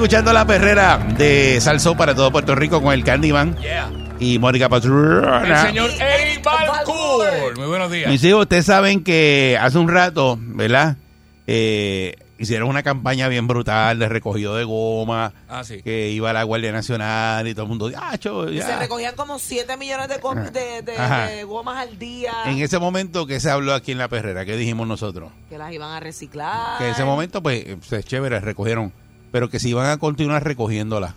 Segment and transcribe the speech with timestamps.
[0.00, 3.54] Escuchando la perrera de Salso para todo Puerto Rico con el Candyman
[4.18, 5.66] y Mónica El Patrona.
[5.66, 7.58] señor Eddie Balcour.
[7.58, 8.10] Muy buenos días.
[8.10, 10.96] Mis hijos, ustedes saben que hace un rato, ¿verdad?
[11.46, 15.82] Eh, hicieron una campaña bien brutal de recogido de goma, Ah, sí.
[15.82, 18.64] que iba la Guardia Nacional y todo el mundo, ¡ah, cho, ya".
[18.66, 21.26] Se recogían como 7 millones de, com- de, de- Ajá.
[21.26, 24.56] de gomas al día En ese momento que se habló aquí en la perrera, ¿qué
[24.56, 25.30] dijimos nosotros?
[25.50, 26.78] que las iban a reciclar.
[26.78, 28.92] Que en ese momento, pues, es chévere, recogieron,
[29.30, 31.14] pero que se iban a continuar recogiéndolas.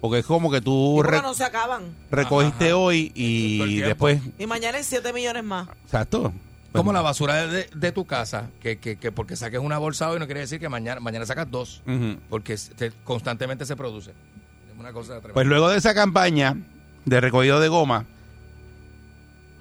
[0.00, 1.94] Porque es como que tú no se acaban.
[2.10, 2.76] recogiste Ajá.
[2.76, 5.68] hoy y después, Y mañana hay 7 millones más.
[5.84, 6.32] exacto.
[6.72, 10.18] Como la basura de, de tu casa, que, que, que porque saques una bolsa hoy
[10.18, 11.82] no quiere decir que mañana, mañana sacas dos,
[12.30, 12.56] porque
[13.04, 14.10] constantemente se produce.
[14.10, 15.34] Es una cosa tremenda.
[15.34, 16.56] Pues luego de esa campaña
[17.04, 18.06] de recogido de goma,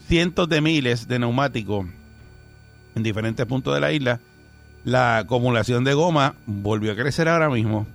[0.07, 1.85] cientos de miles de neumáticos
[2.95, 4.19] en diferentes puntos de la isla,
[4.83, 7.85] la acumulación de goma volvió a crecer ahora mismo,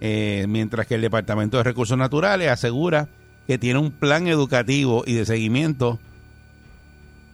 [0.00, 3.08] eh, mientras que el Departamento de Recursos Naturales asegura
[3.46, 5.98] que tiene un plan educativo y de seguimiento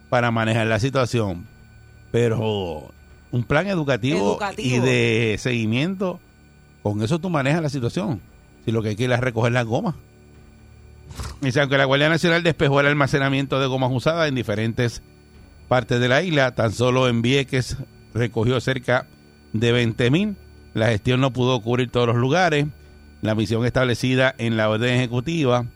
[0.08, 1.46] para manejar la situación.
[2.10, 2.92] Pero
[3.30, 4.76] un plan educativo, Educativo.
[4.76, 6.18] y de seguimiento,
[6.82, 8.20] con eso tú manejas la situación.
[8.64, 9.94] Si lo que hay que ir es recoger las gomas.
[11.40, 15.02] Dice, aunque la Guardia Nacional despejó el almacenamiento de gomas usadas en diferentes
[15.68, 17.76] partes de la isla, tan solo en Vieques
[18.14, 19.06] recogió cerca
[19.52, 20.36] de 20 mil.
[20.74, 22.66] La gestión no pudo cubrir todos los lugares.
[23.22, 25.66] La misión establecida en la orden ejecutiva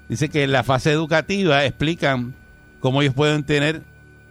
[0.10, 2.34] dice que en la fase educativa explican
[2.80, 3.82] cómo ellos pueden tener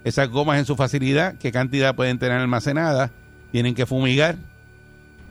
[0.04, 3.10] esas gomas en su facilidad, qué cantidad pueden tener almacenada,
[3.52, 4.36] tienen que fumigar.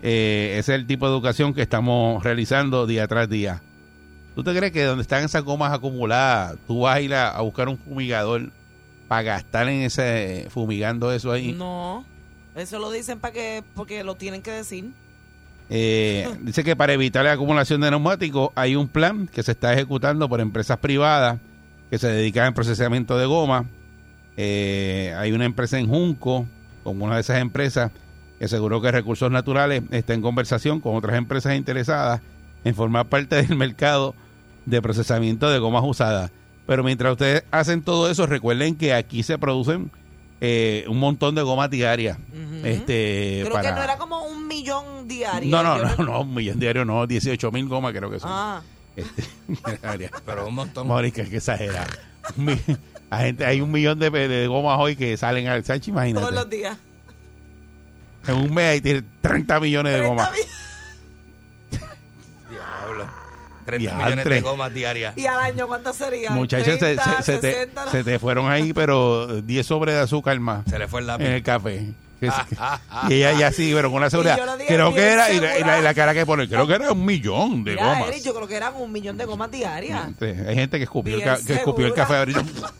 [0.03, 3.61] Eh, ese es el tipo de educación que estamos realizando día tras día.
[4.35, 7.41] ¿Tú te crees que donde están esas gomas acumuladas, tú vas a ir a, a
[7.41, 8.51] buscar un fumigador
[9.07, 11.53] para gastar en ese fumigando eso ahí?
[11.53, 12.05] No.
[12.55, 14.91] Eso lo dicen para que porque lo tienen que decir.
[15.69, 19.73] Eh, dice que para evitar la acumulación de neumáticos hay un plan que se está
[19.73, 21.39] ejecutando por empresas privadas
[21.89, 23.65] que se dedican al procesamiento de goma.
[24.37, 26.45] Eh, hay una empresa en Junco,
[26.83, 27.91] como una de esas empresas,
[28.37, 32.21] que aseguró que Recursos Naturales está en conversación con otras empresas interesadas
[32.63, 34.15] en formar parte del mercado
[34.65, 36.31] de procesamiento de gomas usadas.
[36.67, 39.91] Pero mientras ustedes hacen todo eso, recuerden que aquí se producen
[40.41, 42.17] eh, un montón de gomas diarias.
[42.63, 43.69] Este, Creo para...
[43.69, 45.49] que no era como un millón diario.
[45.49, 48.29] No, no, no, no, un millón diario no, 18 mil gomas creo que son.
[48.33, 48.61] Ah,
[48.95, 49.23] Este.
[50.25, 50.87] Pero un montón.
[50.87, 51.85] Mónica, que exagera.
[52.37, 52.57] Un mi-
[53.11, 56.25] la gente, hay un millón de, de gomas hoy que salen al Sánchez, imagínate.
[56.25, 56.75] todos los días.
[58.27, 60.31] En un mes tiene 30 millones de gomas.
[63.65, 64.05] 30 Diantre.
[64.15, 65.17] millones de gomas diarias.
[65.17, 66.29] ¿Y al año cuánto sería?
[66.31, 70.01] Muchachos, se, 30, se- se te, 60, se te fueron ahí, pero 10 sobres de
[70.01, 71.25] azúcar más Se le fue el lápiz.
[71.25, 71.85] en el café.
[72.27, 74.39] Ah, ah, ah, y ella ya sí, pero con una seguridad.
[74.67, 75.79] Creo que era, y la, y la- segura.
[75.79, 78.07] y la cara que pone, creo que era un millón de Mira, gomas.
[78.07, 80.07] Eric, yo creo que eran un millón de gomas diarias.
[80.17, 82.43] Sí, hay gente que escupió, el, ca- que escupió el café ahorita.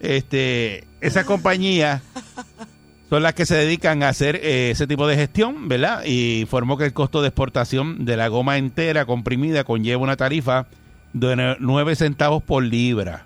[0.00, 2.02] Este, esas compañías
[3.14, 6.02] son las que se dedican a hacer eh, ese tipo de gestión, ¿verdad?
[6.04, 10.66] Y informó que el costo de exportación de la goma entera comprimida conlleva una tarifa
[11.12, 13.24] de 9 centavos por libra.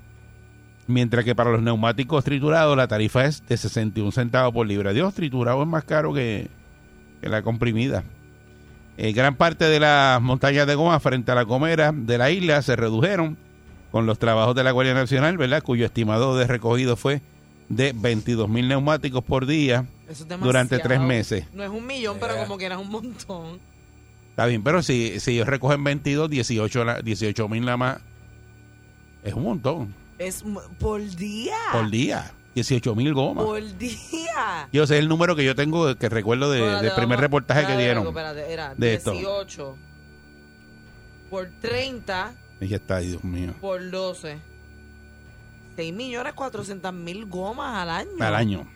[0.88, 4.92] Mientras que para los neumáticos triturados la tarifa es de 61 centavos por libra.
[4.92, 6.50] Dios, triturado es más caro que,
[7.22, 8.04] la comprimida.
[8.98, 12.60] Eh, gran parte de las montañas de goma frente a la comera de la isla
[12.60, 13.38] se redujeron
[13.90, 15.62] con los trabajos de la Guardia Nacional, ¿verdad?
[15.62, 17.22] Cuyo estimado de recogido fue
[17.68, 21.44] de 22 mil neumáticos por día Eso es durante tres meses.
[21.52, 22.44] No es un millón, pero Yeah.
[22.44, 23.60] como que era un montón.
[24.30, 27.98] Está bien, pero si, si ellos recogen 22, 18 la- 18 mil nada más,
[29.24, 30.44] es un montón Es
[30.78, 31.56] por día.
[31.72, 32.32] por día.
[32.54, 33.44] 18 mil gomas.
[33.44, 34.68] Por día.
[34.72, 37.76] Yo sé el número que yo tengo, que recuerdo de- Espérate, del primer reportaje que
[37.76, 38.06] dieron.
[38.06, 39.12] espérate, era de esto.
[39.12, 39.76] 18
[41.30, 43.54] por 30 Y ya está, Dios mío.
[43.60, 44.38] por 12.
[45.78, 48.10] 6 millones 400 mil gomas al año.
[48.18, 48.66] Al año.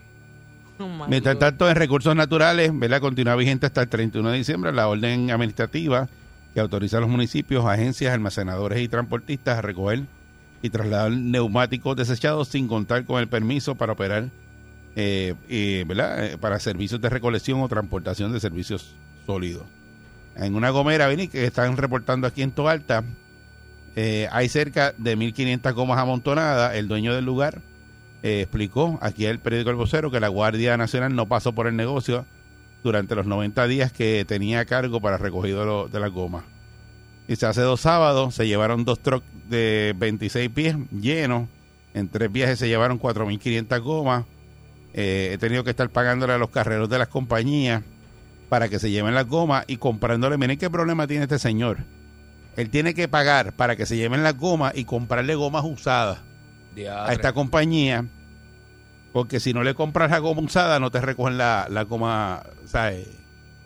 [0.78, 3.00] Oh, Mientras tanto, en recursos naturales, ¿verdad?
[3.00, 6.08] Continúa vigente hasta el 31 de diciembre la orden administrativa
[6.54, 10.04] que autoriza a los municipios, agencias, almacenadores y transportistas a recoger
[10.62, 14.28] y trasladar neumáticos desechados sin contar con el permiso para operar,
[14.94, 16.24] eh, ¿verdad?
[16.24, 18.94] Eh, para servicios de recolección o transportación de servicios
[19.26, 19.64] sólidos.
[20.36, 23.02] En una gomera, Vini, que están reportando aquí en Toalta,
[23.94, 26.74] eh, hay cerca de 1.500 gomas amontonadas.
[26.74, 27.60] El dueño del lugar
[28.22, 31.76] eh, explicó aquí el periódico El Vocero que la Guardia Nacional no pasó por el
[31.76, 32.24] negocio
[32.82, 36.44] durante los 90 días que tenía a cargo para recogido de, las gomas.
[37.28, 41.48] Dice, hace dos sábados se llevaron dos trucks de 26 pies llenos.
[41.94, 44.24] En tres viajes se llevaron 4.500 gomas.
[44.94, 47.82] Eh, he tenido que estar pagándole a los carreros de las compañías
[48.48, 50.38] para que se lleven las gomas y comprándole.
[50.38, 51.78] Miren qué problema tiene este señor.
[52.56, 56.18] Él tiene que pagar para que se lleven las gomas y comprarle gomas usadas
[56.90, 58.04] a esta compañía,
[59.12, 63.06] porque si no le compras la goma usada, no te recogen la, la goma, ¿sabes?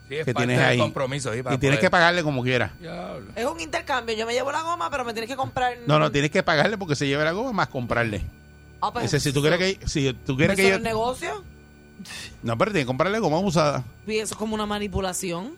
[0.09, 0.79] Sí, es que parte tienes ahí.
[0.79, 1.33] compromiso.
[1.33, 2.71] sí, Y tienes que pagarle como quieras.
[3.35, 4.15] Es un intercambio.
[4.15, 5.79] Yo me llevo la goma, pero me tienes que comprar.
[5.87, 8.23] No, no, tienes que pagarle porque se lleve la goma más comprarle.
[8.81, 10.83] Ah, pues, Ese, si tú quieres que, si tú quieres ¿eso que es yo, un
[10.85, 11.45] negocio?
[12.45, 13.83] no, pero tienes que comprarle goma usada.
[14.07, 15.57] Y eso es como una manipulación.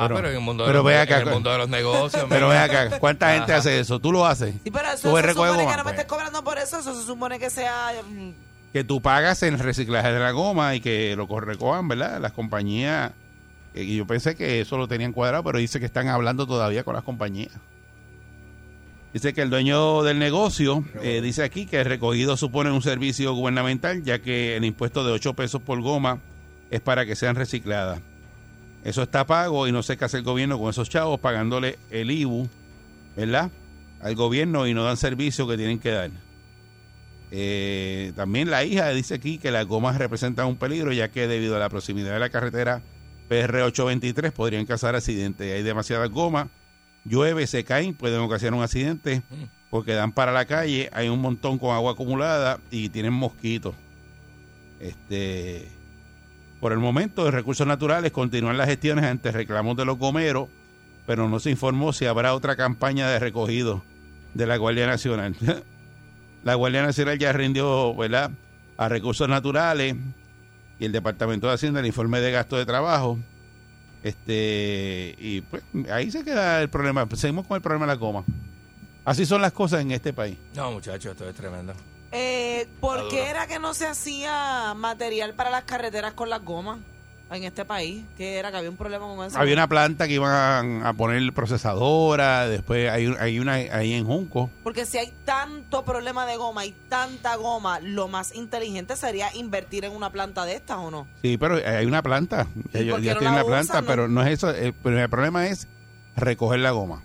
[0.00, 1.68] Ah, Pero- pero, en el mundo, pero de, los, en acá, el mundo de los
[1.68, 2.24] negocios.
[2.28, 3.98] Pero ven acá, ¿cuánta gente hace eso?
[3.98, 4.54] Tú lo haces.
[4.62, 6.78] Sí, pero eso se supone goma, que no me estés cobrando por eso.
[6.78, 7.92] Eso se supone que sea.
[8.08, 8.30] mm,
[8.72, 12.20] Que tú pagas en el reciclaje de la goma y que lo co- recojan, ¿verdad?
[12.20, 13.10] Las compañías.
[13.74, 16.84] eh, Y yo pensé que eso lo tenían cuadrado, pero dice que están hablando todavía
[16.84, 17.50] con las compañías.
[19.12, 23.32] Dice que el dueño del negocio eh, dice aquí que el recogido supone un servicio
[23.32, 26.18] gubernamental, ya que el impuesto de 8 pesos por goma
[26.70, 28.00] es para que sean recicladas.
[28.84, 32.10] Eso está pago y no sé qué hace el gobierno con esos chavos pagándole el
[32.10, 32.48] IBU,
[33.16, 33.50] ¿verdad?
[34.00, 36.10] Al gobierno y no dan servicio que tienen que dar.
[37.30, 41.56] Eh, también la hija dice aquí que las gomas representan un peligro, ya que debido
[41.56, 42.80] a la proximidad de la carretera
[43.28, 45.52] PR 823 podrían causar accidentes.
[45.52, 46.48] Hay demasiadas gomas,
[47.04, 49.22] llueve, se caen, pueden ocasionar un accidente
[49.70, 53.74] porque dan para la calle, hay un montón con agua acumulada y tienen mosquitos.
[54.80, 55.68] Este,
[56.60, 60.48] por el momento, de recursos naturales continúan las gestiones ante reclamos de los gomeros,
[61.06, 63.82] pero no se informó si habrá otra campaña de recogido
[64.34, 65.36] de la Guardia Nacional.
[66.44, 68.30] la Guardia Nacional ya rindió, ¿verdad?,
[68.76, 69.96] a recursos naturales
[70.78, 73.18] y el Departamento de Hacienda el informe de gasto de trabajo.
[74.02, 77.06] Este, y pues ahí se queda el problema.
[77.14, 78.24] Seguimos con el problema de la goma.
[79.04, 80.36] Así son las cosas en este país.
[80.54, 81.72] No, muchachos, esto es tremendo.
[82.12, 86.78] Eh, ¿Por qué era que no se hacía material para las carreteras con las gomas
[87.30, 88.04] en este país?
[88.16, 88.50] ¿Qué era?
[88.50, 89.38] Que había un problema con eso.
[89.38, 94.48] Había una planta que iban a poner procesadora, después hay, hay una ahí en Junco.
[94.62, 99.84] Porque si hay tanto problema de goma y tanta goma, lo más inteligente sería invertir
[99.84, 101.06] en una planta de estas, ¿o no?
[101.20, 102.46] Sí, pero hay una planta.
[102.72, 103.86] ¿Y Ellos por qué ya no tienen la la planta, no?
[103.86, 104.50] pero no es eso.
[104.50, 105.68] El, pero el problema es
[106.16, 107.02] recoger la goma.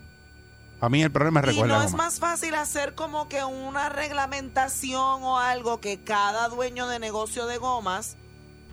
[0.83, 3.41] A mí el problema es Y recoger no la es más fácil hacer como que
[3.41, 8.17] una reglamentación o algo que cada dueño de negocio de gomas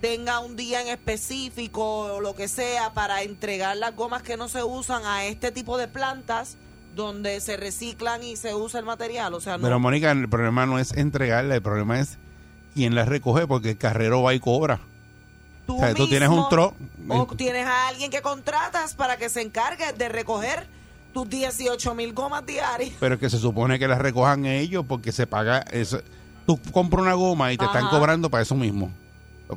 [0.00, 4.48] tenga un día en específico o lo que sea para entregar las gomas que no
[4.48, 6.56] se usan a este tipo de plantas
[6.96, 9.32] donde se reciclan y se usa el material.
[9.34, 9.62] O sea, no.
[9.62, 12.18] Pero Mónica, el problema no es entregarla, el problema es
[12.74, 14.80] quién la recoge, porque el carrero va y cobra.
[15.64, 16.74] tú, o sea, tú tienes un tro.
[17.06, 20.79] O tienes a alguien que contratas para que se encargue de recoger
[21.12, 22.92] tus 18 mil gomas diarias.
[23.00, 26.00] Pero que se supone que las recojan ellos porque se paga eso.
[26.46, 28.90] Tú compras una goma y te están cobrando para eso mismo.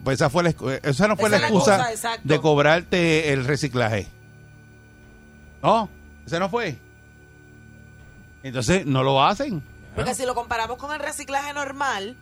[0.04, 0.50] Pues esa fue la,
[0.84, 4.08] esa no fue Esa la excusa cosa, de cobrarte el reciclaje.
[5.62, 5.90] No,
[6.26, 6.78] ese no fue.
[8.42, 9.64] Entonces no lo hacen.
[9.96, 12.18] Porque si lo comparamos con el reciclaje normal,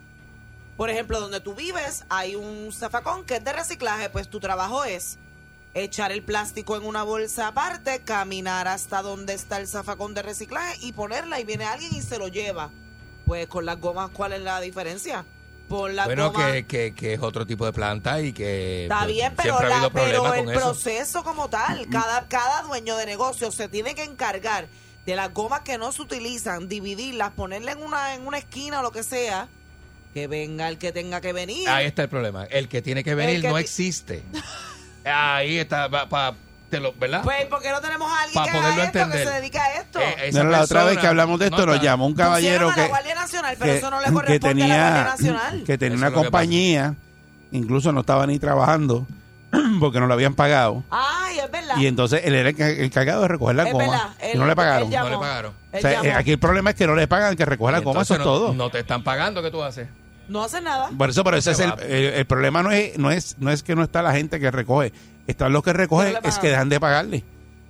[0.77, 4.83] por ejemplo, donde tú vives, hay un zafacón que es de reciclaje, pues tu trabajo
[4.83, 5.17] es
[5.73, 10.77] echar el plástico en una bolsa aparte, caminar hasta donde está el zafacón de reciclaje
[10.81, 12.69] y ponerla y viene alguien y se lo lleva.
[13.25, 15.23] Pues con las gomas, ¿cuál es la diferencia?
[15.69, 16.51] Por la Bueno, goma.
[16.51, 19.67] que, que, que es otro tipo de planta y que Está pues, bien, pero, siempre
[19.67, 20.59] ha la- habido pero el con eso.
[20.59, 24.67] proceso como tal, cada, cada dueño de negocio se tiene que encargar
[25.05, 28.83] de las gomas que no se utilizan, dividirlas, ponerlas en una, en una esquina o
[28.83, 29.47] lo que sea,
[30.13, 31.69] que venga el que tenga que venir.
[31.69, 32.43] Ahí está el problema.
[32.45, 34.23] El que tiene que venir que no existe.
[35.05, 36.33] Ahí está, pa, pa-
[36.69, 37.21] te lo, ¿verdad?
[37.23, 39.61] Pues, ¿por qué no tenemos a alguien Pa' que poderlo haga esto, que se dedica
[39.63, 39.99] a esto?
[39.99, 42.67] Eh, esa la otra vez que hablamos de no esto nos está- llamó un caballero
[42.67, 44.53] Pusieron a la que, Guardia Nacional, pero que, eso no le que corresponde a la
[44.53, 45.63] tenía, Guardia Nacional.
[45.65, 46.95] que tenía Eso una compañía,
[47.51, 49.05] incluso no estaba ni trabajando
[49.81, 50.83] porque no lo habían pagado.
[50.91, 51.75] Ay, es verdad.
[51.77, 53.83] Y entonces él era el, el cargado de recoger la Es goma.
[53.85, 54.83] verdad, y él- no le pagaron.
[54.83, 55.09] él llamó.
[55.09, 55.51] No le pagaron.
[55.51, 56.05] O Él sea, llamó.
[56.05, 58.13] eh, aquí el problema es que no le pagan que recoger la Y goma, eso
[58.15, 58.47] es todo.
[58.49, 59.89] no, no te están pagando, ¿qué tú haces?
[60.31, 60.89] No hace nada.
[60.97, 63.63] Por eso, pero ese es el, el, el problema no es, no es no es
[63.63, 64.93] que no está la gente que recoge,
[65.27, 67.23] están los que recogen, es que dejan de pagarle.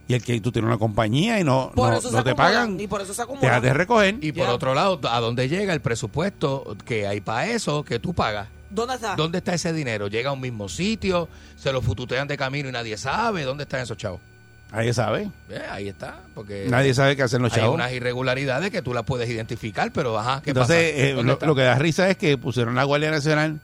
[0.08, 2.30] Y el que tú tienes una compañía y no, Por no, eso no se te
[2.32, 3.42] acumulan, pagan, Y por eso se acumula.
[3.48, 4.18] dejas de recoger.
[4.22, 8.14] Y por otro lado, ¿a dónde llega el presupuesto que hay para eso que tú
[8.14, 8.48] pagas?
[8.70, 9.16] ¿Dónde está?
[9.16, 10.08] ¿Dónde está ese dinero?
[10.08, 11.30] ¿Llega a un mismo sitio?
[11.56, 13.44] ¿Se lo fututean de camino y nadie sabe?
[13.44, 14.20] ¿Dónde están esos chavos?
[14.72, 15.30] Nadie sabe.
[15.50, 16.20] Eh, ahí está.
[16.34, 17.76] Porque Nadie sabe qué hacen los hay chavos.
[17.76, 21.04] unas irregularidades que tú las puedes identificar, pero ajá, ¿qué Entonces, pasa?
[21.08, 23.60] eh, ¿Dónde lo, que da risa es que pusieron la Guardia Nacional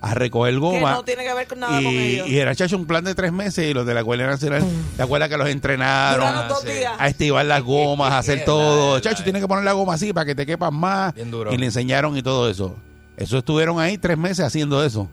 [0.00, 0.92] a recoger que goma.
[0.92, 2.28] no tiene que ver con nada y, con ellos.
[2.28, 4.64] y era chacho un plan de tres meses y los de la Guardia Nacional,
[4.96, 6.28] ¿te acuerdas que los entrenaron?
[6.62, 6.68] Sí.
[6.98, 8.96] a estivar las gomas, a hacer Sí, todo.
[8.96, 11.14] la- Chacho, la- tienes que poner la goma así para que te quepan más.
[11.14, 11.52] Bien duro.
[11.52, 12.76] Y le enseñaron y todo eso.
[13.16, 15.08] Eso estuvieron ahí tres meses haciendo eso.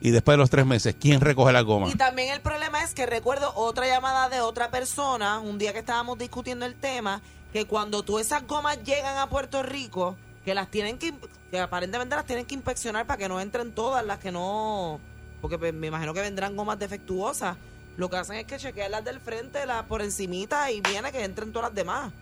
[0.00, 1.88] Y después de los tres meses, ¿quién recoge la goma?
[1.88, 5.78] Y también el problema es que recuerdo otra llamada de otra persona, un día que
[5.78, 7.22] estábamos discutiendo el tema,
[7.52, 11.14] que cuando tú esas gomas llegan a Puerto Rico, que las tienen que,
[11.50, 15.00] que aparentemente las tienen que inspeccionar para que no entren todas las que no,
[15.40, 17.56] porque me imagino que vendrán gomas defectuosas.
[17.96, 21.24] Lo que hacen es que chequean las del frente, las por encimita y viene que
[21.24, 22.12] entren todas las demás.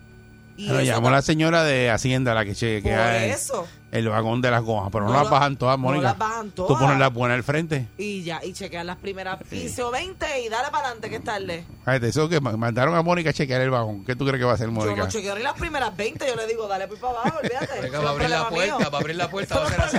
[0.57, 3.67] Y Pero llamó la señora de Hacienda, la que chequea el, eso.
[3.91, 4.89] el vagón de las gomas.
[4.89, 6.03] Pero no, No las la- bajan todas, no Mónica.
[6.03, 6.81] las bajan Tú todas.
[6.81, 7.87] pones las buenas al frente.
[7.97, 11.23] Y ya, y chequean las primeras 15 o 20 y dale para adelante que es
[11.25, 11.65] tarde.
[11.83, 14.05] Fíjate, eso que ma- mandaron a Mónica a chequear el vagón.
[14.05, 15.03] ¿Qué tú crees que va a hacer Yo Mónica?
[15.03, 17.81] no chequeo ni las primeras 20, yo le digo, dale pues para abajo, olvídate.
[17.81, 18.89] Venga, Eso va a es abrir la puerta, mío.
[18.91, 19.97] va a abrir la puerta, va a ser así.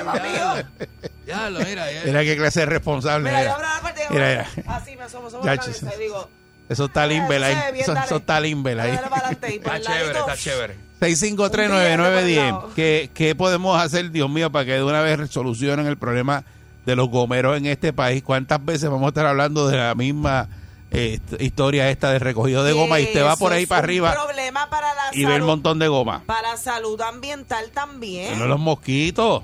[1.27, 1.91] Ya, lo mira.
[1.93, 2.03] ya.
[2.05, 3.29] Mira qué clase de responsable.
[3.29, 4.73] Mira, yo abro la puerta y Mira, digo, mira.
[4.77, 6.29] así me asomo, somo Ya, la cabeza y digo,
[6.69, 7.57] Eso está limbel ahí.
[7.77, 8.93] Eso, eso está limbel ahí.
[8.93, 10.77] Está chévere, está chévere.
[11.01, 12.73] 6539910.
[12.75, 16.45] ¿Qué, ¿Qué podemos hacer, Dios mío, para que de una vez solucionen el problema
[16.85, 18.23] de los gomeros en este país?
[18.23, 20.49] ¿Cuántas veces vamos a estar hablando de la misma
[20.91, 23.85] eh, historia esta de recogido de goma y usted va por ahí es para un
[23.85, 26.23] arriba problema para la y ve el salud, montón de goma?
[26.27, 28.39] para salud ambiental también.
[28.39, 29.43] No los mosquitos.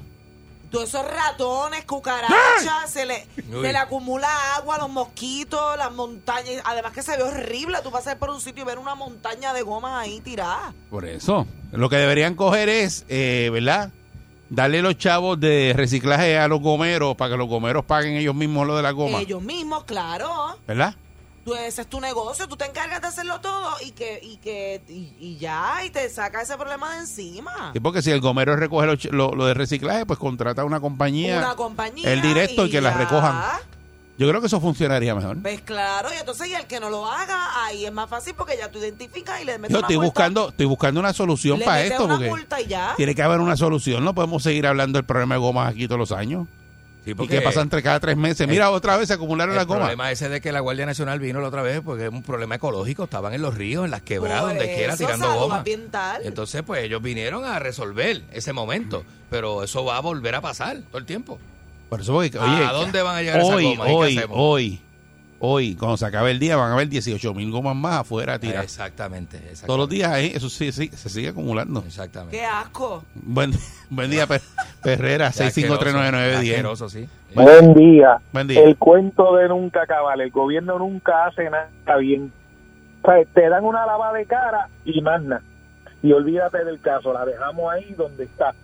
[0.73, 4.27] Todos esos ratones, cucarachas, se le, se le acumula
[4.57, 6.63] agua los mosquitos, las montañas.
[6.65, 7.79] Además que se ve horrible.
[7.85, 10.75] Tú pasas por un sitio y ver una montaña de gomas ahí tiradas.
[10.89, 11.47] Por eso.
[11.73, 13.93] Lo que deberían coger es, eh, ¿verdad?
[14.49, 18.67] Darle los chavos de reciclaje a los gomeros para que los gomeros paguen ellos mismos
[18.67, 19.21] lo de la goma.
[19.21, 20.57] Ellos mismos, claro.
[20.67, 20.95] ¿Verdad?
[21.45, 24.81] Tú, ese es tu negocio, tú te encargas de hacerlo todo y que y que
[24.89, 27.71] y, y ya, y te saca ese problema de encima.
[27.73, 28.95] Sí, porque si el gomero recoge lo,
[29.31, 31.39] lo- lo de reciclaje, pues contrata a una compañía.
[31.39, 32.13] Una compañía.
[32.13, 33.43] el directo y que las recojan.
[34.19, 35.41] Yo creo que eso funcionaría mejor.
[35.43, 38.57] Pues claro, y entonces y el que no lo haga, ahí es más fácil porque
[38.57, 40.07] ya tú identificas y le metes Yo una estoy multa.
[40.11, 42.95] buscando, estoy buscando una solución Le para esto una porque multa y ya.
[42.97, 44.05] tiene que haber una solución.
[44.05, 46.47] No podemos seguir hablando del problema de gomas aquí todos los años.
[47.05, 48.47] Sí, Y porque que pasa entre cada tres meses.
[48.47, 49.81] Mira, otra vez se acumularon el las gomas.
[49.83, 52.55] problema ese de que la Guardia Nacional vino la otra vez porque es un problema
[52.55, 53.05] ecológico.
[53.05, 55.57] Estaban en los ríos, en las quebradas, Por donde quiera, tirando salud goma.
[55.59, 56.23] ambiental.
[56.25, 59.05] Entonces, pues ellos vinieron a resolver ese momento.
[59.31, 61.39] Pero eso va a volver a pasar todo el tiempo.
[61.89, 63.89] Por eso, porque, ¿A oye, dónde van a llegar esas hoy, gomas?
[63.89, 64.81] ¿Y qué hoy, hoy,
[65.45, 68.65] hoy, cuando se acabe el día, van a haber 18 mil gomas más afuera tiradas.
[68.65, 69.67] Exactamente, exactamente.
[69.67, 71.83] Todos los días ahí, eso sí, sí, se sigue acumulando.
[71.85, 72.37] Exactamente.
[72.39, 73.05] Qué asco.
[73.15, 73.53] Buen,
[73.91, 74.41] buen día, Per-
[74.83, 76.35] Perrera, Qué asqueroso, 6539910.
[76.37, 77.09] asqueroso, sí.
[77.35, 78.19] Buen día.
[78.33, 78.63] Buen día.
[78.63, 80.21] El cuento de nunca acabar.
[80.21, 81.69] El gobierno nunca hace nada
[81.99, 82.33] bien.
[83.03, 85.43] O sea, te dan una lavada de cara y más nada.
[86.05, 87.13] Y olvídate del caso.
[87.13, 88.55] La dejamos ahí donde está.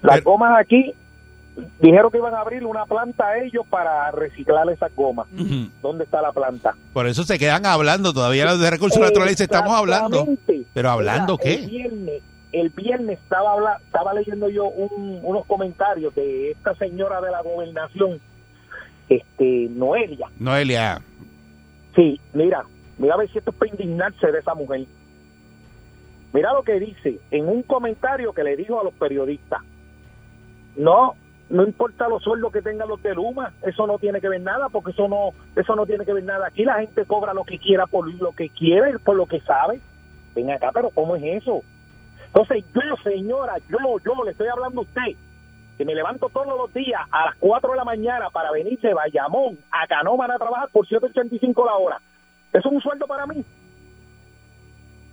[0.00, 0.94] Las Pero- gomas aquí,
[1.80, 5.26] dijeron que iban a abrir una planta a ellos para reciclar esas gomas.
[5.34, 5.68] Ujú.
[5.82, 6.74] ¿Dónde está la planta?
[6.92, 8.12] Por eso se quedan hablando.
[8.12, 10.26] Todavía los de recursos naturales estamos hablando.
[10.72, 11.66] Pero ¿hablando Mira, El qué?
[11.66, 17.30] viernes, el viernes estaba, habla- estaba leyendo yo un- unos comentarios de esta señora de
[17.30, 18.18] la gobernación,
[19.08, 20.28] este Noelia.
[20.38, 21.00] Noelia,
[21.94, 22.64] Sí, mira,
[22.96, 24.86] mira a ver si esto es para indignarse de esa mujer.
[26.32, 29.60] Mira lo que dice en un comentario que le dijo a los periodistas.
[30.76, 31.14] No,
[31.52, 34.70] no importa los sueldos que tengan los de Luma, eso no tiene que ver nada,
[34.70, 36.46] porque eso no, eso no tiene que ver nada.
[36.46, 39.78] Aquí la gente cobra lo que quiera por lo que quiere, por lo que sabe.
[40.34, 41.62] Ven acá, pero ¿cómo es eso?
[42.28, 45.14] Entonces yo, señora, yo, yo le estoy hablando a usted,
[45.76, 48.94] que me levanto todos los días a las 4 de la mañana para venir de
[48.94, 52.00] Bayamón a Canóvana a trabajar por 7.85 la hora.
[52.50, 53.44] Eso es un sueldo para mí.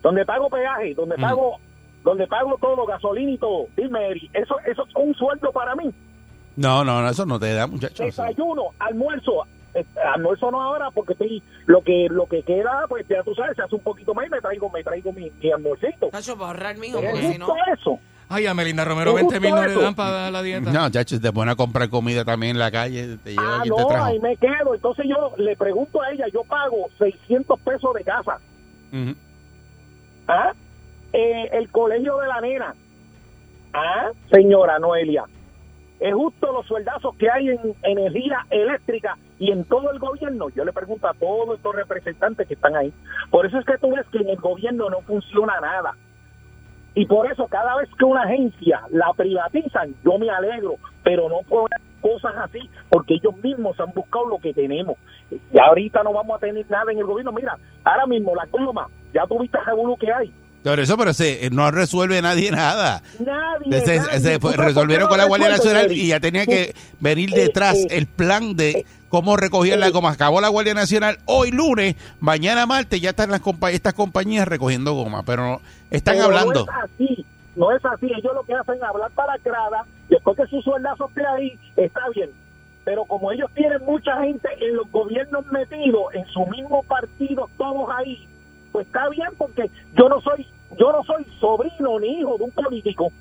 [0.01, 1.21] Donde pago peaje, donde Mm.
[1.21, 1.57] pago
[2.01, 3.67] donde pago todo, gasolina y todo.
[3.75, 5.93] Dime, Eri, eso, eso es un sueldo para mí.
[6.59, 8.05] No, no, no, eso no te da, muchachos.
[8.05, 9.45] Desayuno, almuerzo.
[9.73, 13.55] Eh, almuerzo no ahora porque estoy, lo que lo que queda, pues ya tú sabes,
[13.55, 16.09] se hace un poquito más y me traigo, me traigo mi, mi almuercito.
[16.11, 17.47] Nacho, para ahorrar, mijo, porque si no...
[17.73, 17.99] eso.
[18.31, 20.71] Ay, a Melinda Romero, Me 20 mil no le dan para la dieta.
[20.71, 23.69] No, muchachos, te ponen a comprar comida también en la calle, te lleva Ah, te
[23.69, 24.05] no, trajo.
[24.05, 24.75] ahí me quedo.
[24.75, 28.37] Entonces yo le pregunto a ella, yo pago 600 pesos de casa.
[30.27, 30.51] ¿Ah?
[31.13, 32.75] Eh, el colegio de la nena.
[33.73, 34.11] ¿Ah?
[34.31, 35.23] Señora Noelia.
[35.99, 40.49] Es justo los sueldazos que hay en energía eléctrica y en todo el gobierno.
[40.49, 42.93] Yo le pregunto a todos estos representantes que están ahí.
[43.29, 45.95] Por eso es que tú ves que en el gobierno no funciona nada.
[46.95, 51.41] Y por eso cada vez que una agencia la privatizan, yo me alegro, pero no
[51.47, 51.69] por
[52.01, 54.97] cosas así, porque ellos mismos han buscado lo que tenemos.
[55.29, 57.31] Y ahorita no vamos a tener nada en el gobierno.
[57.33, 60.33] Mira, ahora mismo la coma, ya tuviste el revolú que hay.
[60.63, 63.01] Por eso, pero se, no resuelve nadie nada.
[63.19, 63.81] Nadie.
[63.85, 64.19] Se, nadie.
[64.19, 67.29] se ¿Tú fue- sabes por resolvieron con la Guardia Nacional y ya tenía que venir
[67.33, 70.11] eh, detrás eh, el plan de cómo recogían la goma.
[70.11, 74.93] Acabó la Guardia Nacional hoy lunes, mañana martes ya están las compa- estas compañías recogiendo
[74.93, 75.61] goma, pero
[75.91, 76.65] están Pero hablando.
[76.65, 77.25] No es así,
[77.55, 78.05] no es así.
[78.07, 82.01] Ellos lo que hacen es hablar para grada, después que su sueldazo esté ahí, está
[82.13, 82.29] bien.
[82.83, 87.87] Pero como ellos tienen mucha gente en los gobiernos metidos, en su mismo partido, todos
[87.97, 88.27] ahí,
[88.71, 90.45] pues está bien porque yo no soy,
[90.77, 93.11] yo no soy sobrino ni hijo de un político.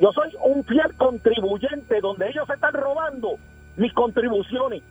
[0.00, 3.36] Yo soy un fiel contribuyente donde ellos se están robando
[3.76, 4.82] mis contribuciones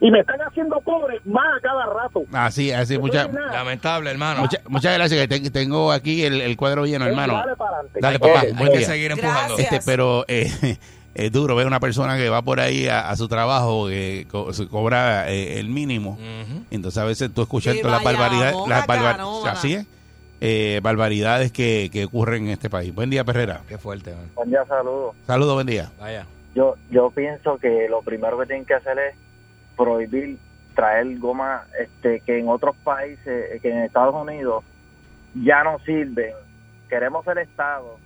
[0.00, 2.24] y me están haciendo pobre más a cada rato.
[2.32, 3.28] Así, así, mucha-.
[3.28, 4.40] Lamentable, hermano.
[4.42, 7.34] mucha- muchas gracias, que te- tengo aquí el, el cuadro lleno, hermano.
[7.34, 8.00] Dale para adelante.
[8.02, 8.40] Dale, papá.
[8.40, 9.54] Hay que seguir empujando.
[9.56, 9.72] Gracias.
[9.72, 10.76] Este, pero eh,
[11.14, 14.52] es duro ver una persona que va por ahí a, a su trabajo, que co-
[14.52, 16.18] se cobra eh, el mínimo.
[16.70, 19.86] Entonces a veces tú escuchas las barbaridades, las barbar- no, así es,
[20.40, 22.94] eh, barbaridades que, que ocurren en este país.
[22.94, 23.60] Buen día, Perrera.
[23.68, 24.28] Qué fuerte, man.
[24.34, 25.14] Buen día, saludos.
[25.26, 25.90] Saludos, buen día.
[26.00, 26.26] Vaya.
[26.54, 29.14] Yo, yo pienso que lo primero que tienen que hacer es
[29.76, 30.38] prohibir
[30.74, 34.64] traer goma este, que en otros países, que en Estados Unidos
[35.34, 36.32] ya no sirven.
[36.88, 37.98] Queremos el Estado,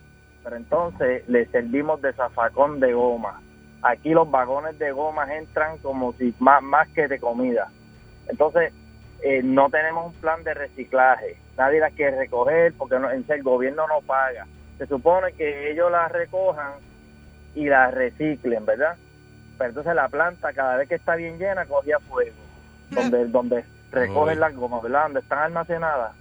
[0.47, 3.41] pero entonces le servimos de zafacón de goma.
[3.81, 7.67] Aquí los vagones de goma entran como si más, más que de comida.
[8.29, 8.71] Entonces,
[9.21, 11.35] eh, no tenemos un plan de reciclaje.
[11.57, 14.47] Nadie las quiere recoger porque no, el gobierno no paga.
[14.77, 16.75] Se supone que ellos las recojan
[17.53, 18.95] y las reciclen, ¿verdad?
[19.57, 22.37] Pero entonces la planta cada vez que está bien llena cogía fuego,
[22.91, 25.03] donde donde recogen las gomas, ¿verdad?
[25.07, 26.13] Donde están almacenadas.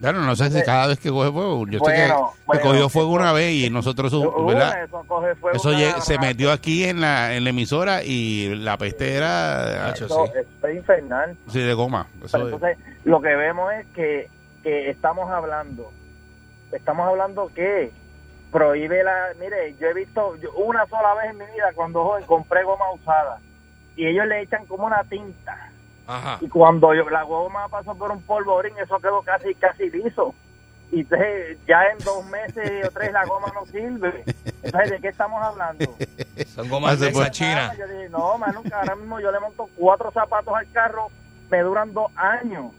[0.00, 2.12] Claro, no sé si cada vez que coge fuego, yo sé que,
[2.46, 4.32] Bueno, cogió fuego una vez y nosotros, eso
[5.08, 9.90] coge fuego Eso se metió aquí en la, en la emisora y la peste era
[9.92, 10.32] Eso sí.
[10.64, 11.36] es infernal.
[11.48, 12.06] sí, de goma.
[12.24, 14.30] Eso Pero es- entonces lo que vemos es que,
[14.62, 15.90] que estamos hablando,
[16.70, 17.90] estamos hablando que
[18.52, 22.24] prohíbe la, mire, yo he visto yo una sola vez en mi vida cuando joven
[22.24, 23.38] compré goma usada
[23.96, 25.56] y ellos le echan como una tinta
[26.08, 26.38] Ajá.
[26.40, 30.34] y cuando yo, la goma pasó por un polvorín eso quedó casi casi liso.
[30.90, 34.24] Y entonces ya en dos meses o tres la goma no sirve.
[34.62, 35.84] Entonces de qué estamos hablando
[36.54, 37.74] Son gomas de esa china.
[37.78, 41.08] Yo dije no man, nunca ahora mismo yo le monto cuatro zapatos al carro
[41.50, 42.72] me duran dos años.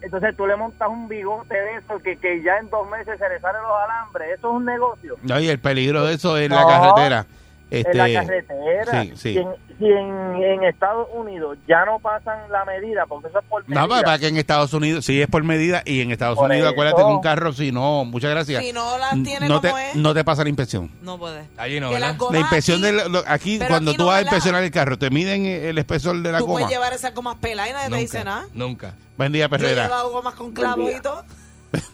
[0.00, 3.28] Entonces tú le montas un bigote de eso que, que ya en dos meses se
[3.28, 4.38] le salen los alambres.
[4.38, 5.16] Eso es un negocio.
[5.22, 7.26] No, y el peligro de eso en la No,
[7.70, 8.06] carretera.
[8.08, 9.16] en Este, la carretera sí, sí.
[9.32, 13.44] Si, en, si en- en Estados Unidos ya no pasan la medida porque eso es
[13.46, 16.10] por medida No, para para que en Estados Unidos, sí es por medida, y en
[16.10, 16.72] Estados Por Unidos, eso.
[16.72, 18.62] acuérdate que un carro, si no, muchas gracias.
[18.64, 20.90] Si no las tiene no, te, como es, no te pasa la inspección.
[21.02, 21.44] no puede.
[21.56, 22.08] Allí no, Que ¿verdad?
[22.08, 24.62] las gomas La inspección aquí, de lo- aquí, cuando aquí tú no, vas a inspeccionar
[24.64, 26.54] el carro, te miden el espesor de la Tú goma.
[26.56, 28.30] puedes llevar esas gomas peladas y nadie te dice Nunca.
[28.30, 28.46] nada.
[28.54, 28.94] Nunca.
[29.16, 29.84] Buen día, Yo he Perrera.
[29.84, 31.24] llevado gomas con clavos y todo.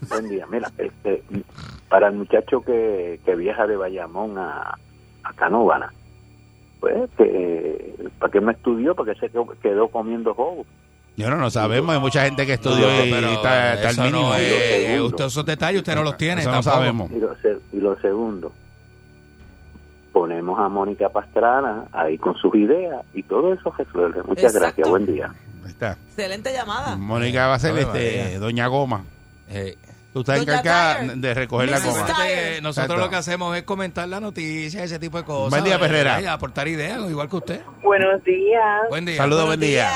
[0.08, 0.46] Buen día.
[0.50, 1.22] Mira, este,
[1.88, 4.78] para el muchacho que, que viaja de Bayamón a,
[5.28, 5.92] a Canóvana,
[6.80, 8.94] pues, que, ¿para qué me estudió?
[8.94, 10.64] ¿Para qué se quedó, quedó comiendo jugo?
[11.16, 13.94] Yo no, no sabemos, hay mucha gente que estudió No, y pero está, está al
[13.94, 14.28] eso mínimo.
[14.28, 16.42] no es- usted esos detalles usted no los tiene.
[16.42, 17.10] Eso no sabemos.
[17.10, 17.34] Y lo,
[17.72, 18.52] y lo segundo,
[20.12, 24.22] ponemos a Mónica Pastrana ahí con sus ideas y todo eso resuelve.
[24.24, 24.60] Muchas Exacto.
[24.60, 25.34] gracias, buen día.
[25.64, 25.92] Ahí está.
[26.08, 26.96] Excelente llamada.
[26.96, 28.38] Mónica va a ser este.
[28.38, 29.04] Doña Goma.
[29.48, 29.76] Eh,
[30.16, 31.88] Tú estás encargada de recoger la que
[32.62, 32.96] nosotros Exacto.
[32.96, 35.50] lo que hacemos es comentar la noticia, ese tipo de cosas.
[35.50, 36.22] Buen día, Perrera.
[36.22, 37.60] Y aportar ideas, igual que usted.
[37.82, 38.88] Buenos días.
[38.88, 39.18] Buen día.
[39.18, 39.90] Saludos, buen día.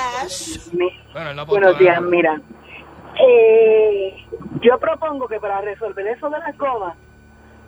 [1.14, 2.38] Bueno, no buenos días, mira.
[3.18, 4.14] Eh,
[4.60, 6.98] yo propongo que para resolver eso de las gomas,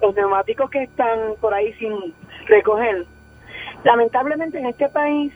[0.03, 2.13] los neumáticos que están por ahí sin
[2.49, 3.07] recoger.
[3.83, 5.33] Lamentablemente en este país,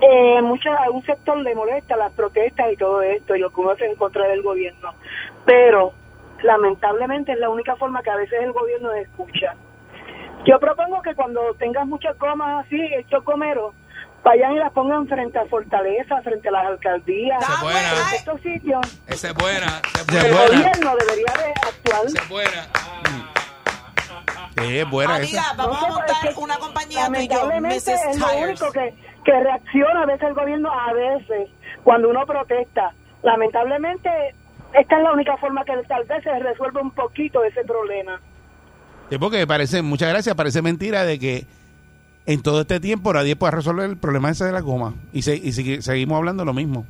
[0.00, 3.60] eh, mucho, a un sector le molesta las protestas y todo esto y lo que
[3.60, 4.94] uno hace en contra del gobierno.
[5.44, 5.92] Pero
[6.42, 9.54] lamentablemente es la única forma que a veces el gobierno escucha.
[10.46, 13.74] Yo propongo que cuando tengas muchas comas así, estos comeros,
[14.22, 19.02] vayan y las pongan frente a Fortaleza, frente a las alcaldías, frente a estos sitios.
[19.06, 19.82] Esa es buena.
[19.94, 22.06] Esa es El gobierno debería de actuar.
[22.06, 22.62] Esa es buena.
[23.04, 23.37] Sí,
[24.56, 25.54] es buena Amiga, esa.
[25.54, 28.06] vamos No a montar pero es que una compañía tú y yo, Lamentablemente Mrs.
[28.10, 31.50] es lo único que, que reacciona a veces el gobierno, a veces,
[31.84, 32.92] cuando uno protesta.
[33.22, 34.08] Lamentablemente,
[34.74, 38.20] esta es la única forma que tal vez se resuelva un poquito ese problema.
[39.10, 41.46] Sí, porque parece, muchas gracias, parece mentira de que
[42.26, 44.94] en todo este tiempo nadie puede resolver el problema ese de la goma.
[45.12, 46.84] Y, se- y seguimos hablando lo mismo.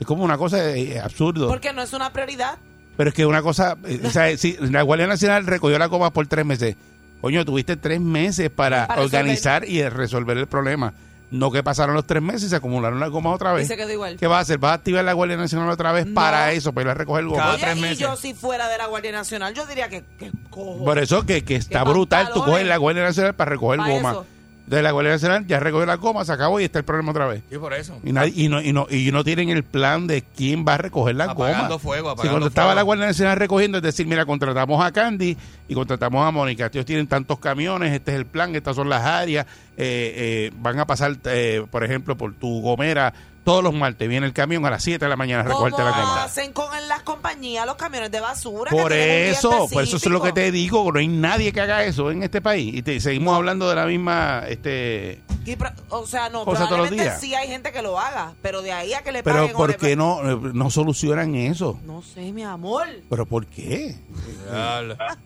[0.00, 1.48] Es como una cosa eh, absurdo.
[1.48, 2.58] Porque no es una prioridad.
[2.98, 6.26] Pero es que una cosa, o sea, si la Guardia Nacional recogió la goma por
[6.26, 6.76] tres meses.
[7.22, 9.20] Coño, tuviste tres meses para, Para resolver.
[9.20, 10.92] organizar y resolver el problema.
[11.30, 13.68] No que pasaron los tres meses y se acumularon las gomas otra Y vez.
[13.68, 14.16] se quedó igual.
[14.16, 14.58] ¿Qué vas a hacer?
[14.58, 16.14] ¿Vas a activar la Guardia Nacional otra vez No.
[16.14, 17.36] para eso, para ir a recoger goma?
[17.38, 17.98] Cada Oye, tres y meses.
[17.98, 20.84] yo si fuera de la Guardia Nacional, yo diría que, que cojo.
[20.84, 22.30] Por eso que, que está brutal.
[22.34, 24.10] Tú coges la Guardia Nacional para recoger Pa' goma.
[24.10, 24.26] eso.
[24.68, 27.26] De la Guardia Nacional ya recogió la goma, se acabó y está el problema otra
[27.26, 27.42] vez.
[27.50, 27.98] Sí, por eso.
[28.04, 30.78] Y, nadie- y, no, y, no, y no tienen el plan de quién va a
[30.78, 31.78] recoger la Apagando goma.
[31.78, 35.36] fuego, si apagando cuando estaba la Guardia Nacional recogiendo, es decir, mira, contratamos a Candy
[35.68, 36.66] y contratamos a Mónica.
[36.72, 39.46] Ellos tienen tantos camiones, este es el plan, estas son las áreas.
[39.80, 43.14] eh, eh, van a pasar, eh, por ejemplo, por tu gomera
[43.48, 44.06] todos los martes.
[44.06, 46.24] Viene el camión a las 7 de la mañana a recogerte la ¿Cómo goma.
[46.24, 48.70] hacen con las compañías los camiones de basura?
[48.70, 52.10] Por eso, por eso es lo que te digo, no hay nadie que haga eso
[52.10, 52.74] en este país.
[52.74, 55.56] Y te, seguimos hablando de la misma, este, Y
[55.88, 57.20] o sea, no, Cosa todos los probablemente días.
[57.22, 59.58] sí hay gente que lo haga, pero de ahí a que le pero paguen o
[59.58, 61.80] ¿por qué no, eh, no solucionan eso?
[61.86, 62.86] No sé, mi amor.
[63.08, 63.96] ¿Pero por qué?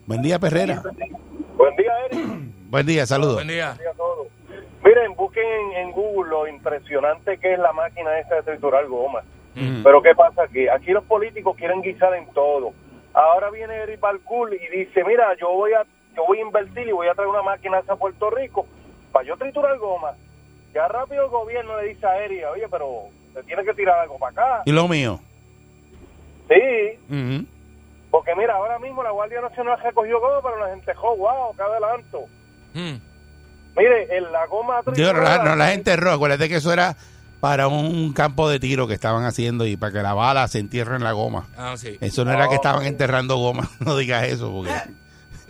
[0.07, 0.81] Buen día, Perrera.
[1.57, 2.53] Buen día, Eric.
[2.71, 3.35] Buen día, saludos.
[3.35, 3.77] Buen día.
[4.85, 9.23] Miren, busquen en, en Google lo impresionante que es la máquina esta de triturar goma.
[9.55, 9.83] Mm.
[9.83, 10.68] Pero ¿qué pasa aquí?
[10.68, 12.73] Aquí los políticos quieren guisar en todo.
[13.14, 16.92] Ahora viene Eric Balcour y dice, mira, yo voy a yo voy a invertir y
[16.92, 18.66] voy a traer una máquina a Puerto Rico
[19.12, 20.12] para yo triturar goma.
[20.75, 24.18] Ya rápido el gobierno le dice a Eric, oye, pero se tiene que tirar algo
[24.18, 24.62] para acá.
[24.64, 25.21] ¿Y lo mío?
[26.49, 26.99] Sí,
[28.11, 31.62] porque mira, ahora mismo la Guardia Nacional recogió goma, pero la gente, jo, wow, qué
[31.62, 32.21] adelanto.
[32.75, 33.12] Mm.
[33.77, 36.73] Mire, en la goma Digo, no, la, triturada- no, la gente roja, acuérdate que eso
[36.73, 36.97] era
[37.41, 40.97] para un campo de tiro que estaban haciendo y para que la bala se entierre
[40.97, 41.47] en la goma.
[41.57, 41.99] Ah, sí.
[42.01, 44.71] Eso no era que estaban enterrando goma, no digas eso, porque...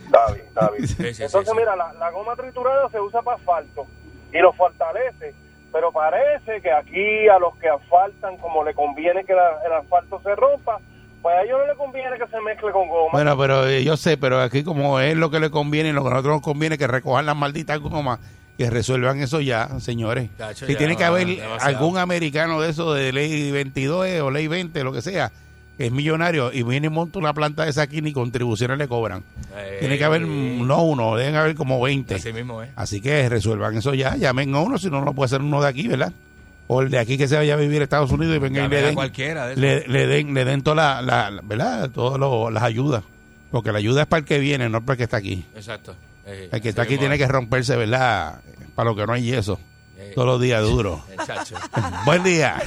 [0.05, 0.87] Está bien, está bien.
[0.87, 1.57] Sí, sí, sí, Entonces, sí.
[1.57, 3.85] mira, la, la goma triturada se usa para asfalto
[4.31, 5.33] y lo fortalece.
[5.71, 10.21] Pero parece que aquí a los que asfaltan, como le conviene que la- el asfalto
[10.23, 10.79] se rompa,
[11.23, 13.09] pues a ellos no le conviene que se mezcle con goma.
[13.13, 16.07] Bueno, pero eh, yo sé, pero aquí como es lo que le conviene, lo que
[16.09, 18.19] a nosotros nos conviene que recojan las malditas gomas,
[18.57, 20.29] que resuelvan eso ya, señores.
[20.37, 21.61] Tacho, Si ya, tiene que haber demasiado.
[21.61, 25.31] algún americano de eso de ley 22 eh, o ley 20, lo que sea,
[25.77, 28.87] que es millonario y viene y monta una planta de esa aquí ni contribuciones le
[28.87, 29.23] cobran.
[29.55, 32.13] Eh, Tiene que haber, mm, no uno, deben haber como 20.
[32.15, 32.69] Así mismo, ¿eh?
[32.75, 35.69] Así que resuelvan eso ya, llamen a uno, si no, no puede ser uno de
[35.69, 36.11] aquí, ¿verdad?
[36.67, 38.69] O el de aquí que se vaya a vivir a Estados Unidos y venga y
[38.69, 41.89] le a den, cualquiera de le, le den, le den toda la, la- la- ¿verdad?
[41.89, 43.03] Todas lo- las ayudas.
[43.51, 45.45] Porque la ayuda es para el que viene, no para el que está aquí.
[45.55, 45.95] Exacto.
[46.25, 48.39] Eh, El que está aquí tiene que romperse, ¿verdad?
[48.75, 49.59] Para lo que no hay yeso.
[49.97, 51.03] Eh, Todos los días duro.
[52.05, 52.55] Buen día.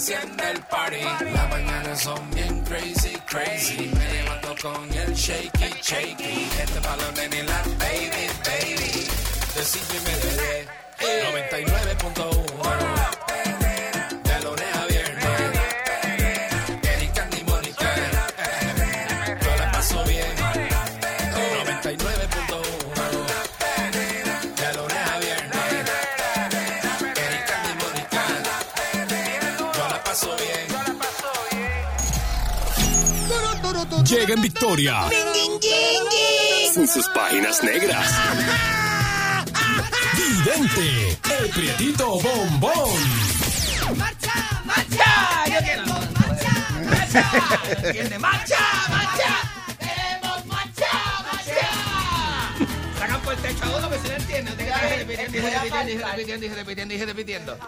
[0.00, 1.02] siente el party.
[1.32, 3.92] Las mañanas son bien crazy, crazy.
[3.94, 6.48] Me levanto con el shaky, shaky.
[6.58, 9.06] Este balón en la baby, baby.
[9.54, 10.68] De cinco y media, diez.
[11.00, 12.99] 99.1
[34.10, 35.08] Llega en victoria.
[36.74, 38.12] Sin sus páginas negras.
[40.16, 42.90] Vidente, el prietito bombón.
[43.96, 44.62] ¡Marcha!
[44.64, 45.44] ¡Marcha!
[45.46, 46.50] ¡Yo quiero marcha!
[47.84, 48.18] ¿Entiende?
[48.18, 48.58] ¡Marcha!
[48.88, 49.36] ¡Marcha!
[49.78, 50.90] ¡Queremos marcha!
[51.30, 51.70] ¡Marcha!
[52.98, 54.50] Sacan por el techo uno, pero si no entiende.
[54.50, 57.58] Usted repitiendo, y repitiendo, y repitiendo, y repitiendo, y repitiendo.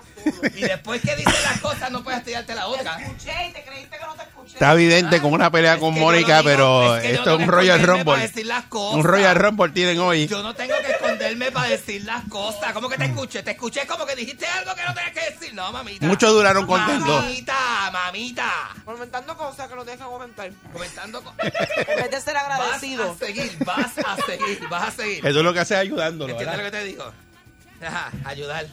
[0.56, 2.98] Y después que dice las cosas, no puedes tirarte la otra.
[3.00, 4.31] Escuché y te creíste que no te.
[4.52, 8.30] Está evidente con una pelea con Mónica, pero esto es un Royal Rumble.
[8.68, 8.94] cosas.
[8.96, 10.26] Un Royal Rumble tienen hoy.
[10.28, 12.72] Yo no tengo que esconderme para decir las cosas.
[12.72, 13.42] ¿Cómo que te escuché?
[13.42, 15.54] Te escuché como que dijiste algo que no tenías que decir.
[15.54, 16.06] No, mamita.
[16.06, 17.22] Muchos duraron contentos.
[17.24, 18.52] Mamita, mamita.
[18.84, 20.50] Comentando cosas que no dejan comentar.
[20.72, 21.22] Comentando.
[21.22, 23.12] co- En vez de ser Vas agradecido.
[23.12, 25.18] a seguir, vas a seguir, vas a seguir.
[25.26, 26.30] Eso es lo que hace ayudándolo.
[26.32, 27.12] ¿Entiendes lo que te digo?
[27.84, 28.66] Ajá, ayudar.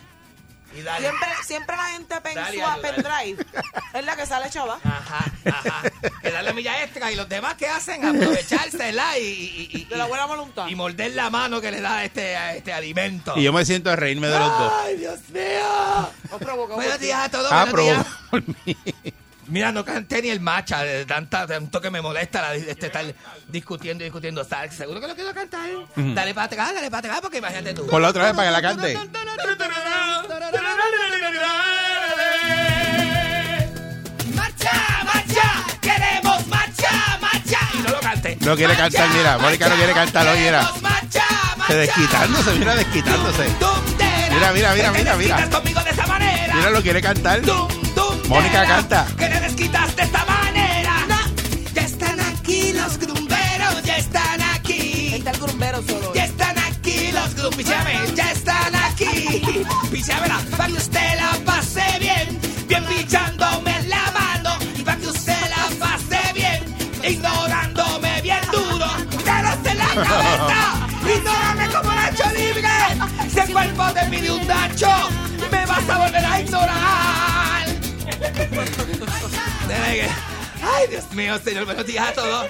[0.77, 1.07] Y dale.
[1.07, 2.91] Siempre, siempre la gente Dale, pensó a ayuda.
[2.93, 3.45] pendrive.
[3.93, 4.79] Es la que sale chava.
[4.83, 5.81] Ajá, ajá.
[6.21, 10.05] Que darle milla extra y los demás que hacen aprovechársela y, y, y, De la
[10.05, 10.67] buena voluntad.
[10.67, 13.33] y morder la mano que le da este, a este alimento.
[13.35, 14.73] Y yo me siento a reírme de los dos.
[14.85, 16.09] ¡Ay, Dios mío!
[16.31, 17.51] No provoca Buenos días a todos.
[17.51, 18.05] Ah, buenos pero días.
[18.29, 18.77] por mí.
[19.49, 23.03] Mira, no canté ni el matcha, de tanta, tanto que me molesta la, este, estar
[23.47, 24.43] discutiendo y discutiendo.
[24.43, 24.75] ¿Sabes?
[24.75, 25.69] ¿Seguro que lo quiero cantar?
[25.95, 27.87] Dale para atrás, dale para atrás, porque imagínate tú.
[27.87, 28.93] Por la otra vez para que la cante.
[34.35, 34.71] ¡Marcha,
[35.03, 35.51] marcha!
[35.81, 37.59] ¡Queremos marcha, marcha!
[37.73, 38.37] Y no lo cante.
[38.41, 40.59] No quiere cantar, mira, Mónica no quiere cantar hoy, mira.
[40.59, 41.25] ¡Queremos marcha,
[41.57, 41.73] marcha!
[41.73, 43.45] Se desquitándose, mira, desquitándose.
[44.31, 45.49] Mira, mira, mira, mira, mira.
[46.53, 47.41] Mira, lo quiere cantar.
[47.41, 47.67] Dum,
[48.29, 49.07] Mónica canta.
[49.17, 50.93] Que te desquitas de esta manera.
[51.73, 55.15] Ya están aquí los grumberos, ya están aquí.
[55.15, 56.13] Está el grumbero solo.
[56.13, 59.65] Ya están aquí los grumberos, ya están aquí.
[59.91, 64.59] Pichamela, para que usted la pase bien, bien pichándome la mano.
[64.77, 66.63] Y para que usted la pase bien,
[67.03, 68.89] ignorándome bien duro.
[69.25, 72.69] Dedos en la cabeza, ignórame como Nacho Libre.
[73.27, 74.91] Si el cuerpo te pide un dacho,
[75.51, 77.38] me vas a volver a ignorar.
[80.61, 82.47] Ay, Dios mío, señor, buenos días a todos.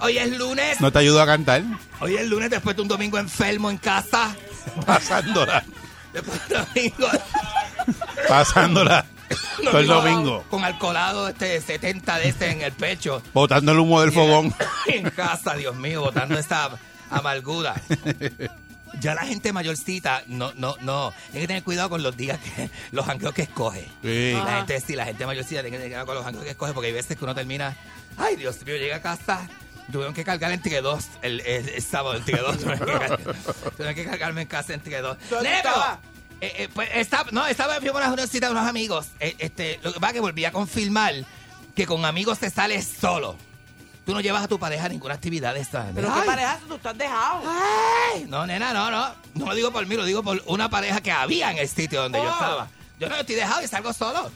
[0.00, 0.80] Hoy es lunes.
[0.80, 1.62] No te ayudo a cantar.
[2.00, 4.34] Hoy es lunes después de un domingo enfermo en casa.
[4.86, 5.64] Pasándola.
[6.12, 7.08] Después de un domingo.
[8.28, 9.06] Pasándola.
[9.62, 10.44] Todo el domingo domingo.
[10.50, 13.22] Con alcoholado este 70 de este en el pecho.
[13.32, 14.54] Botando el humo del fogón.
[14.86, 16.70] En casa, Dios mío, botando esta
[17.10, 17.74] amargura.
[19.00, 21.12] Ya la gente mayorcita, no, no, no.
[21.32, 23.86] Hay que tener cuidado con los días que, los jangueos que escoge.
[24.02, 24.32] Sí.
[24.34, 26.72] La gente, sí, la gente mayorcita tiene que tener cuidado con los jangueos que escoge
[26.72, 27.76] porque hay veces que uno termina,
[28.16, 29.48] ay Dios mío, llega a casa,
[29.90, 32.58] tuvieron que cargar entre dos el, el, el sábado, entre dos.
[33.76, 35.16] tuvieron que cargarme en casa entre dos.
[35.30, 36.00] ¿Dónde Nene, pero, estaba?
[36.40, 39.06] eh, eh, pues, estaba, no, estaba en una una cita de unos amigos.
[39.20, 41.14] Eh, este, lo que pasa es que volví a confirmar
[41.74, 43.36] que con amigos te sales solo.
[44.04, 45.86] Tú no llevas a tu pareja a ninguna actividad de esta.
[45.94, 46.20] Pero Ay.
[46.20, 47.42] qué pareja tú estás dejado.
[47.46, 49.14] Ay, no, nena, no, no.
[49.34, 52.02] No lo digo por mí, lo digo por una pareja que había en el sitio
[52.02, 52.32] donde yo Oh.
[52.32, 52.68] estaba.
[52.98, 54.30] Yo no estoy dejado y salgo solo.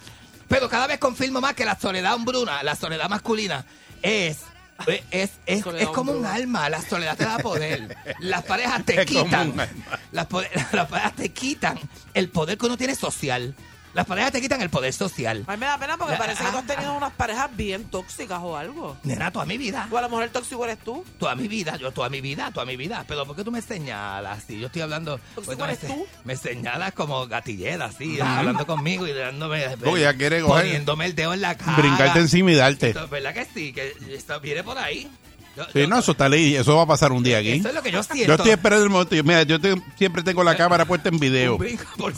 [0.49, 3.65] Pero cada vez confirmo más que la soledad hombruna, la soledad masculina,
[4.03, 4.39] es.
[4.87, 7.97] Es, es, es, como un alma, la soledad te da poder.
[8.19, 9.55] Las parejas te quitan.
[10.13, 11.79] las parejas te quitan
[12.13, 13.55] el poder que uno tiene social.
[13.95, 15.45] Las parejas te quitan el poder social.
[15.47, 17.85] A mí me da pena porque parece que tú has ah, tenido unas parejas bien
[17.85, 18.97] tóxicas o algo.
[19.05, 19.87] Nena, toda mi vida.
[19.91, 21.05] O a lo mejor el tóxico eres tú.
[21.19, 23.05] Toda mi vida, yo toda mi vida, toda mi vida.
[23.07, 24.43] Pero ¿por qué tú me señalas?
[24.47, 25.21] Si yo estoy hablando...
[25.37, 26.07] Pues pues, tú eres me, tú.
[26.25, 29.65] me señalas como gatillera, así, hablando conmigo y dándome...
[29.79, 31.77] Porque ya quiere coger- Poniéndome el dedo en la cara.
[31.77, 32.89] Brincarte encima y darte.
[32.89, 33.73] Esto, ¿Verdad que sí?
[33.73, 35.09] Que esto viene por ahí.
[35.57, 36.57] Yo- Sí, yo- no, eso está ley.
[36.57, 37.53] Eso va a pasar un día aquí.
[37.53, 38.27] Eso es lo que yo siento.
[38.27, 39.15] Yo estoy esperando el momento.
[39.23, 41.53] Mira, yo te- siempre tengo la cámara puesta en video.
[41.53, 42.13] Un brinco por-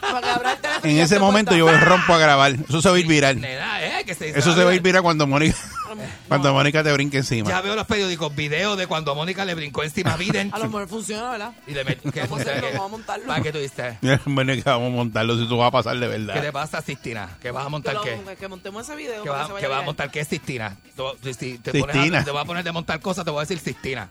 [0.00, 1.72] Para En ya ese te momento cuenta.
[1.78, 2.52] yo rompo a grabar.
[2.68, 3.42] Eso se va a ir viral.
[3.44, 5.56] Eh, que se Eso se va a ir viral cuando Mónica,
[6.28, 7.60] cuando Mónica te brinque Ya encima.
[7.60, 10.50] veo los periódicos, videos de cuando Mónica le brincó encima a Biden.
[10.54, 11.52] A lo mejor funciona, ¿verdad?
[11.66, 12.10] y le metió...
[12.12, 13.26] ¿Qué Vamos a hacerlo, ¿Qué- vamos a montarlo.
[13.26, 13.94] ¿Para qué tú dices?
[14.26, 16.52] Mónica, vamos a montarlo si tú vas a pasar de ¿Qué te verdad.
[16.52, 17.28] pasa, Sistina?
[17.40, 18.18] ¿Que vas a montar qué?
[18.38, 19.22] que montemos ese video.
[19.22, 20.76] que para va, se que vaya va a montar qué es Sistina.
[20.94, 24.08] Te, voy a poner de montar cosas, te voy a decir Sistina.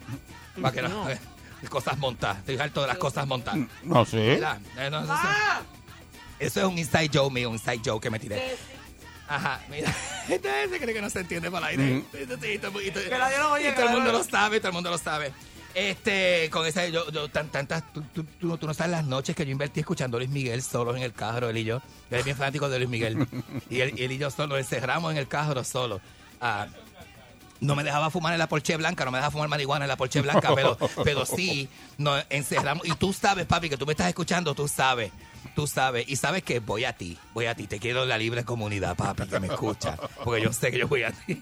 [0.62, 0.90] Para que no.
[0.90, 1.08] No.
[1.70, 2.38] Cosas montadas.
[2.38, 3.60] Estoy harto de las cosas montadas.
[3.84, 4.36] No sé.
[4.36, 5.02] Eh, no,
[6.40, 8.56] eso, es un inside joke mío, un inside joke que me tiré.
[9.28, 9.94] Ajá, mira.
[10.30, 12.04] Este se cree que no se entiende por el aire.
[13.60, 15.32] Y todo- el mundo lo sabe, todo el mundo lo sabe.
[15.76, 19.06] Este, con esa, yo, yo, tan, tantas, tú, tú, tú no- tú no sabes las
[19.06, 21.78] noches que yo invertí escuchando a Luis Miguel solos en el carro, él y yo.
[22.10, 23.28] Él es bien fanático de Luis Miguel.
[23.70, 26.02] Y él, y él y yo solo, encerramos en el carro solo.
[26.42, 26.68] Ah,
[27.60, 29.98] no me dejaba fumar en la Porsche blanca, no me dejaba fumar marihuana en la
[29.98, 32.88] Porsche blanca, pero, pero sí nos encerramos.
[32.88, 35.12] Y tú sabes, papi, que tú me estás escuchando, tú sabes,
[35.56, 36.08] tú sabes.
[36.08, 37.68] Y sabes que voy a ti, voy a ti.
[37.68, 39.98] Te quiero en la libre comunidad, papi, que me escucha.
[40.24, 41.42] Porque yo sé que yo voy a ti.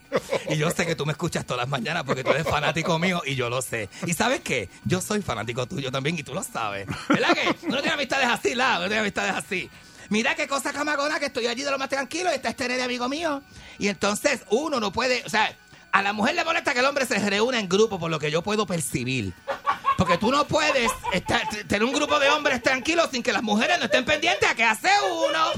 [0.49, 3.21] Y yo sé que tú me escuchas todas las mañanas porque tú eres fanático mío
[3.25, 3.89] y yo lo sé.
[4.05, 6.87] Y sabes qué, yo soy fanático tuyo también y tú lo sabes.
[7.09, 7.67] ¿Verdad que?
[7.67, 9.69] Uno tiene amistades así, la, uno tiene amistades así.
[10.09, 12.83] Mira qué cosa camagona que estoy allí de lo más tranquilo y está este nene
[12.83, 13.41] amigo mío.
[13.77, 15.53] Y entonces uno no puede, o sea,
[15.91, 18.31] a la mujer le molesta que el hombre se reúna en grupo por lo que
[18.31, 19.33] yo puedo percibir.
[20.07, 23.77] Porque tú no puedes estar- tener un grupo de hombres tranquilos sin que las mujeres
[23.77, 24.87] no estén pendientes a qué hace
[25.27, 25.51] uno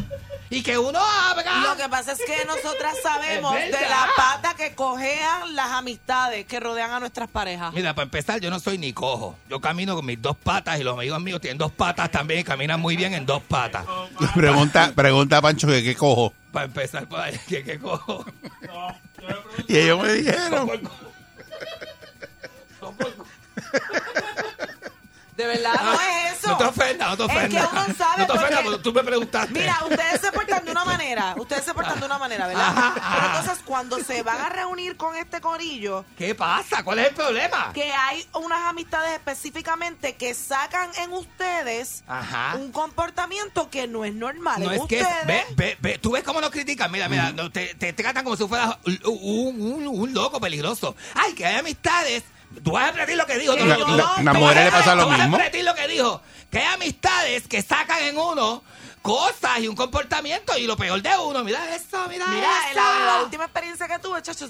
[0.49, 1.59] y que uno haga.
[1.61, 6.59] Lo que pasa es que nosotras sabemos de la pata que cojean las amistades que
[6.59, 7.71] rodean a nuestras parejas.
[7.73, 9.35] Mira, para empezar, yo no soy ni cojo.
[9.49, 12.43] Yo camino con mis dos patas y los amigos míos tienen dos patas también y
[12.43, 13.85] caminan muy bien en dos patas.
[14.35, 16.33] Pregunta, pregunta a Pancho que qué cojo.
[16.51, 18.25] Para empezar, ahí, ¿qué, qué cojo?
[19.67, 20.89] Y ellos me dijeron.
[25.39, 26.49] De verdad, no es eso.
[26.49, 27.67] No te ofendas, no te Es ofendas.
[27.69, 29.53] que uno sabe no te ofendas porque- tú me preguntaste.
[29.53, 32.67] Mira, ustedes se portan de una manera, ustedes se portan de una manera, ¿verdad?
[32.67, 36.83] Ajá, Pero entonces cuando se van a reunir con este corillo, ¿Qué pasa?
[36.83, 37.71] ¿Cuál es el problema?
[37.73, 42.55] que hay unas amistades específicamente que sacan en ustedes Ajá.
[42.57, 44.61] un comportamiento que no es normal.
[44.61, 45.25] No en es que, ustedes.
[45.25, 48.35] ve, ve, ve, tú ves cómo nos critican, mira, mira, no, te, te tratan como
[48.35, 50.95] si fueras un, un- un- un loco peligroso.
[51.15, 52.23] Ay, que hay amistades.
[52.63, 53.53] Tú vas a repetir lo que dijo.
[53.53, 55.19] Tú- tú- no, tú- la- tú las vas mujeres a- le pasa lo tú vas
[55.19, 55.37] a mismo.
[55.37, 56.21] repetir lo que dijo.
[56.49, 58.63] Que hay amistades que sacan en uno
[59.01, 61.43] cosas y un comportamiento y lo peor de uno.
[61.43, 62.75] Mira eso, mira, Mira, eso.
[62.75, 64.49] la, la última experiencia que tuve, chachos,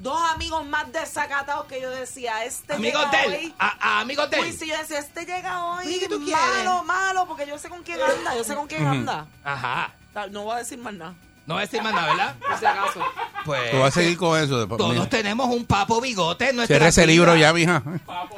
[0.00, 3.44] dos amigos más desacatados que yo decía, este Amigos llega de hoy.
[3.46, 3.54] él.
[3.58, 4.58] A, a amigos de Uy, él.
[4.58, 6.84] si yo decía, este llega hoy Oye, ¿qué tú malo, quieres?
[6.84, 9.26] malo, porque yo sé con quién anda, yo sé con quién anda.
[9.44, 9.92] Ajá.
[10.30, 11.14] No voy a decir más nada,
[11.46, 12.34] No voy a decir más nada, ¿verdad?
[12.38, 13.00] por si acaso.
[13.44, 13.70] Pues.
[13.72, 14.78] Tú vas a seguir con eso después.
[14.78, 15.08] Todos mira.
[15.08, 17.82] tenemos un papo bigote en nuestra Cierra ese libro ya, mija.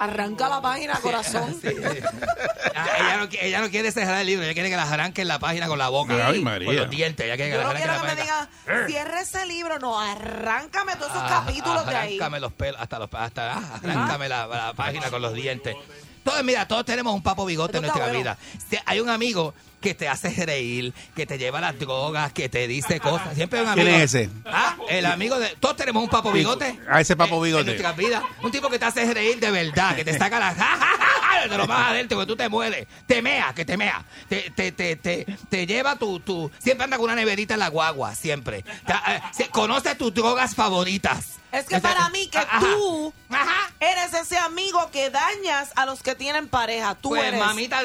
[0.00, 1.54] Arranca la página, corazón.
[1.62, 1.68] Sí.
[2.74, 5.38] Ah, ella, no, ella no quiere cerrar el libro, ella quiere que la arranquen la
[5.38, 6.26] página con la boca.
[6.26, 6.66] Ay, María.
[6.66, 8.48] Con los dientes, ella quiere que Yo la no quiero la que me página.
[8.66, 12.16] digan, cierre ese libro, no, arráncame todos esos Ah, capítulos de ahí.
[12.16, 15.76] Arráncame los pelos, hasta los hasta ah, arráncame la, la página con los dientes.
[16.24, 18.36] Todos, mira, todos tenemos un papo bigote en nuestra vida.
[18.70, 19.54] Si hay un amigo
[19.84, 23.34] que te hace reír, que te lleva las drogas, que te dice cosas.
[23.34, 23.86] Siempre un amigo.
[23.86, 24.30] ¿Quién es ese?
[24.46, 25.48] Ah, el amigo de.
[25.60, 26.80] Todos tenemos un papo bigote.
[26.88, 27.60] A ese papo en- bigote.
[27.60, 28.22] En nuestras vidas.
[28.42, 30.46] Un tipo que te hace reír de verdad, que te saca la.
[30.54, 32.86] ja, ja, ja, ja, de lo más adentro, que tú te mueres.
[33.06, 34.02] Te mea, que te mea.
[34.28, 36.50] Te, te, te, te, te lleva tu, tu.
[36.58, 38.62] Siempre anda con una neverita en la guagua, siempre.
[38.62, 41.32] Te- eh, se- conoce tus drogas favoritas.
[41.52, 42.58] Es que para mí que Ajá.
[42.58, 43.70] tú Ajá.
[43.78, 46.96] eres ese amigo que dañas a los que tienen pareja.
[46.96, 47.38] Tú Pues eres.
[47.38, 47.80] mamita,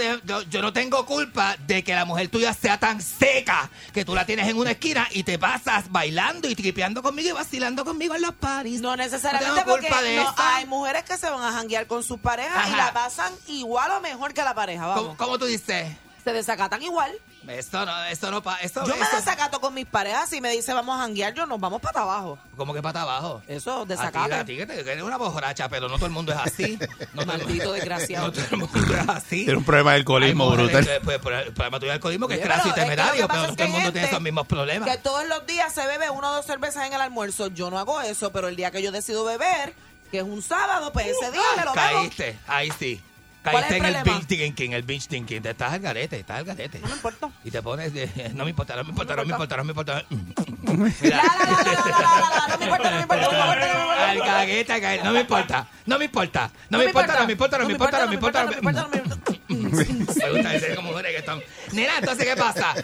[0.49, 4.25] yo no tengo culpa de que la mujer tuya sea tan seca que tú la
[4.25, 8.21] tienes en una esquina y te pasas bailando y tripeando conmigo y vacilando conmigo en
[8.21, 8.81] los paris.
[8.81, 12.03] No necesariamente No porque culpa de no, hay mujeres que se van a janguear con
[12.03, 15.17] sus parejas y la pasan igual o mejor que la pareja, ¿Cómo, vamos.
[15.17, 15.87] cómo tú dices?
[16.23, 17.11] Se desacatan igual.
[17.47, 18.61] Eso no, eso no pasa.
[18.61, 21.59] Eso, Yo me desacato con mis parejas y me dice vamos a janguear, yo nos
[21.59, 22.37] vamos para abajo.
[22.57, 23.41] ¿Cómo que para abajo?
[23.47, 26.11] Eso, A ti, a ti que te que eres una borracha, pero no todo el
[26.11, 26.77] mundo es así.
[27.13, 28.27] No Maldito desgraciado.
[28.27, 29.45] No todo el mundo es así.
[29.45, 30.87] Tiene un problema de alcoholismo brutal.
[31.03, 32.95] pues, por el problema tuyo de alcoholismo que es Oye, craso y pero es lo
[32.95, 34.89] temerario, pero no todo el mundo tiene esos mismos problemas.
[34.89, 37.47] Que todos los días se bebe uno o dos cervezas en el almuerzo.
[37.47, 39.73] Yo no hago eso, pero el día que yo decido beber,
[40.11, 41.99] que es un sábado, pues ese día me lo bebo.
[41.99, 43.01] Caíste, ahí sí.
[43.41, 44.19] ¿Cuál es Caíste el en el problema?
[44.19, 45.41] binge drinking, el binge drinking.
[45.41, 46.79] Te estás al garete, estás al garete.
[46.79, 47.29] No me importa.
[47.43, 49.71] Y te pones de, no me importa, no me importa, no me importa, no me
[49.71, 50.03] importa.
[50.09, 54.09] No me importa, no me importa.
[54.09, 54.81] Al caguete.
[55.03, 58.43] No me importa, no me importa, no me importa, no me importa, no me importa,
[58.43, 58.51] no
[58.89, 59.38] me importa.
[59.49, 61.41] Me gusta decir como mujeres que están.
[61.71, 62.75] Nena, entonces, ¿qué pasa?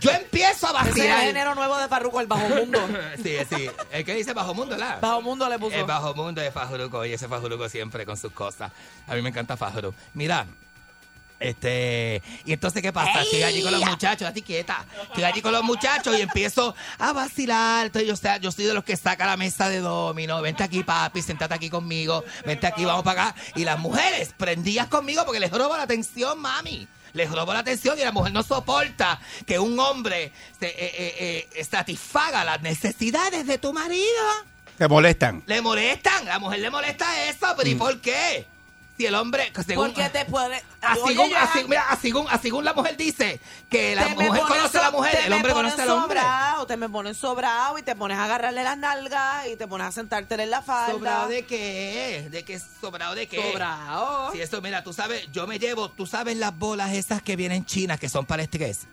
[0.00, 1.20] Yo empiezo a Ese es el vacilar.
[1.20, 2.78] género nuevo de Farruko, el bajo mundo.
[3.22, 3.70] Sí, sí.
[3.92, 4.96] El que dice bajo mundo, ¿la?
[5.00, 5.76] Bajo mundo le puso.
[5.76, 7.04] El bajo mundo de Fajuruco.
[7.04, 8.72] Y ese Fajuruco siempre con sus cosas.
[9.06, 9.94] A mí me encanta Fajuru.
[10.14, 10.46] Mira.
[11.44, 13.20] Este, y entonces, ¿qué pasa?
[13.20, 14.86] Estoy allí con los muchachos, a ti quieta.
[15.02, 17.84] Estoy allí con los muchachos y empiezo a vacilar.
[17.84, 20.40] Entonces, yo, sea, yo soy de los que saca la mesa de domino.
[20.40, 22.24] Vente aquí, papi, sentate aquí conmigo.
[22.46, 23.40] Vente aquí, vamos para acá.
[23.56, 26.88] Y las mujeres prendías conmigo porque les robo la atención, mami.
[27.12, 31.48] Les robo la atención y la mujer no soporta que un hombre se, eh, eh,
[31.54, 34.24] eh, satisfaga las necesidades de tu marido.
[34.78, 35.42] Te molestan.
[35.46, 38.46] Le molestan, la mujer le molesta eso, pero ¿y por qué?
[38.96, 40.62] Si el hombre, según, Porque te puede.
[40.80, 44.90] así, Oye, así- mira, así así la mujer dice que la mujer conoce a la
[44.92, 46.20] mujer, el hombre conoce al hombre.
[46.20, 49.88] sobrado, te me pones sobrado y te pones a agarrarle las nalgas y te pones
[49.88, 50.92] a sentarte en la falda.
[50.92, 52.28] ¿Sobrado de qué?
[52.30, 52.60] ¿De qué?
[52.80, 53.50] ¿Sobrado de qué?
[53.50, 54.30] Sobrado.
[54.32, 57.64] Si eso, mira, tú sabes, yo me llevo, tú sabes las bolas esas que vienen
[57.66, 58.86] chinas que son para estrés.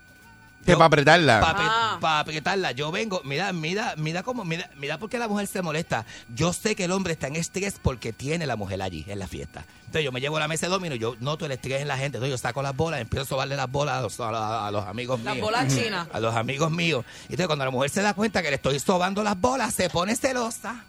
[0.64, 1.40] Que Yo- para apretarla.
[1.44, 1.98] Ah.
[2.00, 5.60] Para apretarla, yo vengo, mira, mira, mira cómo, mira, mira por qué la mujer se
[5.60, 6.06] molesta.
[6.34, 9.26] Yo sé que el hombre está en estrés porque tiene la mujer allí en la
[9.26, 9.64] fiesta.
[9.86, 11.96] Entonces yo me llevo a la mesa de domino, yo noto el estrés en la
[11.98, 14.40] gente, entonces yo saco las bolas, empiezo a sobarle las bolas a los, a los-
[14.40, 15.44] a los amigos Las míos.
[15.46, 16.08] bolas chinas.
[16.12, 17.04] A los amigos míos.
[17.28, 19.90] Y entonces cuando la mujer se da cuenta que le estoy sobando las bolas, se
[19.90, 20.84] pone celosa.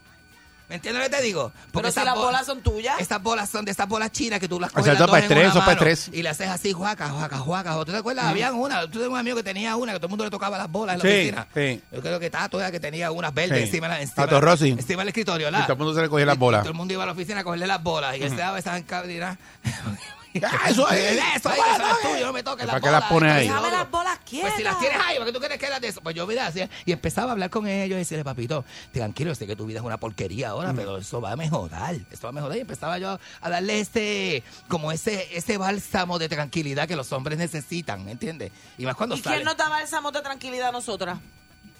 [0.73, 1.51] ¿Me entiendes lo que te digo?
[1.71, 2.95] Pero si esas las bol- bolas son tuyas.
[2.99, 5.39] Estas bolas son de estas bolas chinas que tú las coges Exacto, las dos para
[5.39, 6.09] en una eso para estrés.
[6.11, 7.75] Y le haces así, juaca, juaca, juaca.
[7.85, 8.25] ¿Tú te acuerdas?
[8.25, 8.81] Habían una.
[8.81, 10.95] Tú tenías un amigo que tenía una, que todo el mundo le tocaba las bolas
[10.95, 11.47] en la Sí, oficina.
[11.53, 11.81] sí.
[11.91, 13.63] Yo creo que Tato era que tenía unas verdes Sí.
[13.65, 14.69] encima, encima, Tato Rossi.
[14.69, 15.67] encima del escritorio, Y ¿verdad?
[15.67, 16.61] todo el mundo se le cogía las Y bolas.
[16.63, 18.57] todo el mundo iba a la oficina a cogerle las bolas y él se daba
[18.57, 19.37] esas encabrinas.
[20.41, 21.19] Ah, eso es.
[21.35, 23.11] Eso ahí, eso es tuyo, no me toques ¿Para las qué las bolas.
[23.11, 23.47] pones ahí?
[23.47, 24.49] Déjame las bolas quietas.
[24.49, 26.01] Pues si las tienes ahí, ¿para qué tú quieres que las de eso?
[26.01, 29.45] Pues yo mira, así, y empezaba a hablar con ellos y decirle, papito, tranquilo, sé
[29.45, 32.33] que tu vida es una porquería ahora, pero eso va a mejorar, esto va a
[32.33, 32.57] mejorar.
[32.57, 37.37] Y empezaba yo a darle ese, como ese, ese bálsamo de tranquilidad que los hombres
[37.37, 38.51] necesitan, ¿me entiendes?
[38.77, 41.19] Y más cuando ¿Y quién nos da bálsamos de tranquilidad a nosotras?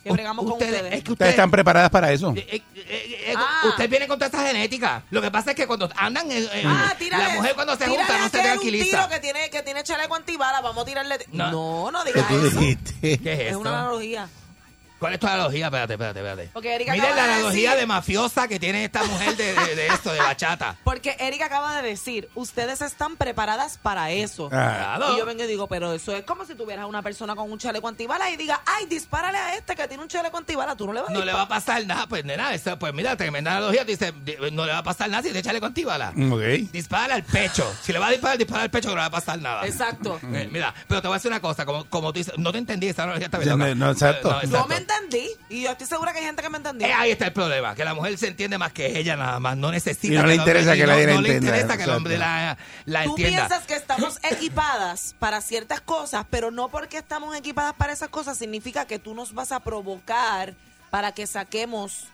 [0.03, 0.93] Que bregamos con ustedes- ustedes.
[0.97, 2.33] es que Ustedes están preparadas para eso.
[2.35, 3.61] eh, eh, eh, eh, Ah.
[3.69, 5.03] Usted viene con toda esa genética.
[5.09, 6.27] Lo que pasa es que cuando andan,
[6.65, 8.85] Ah, tírale, la mujer cuando se junta no se aquel un tranquiliza.
[8.85, 11.17] tiro que tiene, que tiene chaleco antibala, vamos a tirarle.
[11.31, 11.51] No.
[11.51, 12.59] No, no, ¿Qué digas tú eso.
[12.59, 12.93] dijiste?
[13.19, 13.59] ¿Qué es Es esto?
[13.59, 14.27] una analogía.
[15.03, 15.65] ¿Cuál es tu analogía?
[15.65, 16.49] Espérate, espérate, espérate.
[16.53, 19.75] Porque Erika Miren la de analogía decir- de mafiosa que tiene esta mujer de, de,
[19.75, 20.77] de esto, de bachata.
[20.85, 24.45] Porque Erika acaba de decir, ustedes están preparadas para eso.
[24.53, 25.13] Ah, Claro.
[25.15, 27.57] Y yo vengo y digo, pero eso es como si tuvieras una persona con un
[27.59, 30.93] chaleco antibala y diga, ay, dispárale a este que tiene un chaleco antibala, tú no
[30.93, 33.51] le vas a No le va a pasar nada, pues nena, eso, pues mira, tremenda
[33.57, 36.09] analogía, dice, di- no le va a pasar nada si te echale con bala.
[36.11, 36.71] ok.
[36.71, 37.69] Dispara al pecho.
[37.81, 39.65] Si le va a disparar, dispara al pecho que no le va a pasar nada.
[39.67, 40.17] Exacto.
[40.33, 42.57] Eh, mira, pero te voy a decir una cosa, como, como tú dices, no te
[42.59, 43.75] entendí, esa analogía está bien loca.
[43.75, 44.41] no, exacto.
[44.43, 46.87] Yo me entendí y yo estoy segura que hay gente que me entendió.
[46.87, 49.57] Eh, ahí está el problema, que la mujer se entiende más que ella nada más,
[49.57, 52.17] no necesita Y no le interesa que la no le entienda, interesa que el hombre
[52.17, 53.47] la, la Tú entienda.
[53.47, 58.37] piensas que estamos equipadas para ciertas cosas, pero no porque estamos equipadas para esas cosas
[58.37, 60.53] significa que tú nos vas a provocar
[60.89, 62.05] para que saquemos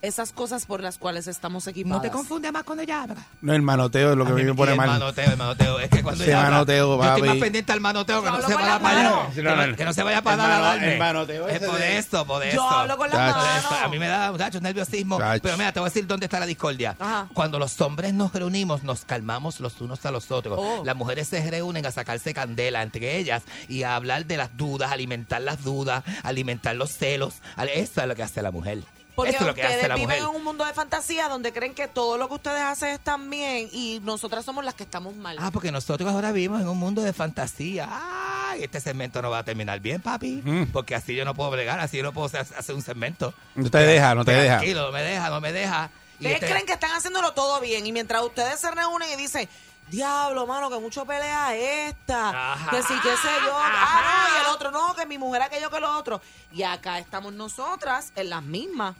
[0.00, 1.96] esas cosas por las cuales estamos equipadas.
[1.98, 3.16] No te confundes más cuando ella habla.
[3.40, 4.88] No, el manoteo es lo que A mí me pone y el mal.
[4.88, 5.80] manoteo, el manoteo.
[5.80, 8.46] Es que cuando ella habla, manoteo, yo estoy más pendiente al manoteo que Yo no
[8.48, 9.74] se vaya para allá.
[9.76, 10.92] Que no, se vaya para mano- allá a darme.
[10.92, 12.68] el manoteo Es por de- esto, por Yo esto.
[12.68, 13.72] hablo con las manos.
[13.82, 15.18] A mí me da, muchachos, nerviosismo.
[15.42, 16.94] Pero mira, te voy a decir dónde está la discordia.
[16.98, 17.26] Ajá.
[17.34, 20.58] Cuando los hombres nos reunimos, nos calmamos los unos a los otros.
[20.60, 20.82] Oh.
[20.84, 24.92] Las mujeres se reúnen a sacarse candela entre ellas y a hablar de las dudas,
[24.92, 27.34] alimentar las dudas, alimentar los celos.
[27.74, 28.84] Eso es lo que hace la mujer.
[29.18, 30.30] Porque Esto es lo que ustedes hace la viven mujer.
[30.30, 33.68] en un mundo de fantasía donde creen que todo lo que ustedes hacen está bien
[33.72, 35.36] y nosotras somos las que estamos mal.
[35.40, 37.88] Ah, porque nosotros ahora vivimos en un mundo de fantasía.
[37.90, 40.40] Ay, este segmento no va a terminar bien, papi.
[40.44, 40.66] Mm.
[40.66, 43.34] Porque así yo no puedo bregar, así yo no puedo hacer, hacer un segmento.
[43.56, 44.58] No te deja, no te deja.
[44.58, 45.90] Tranquilo, no me deja, no me deja.
[46.14, 49.48] Ustedes este- creen que están haciéndolo todo bien y mientras ustedes se reúnen y dicen,
[49.90, 52.70] diablo, mano, que mucho pelea esta, Ajá.
[52.70, 55.70] que sí, qué sé yo, ah, no, y el otro no, que mi mujer aquello
[55.70, 56.20] que lo otro.
[56.52, 58.94] Y acá estamos nosotras en las mismas.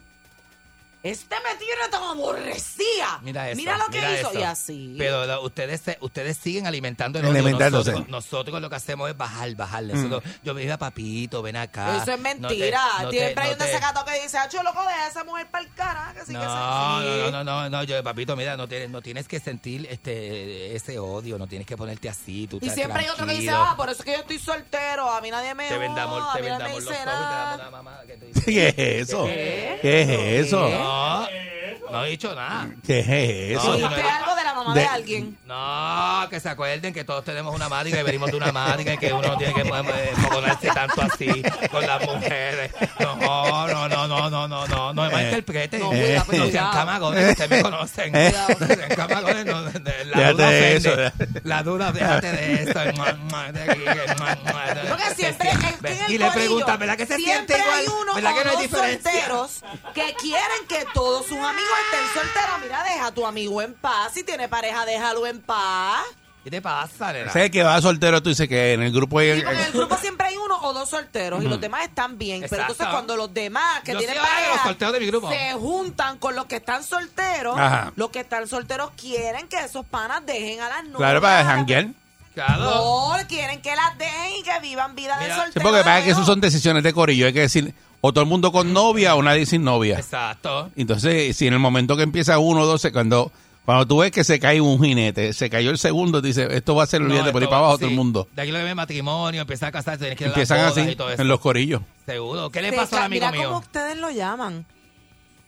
[1.01, 3.19] Este me tiene tan aborrecida.
[3.21, 3.61] Mira eso.
[3.77, 4.31] lo que mira hizo.
[4.31, 4.39] eso.
[4.39, 4.95] Y así.
[4.97, 7.35] Pero la- ustedes se- ustedes siguen alimentando el odio.
[7.39, 7.91] Alimentándose.
[7.91, 9.83] Nosotros, nosotros lo que hacemos es bajar, bajar.
[9.83, 11.97] Nosotros- Yo me digo, papito, ven acá.
[12.01, 12.81] Eso es No te- mentira.
[12.99, 15.47] te- Siempre hay no un te- desacato que dice, ah, loco, deja a esa mujer
[15.49, 16.13] para el cara.
[16.13, 19.27] Que sí, No, que no, no, no, no, yo, papito, mira, no tienes, no tienes
[19.27, 23.25] que sentir este ese odio, no tienes que ponerte así, tú Y siempre hay otro
[23.25, 25.77] que dice, ah, por eso es que yo estoy soltero, a mí nadie me te
[25.77, 28.43] vendamos, te vendamos los dice ojos y te damos mamá dices.
[28.45, 29.25] ¿Qué es eso?
[29.25, 29.79] ¿Qué?
[29.81, 30.88] ¿Qué es eso?
[30.89, 31.27] No,
[31.91, 32.67] no he dicho nada.
[32.85, 33.67] ¿Qué es eso?
[33.69, 35.37] No, ¿Dijiste no, algo de la mamá de, De- alguien?
[35.45, 38.93] No, que se acuerden que todos tenemos una madre y que venimos de una madre
[38.93, 42.71] y que uno no tiene que eh, ponerse tanto así con las mujeres.
[42.99, 43.15] No,
[43.67, 45.79] no, no, no, no, no, no, no me malinterpreten.
[45.79, 45.91] No, No,
[46.25, 48.15] cuidado, no sean camagones, que ustedes me conocen.
[48.19, 48.33] Eh.
[48.59, 50.95] No sean camagones, no, de- de- la Déjate duda de eso.
[51.43, 52.79] La duda, déjate de esto.
[54.89, 55.51] Porque se siempre
[55.93, 57.79] en el Y le preguntan, ¿verdad que se siente siempre igual?
[57.79, 59.11] hay uno ¿Verdad que no hay diferencia?
[59.93, 62.59] que quieren que todos sus amigos estén solteros.
[62.61, 64.13] Mira, deja a tu amigo en paz.
[64.13, 66.03] Si tiene pareja, déjalo en paz.
[66.43, 67.31] ¿Qué te pasa, nena?
[67.33, 69.35] Sé que va soltero, tú dices que en el grupo hay...
[69.35, 72.17] Sí, porque en el grupo siempre hay uno o dos solteros y los demás están
[72.17, 72.39] bien.
[72.41, 72.71] Pero Exacto.
[72.73, 75.07] entonces cuando los demás que Yo tienen soy ahora de los pareja solteros de mi
[75.07, 75.29] grupo.
[75.29, 77.91] se juntan con los que están solteros, Ajá.
[77.97, 80.97] los que están solteros quieren que esos panas dejen a las novias.
[80.97, 81.87] Claro, para janguear.
[82.33, 82.63] Claro.
[82.63, 85.59] No, quieren que las dejen y que vivan vida de Mira, soltero.
[85.59, 87.25] Sí, porque para que eso son decisiones de corillo.
[87.25, 89.97] Hay que decir, o todo el mundo con novia o nadie sin novia.
[89.99, 90.69] Exacto.
[90.75, 93.31] Entonces, si en el momento que empieza uno o dos, cuando,
[93.65, 96.83] cuando tú ves que se cae un jinete, se cayó el segundo, dice, esto va
[96.83, 97.79] a ser, olvídate, No, por ahí para abajo sí.
[97.81, 98.27] todo el mundo.
[98.35, 100.59] De aquí lo que ve matrimonio, empiezar a casarse, tienes que ir a las Empiezan
[100.85, 101.21] así, y todo eso.
[101.21, 101.81] en los corillos.
[102.05, 102.49] Seguro.
[102.49, 103.47] ¿Qué le pasó al amigo Mira mío?
[103.49, 104.65] cómo ustedes lo llaman.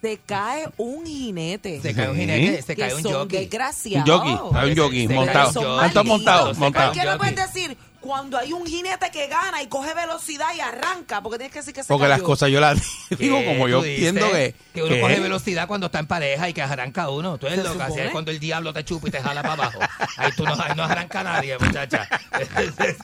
[0.02, 1.80] Se cae un jinete.
[1.80, 2.22] Se cae un Sí.
[2.22, 3.40] jinete, se que cae un jockey.
[3.42, 4.10] desgraciados.
[4.10, 5.84] Un jockey, hay un jockey montado.
[5.86, 6.58] Están montados.
[6.58, 10.60] ¿Por qué no puedes decir cuando hay un jinete que gana y coge velocidad y
[10.60, 11.22] arranca?
[11.22, 12.78] Porque tienes que decir que se Porque las cosas yo las
[13.18, 14.56] digo ¿Qué como yo entiendo que...
[14.74, 17.38] Que uno que- coge velocidad cuando está en pareja y que arranca uno.
[17.38, 17.84] Tú eres ¿Se loca.
[17.86, 18.06] Así supone?
[18.08, 19.80] es cuando el diablo te chupa y te jala para abajo.
[20.18, 22.08] Ahí tú no, ahí no arranca nadie, muchacha.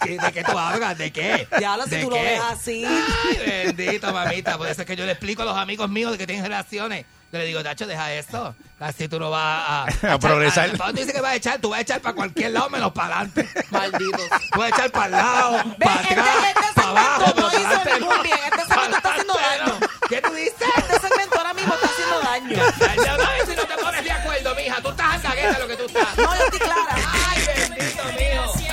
[0.04, 0.98] Que, ¿De qué tú hablas?
[0.98, 1.48] ¿De qué?
[1.58, 2.22] Diablo, si ¿De tú lo qué?
[2.24, 2.86] ves así.
[2.86, 3.38] Ay,
[3.76, 4.58] bendito, mamita.
[4.58, 7.06] Por eso es que yo le explico a los amigos míos de que tienen relaciones.
[7.32, 8.56] Yo le digo, Tacho, deja esto.
[8.80, 9.84] Así tú no vas a...
[9.86, 10.72] A echar- progresar.
[10.78, 11.60] ¿Para dónde dices que vas a echar?
[11.60, 13.50] Tú vas a echar para cualquier lado menos para adelante.
[13.70, 14.30] Malditos.
[14.52, 17.60] Tú vas a echar para el lado, para este, atrás, este para abajo, segmento no
[17.60, 18.38] hizo ningún bien.
[18.46, 19.80] Este segmento está haciendo daño.
[20.08, 20.54] ¿Qué tú dices?
[20.78, 22.64] Este segmento ahora mismo está haciendo daño.
[22.88, 24.82] Ay, no, si no te pones de acuerdo, mija.
[24.82, 26.18] Tú estás en cagueta lo que tú estás.
[26.18, 26.96] No, yo estoy clara.
[27.30, 28.67] Ay, bendito mío.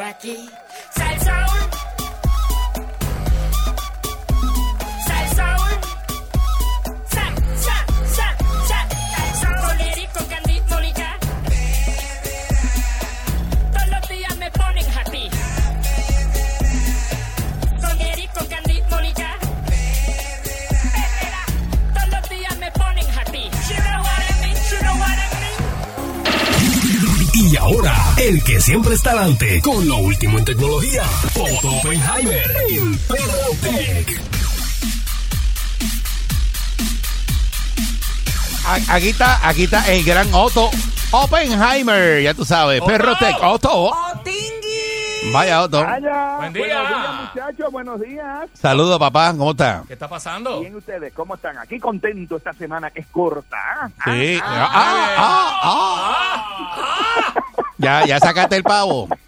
[0.00, 0.48] Aquí.
[0.94, 1.70] Salsoul.
[5.06, 5.72] Salsoul.
[27.34, 31.02] Y ahora, el que siempre está adelante con lo último en tecnología,
[31.34, 34.20] Otto Oppenheimer en Perrotec.
[38.66, 40.70] A- Aquí está, aquí está el gran Otto
[41.10, 43.70] Oppenheimer, ya tú sabes, Perrotec, Otto.
[43.90, 45.32] ¡Oh, Tingui!
[45.32, 45.84] Vaya Otto.
[45.84, 46.36] Vaya.
[46.38, 46.64] Buen día.
[46.64, 47.72] Buenos días, muchachos.
[47.72, 48.48] Buenos días.
[48.54, 49.82] Saludos, papá, ¿cómo está?
[49.86, 50.60] ¿Qué está pasando?
[50.60, 51.58] Bien ustedes, ¿cómo están?
[51.58, 53.56] Aquí contento esta semana que es corta.
[53.56, 53.88] ¿ah?
[54.04, 54.38] Sí.
[54.42, 57.42] Ah, ah, ah.
[57.82, 59.08] Ya, ya sacaste el pavo.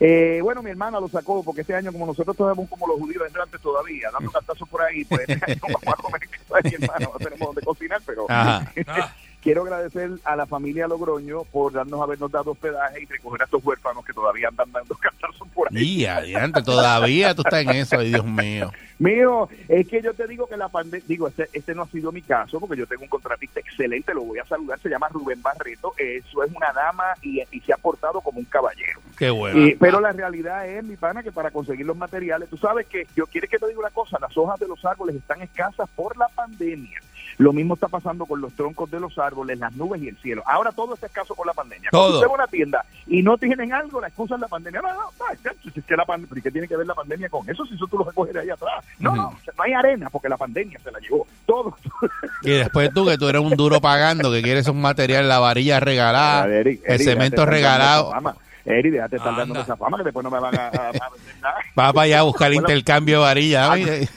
[0.00, 3.24] Eh, bueno, mi hermana lo sacó porque este año, como nosotros somos como los judíos
[3.26, 6.20] entrantes todavía, dando cantazos por ahí, pues este año vamos a comer
[6.62, 8.28] mi hermana, no tenemos donde cocinar, pero.
[9.48, 13.64] Quiero agradecer a la familia Logroño por darnos habernos dado hospedaje y recoger a estos
[13.64, 16.02] huérfanos que todavía andan dando cantazos por ahí.
[16.02, 18.70] Y adiante, todavía tú estás en eso, ay Dios mío.
[18.98, 22.12] Mío, es que yo te digo que la pandemia, digo, este, este no ha sido
[22.12, 25.40] mi caso, porque yo tengo un contratista excelente, lo voy a saludar, se llama Rubén
[25.40, 29.00] Barreto, eso es una dama y, y se ha portado como un caballero.
[29.16, 29.74] Qué bueno.
[29.80, 33.24] Pero la realidad es, mi pana, que para conseguir los materiales, tú sabes que yo
[33.26, 36.28] quiero que te diga una cosa, las hojas de los árboles están escasas por la
[36.28, 37.00] pandemia.
[37.38, 40.42] Lo mismo está pasando con los troncos de los árboles, las nubes y el cielo.
[40.44, 41.88] Ahora todo está escaso por la pandemia.
[41.90, 42.00] Todo.
[42.02, 44.80] Cuando usted va a una tienda y no tienen algo, la excusa es la pandemia.
[44.82, 47.28] No, no, no, es es la pandemia, ¿pero ¿y qué tiene que ver la pandemia
[47.28, 47.64] con eso?
[47.66, 48.84] Si eso tú lo recoges de ahí atrás.
[48.98, 49.22] No, no,
[49.56, 51.26] no hay arena porque la pandemia se la llevó.
[51.46, 51.76] Todo.
[52.42, 55.80] Y después tú, que tú eres un duro pagando, que quieres un material, la varilla
[55.80, 58.12] regalada, A ver, Eric, el Eric, cemento regalado.
[58.64, 59.40] Eri, déjate estar Anda.
[59.44, 61.56] dando esa fama que después no me van a, a- a vender nada.
[61.78, 63.70] Va para allá a buscar intercambio de varilla.
[63.72, 64.08] Oye,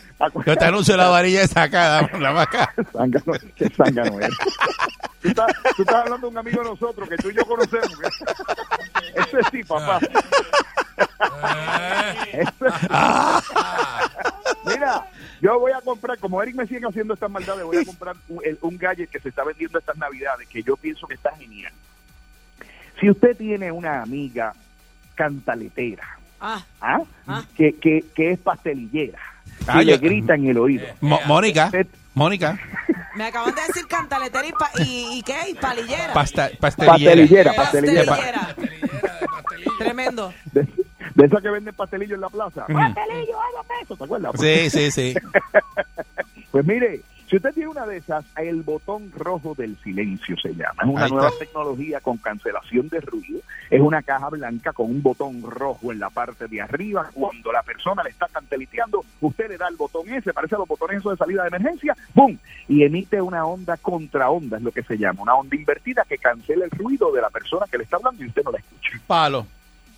[0.46, 2.74] Yo te anuncio la varilla sacada, la cara.
[2.92, 4.38] Zángano, qué zángano eres.
[5.22, 7.98] Tú estás, tú estás hablando de un amigo de nosotros que tú y yo conocemos.
[9.16, 10.00] Ese sí, papá.
[12.34, 12.52] Ese-
[14.66, 15.06] Mira,
[15.42, 18.42] yo voy a comprar, como Eric me sigue haciendo estas maldades, voy a comprar un,
[18.62, 21.74] un gadget que se está vendiendo estas navidades, que yo pienso que está genial.
[23.00, 24.54] Si usted tiene una amiga
[25.16, 27.02] cantaletera, Ah, ¿ah?
[27.28, 27.44] Ah.
[27.56, 29.20] Que, que, que es pastelillera,
[29.68, 30.86] Ah, y le grita en el oído.
[31.02, 32.60] Mo- Mónica, Usted- Mónica,
[33.16, 36.14] me acaban de decir cantaletera y, pa- y, y qué, y palillera.
[36.14, 37.54] pasta, pastelillera.
[37.54, 38.16] Pastelillera, pastelillera.
[38.16, 38.56] Pastelillera.
[39.78, 40.34] Tremendo.
[40.52, 40.68] De,
[41.16, 42.66] de esa que venden pastelillo en la plaza.
[42.68, 42.74] Ujú.
[42.78, 44.32] Pastelillo, a pesos, ¿te acuerdas?
[44.40, 45.14] Sí, sí, sí.
[46.52, 47.00] Pues mire,
[47.32, 50.84] si usted tiene una de esas, el botón rojo del silencio se llama.
[50.84, 53.40] Es una nueva tecnología con cancelación de ruido.
[53.70, 57.10] Es una caja blanca con un botón rojo en la parte de arriba.
[57.14, 60.68] Cuando la persona le está canteliteando, usted le da el botón ese, parece a los
[60.68, 62.38] botones esos de salida de emergencia, ¡pum!
[62.68, 65.22] Y emite una onda contra onda, es lo que se llama.
[65.22, 68.28] Una onda invertida que cancela el ruido de la persona que le está hablando y
[68.28, 68.92] usted no la escucha.
[69.08, 69.48] Palo.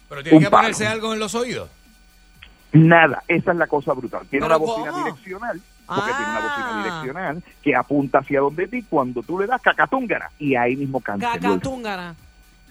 [0.07, 0.61] Pero tiene Un que palo.
[0.61, 1.67] ponerse algo en los oídos.
[2.73, 4.21] Nada, esa es la cosa brutal.
[4.29, 5.03] Tiene ¿Pero una bocina cómo?
[5.05, 6.17] direccional, porque Ah.
[6.17, 10.55] tiene una bocina direccional que apunta hacia donde ti cuando tú le das cacatúngara y
[10.55, 12.15] ahí mismo Cacatúngara.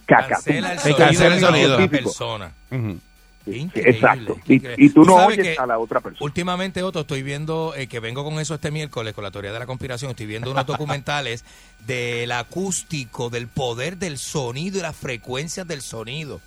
[0.07, 0.79] Cancela el Cacatúngara.
[0.79, 1.91] Se sonido cancela el de la sonido.
[1.91, 2.53] persona.
[3.45, 4.37] Sí, increíble, exacto.
[4.47, 6.25] Y, y tú no sabes oyes que a la otra persona.
[6.25, 9.59] Últimamente, Otto, estoy viendo eh, que vengo con eso este miércoles, con la teoría de
[9.59, 10.13] la conspiración.
[10.13, 11.45] Estoy viendo unos documentales
[11.87, 16.41] del acústico, del poder del sonido y las frecuencias del sonido.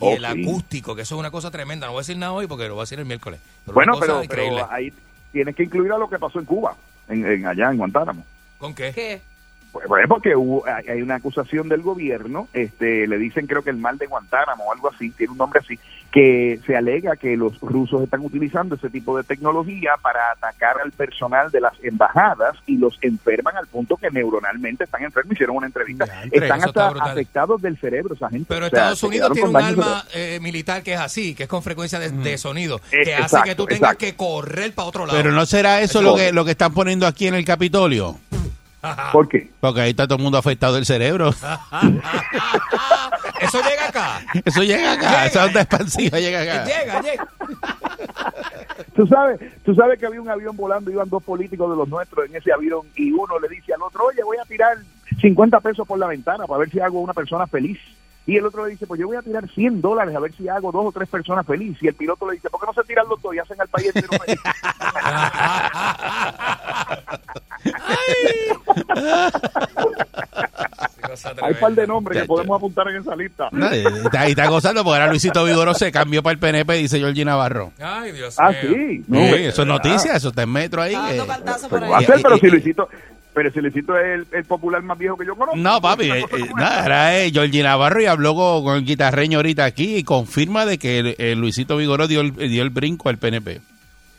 [0.00, 1.86] Y el acústico, que eso es una cosa tremenda.
[1.86, 3.40] No voy a decir nada hoy porque lo voy a decir el miércoles.
[3.64, 4.92] Pero Bueno, pero, pero ahí
[5.32, 6.74] tienes que incluir a lo que pasó en Cuba,
[7.08, 8.24] en, en- allá en Guantánamo.
[8.58, 8.92] ¿Con qué?
[8.92, 9.20] ¿Qué?
[9.72, 13.70] Pues, pues, porque hubo, hay hay una acusación del gobierno, este, le dicen creo que
[13.70, 15.78] el mal de Guantánamo o algo así, tiene un nombre así,
[16.16, 20.90] que se alega que los rusos están utilizando ese tipo de tecnología para atacar al
[20.90, 25.34] personal de las embajadas y los enferman al punto que neuronalmente están enfermos.
[25.34, 26.06] Hicieron una entrevista.
[26.32, 28.46] Están eso está hasta afectados del cerebro esa gente.
[28.48, 31.48] Pero O sea, Estados Unidos tiene un arma eh, militar que es así, que es
[31.50, 34.06] con frecuencia de, de sonido, Eh, que hace exacto, que tú tengas exacto.
[34.06, 35.18] que correr para otro lado.
[35.18, 38.16] Pero no será eso lo que, lo que están poniendo aquí en el Capitolio.
[39.12, 39.50] ¿Por qué?
[39.60, 41.30] Porque ahí está todo el mundo afectado del cerebro.
[43.40, 44.20] Eso llega acá.
[44.44, 46.64] Eso llega acá, esa onda expansiva llega acá.
[46.64, 47.28] Llega, llega.
[48.94, 52.26] Tú sabes, tú sabes que había un avión volando, iban dos políticos de los nuestros
[52.26, 54.78] en ese avión y uno le dice al otro, oye, voy a tirar
[55.20, 57.78] 50 pesos por la ventana para ver si hago una persona feliz.
[58.26, 60.48] Y el otro le dice, pues yo voy a tirar 100 dólares a ver si
[60.48, 61.80] hago dos o tres personas felices.
[61.82, 63.68] Y el piloto le dice, ¿por qué no se tiran los dos y hacen al
[63.68, 64.40] país entero feliz?
[71.42, 73.48] Hay un par de nombres que podemos apuntar en esa lista.
[73.52, 76.74] No, y está, y está gozando porque ahora Luisito Vigoro se cambió para el PNP,
[76.74, 77.72] dice Georgie Navarro.
[77.80, 79.02] Ay, Dios Ah, sí.
[79.08, 80.94] No, Sí, es eso es noticia, eso está en metro ahí.
[80.94, 81.88] Está dando eh.
[81.90, 82.88] va a pero si Luisito,
[83.34, 85.56] pero si Luisito es el, el popular más viejo que yo conozco.
[85.56, 89.64] No, papi, Una eh, eh, nada, Georgie Navarro y habló con, con el guitarreño ahorita
[89.64, 93.18] aquí y confirma de que el, el Luisito Vigoro dio el, dio el brinco al
[93.18, 93.60] PNP.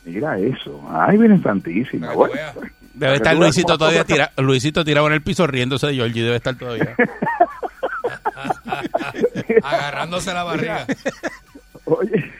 [0.04, 0.80] Mira eso.
[0.90, 2.12] Ay, Virgen Santísima.
[2.98, 6.54] Debe estar Luisito todavía tira, Luisito tirado en el piso riéndose de Georgie, debe estar
[6.56, 6.94] todavía.
[9.62, 10.86] Agarrándose la barriga.
[11.84, 12.30] Oye,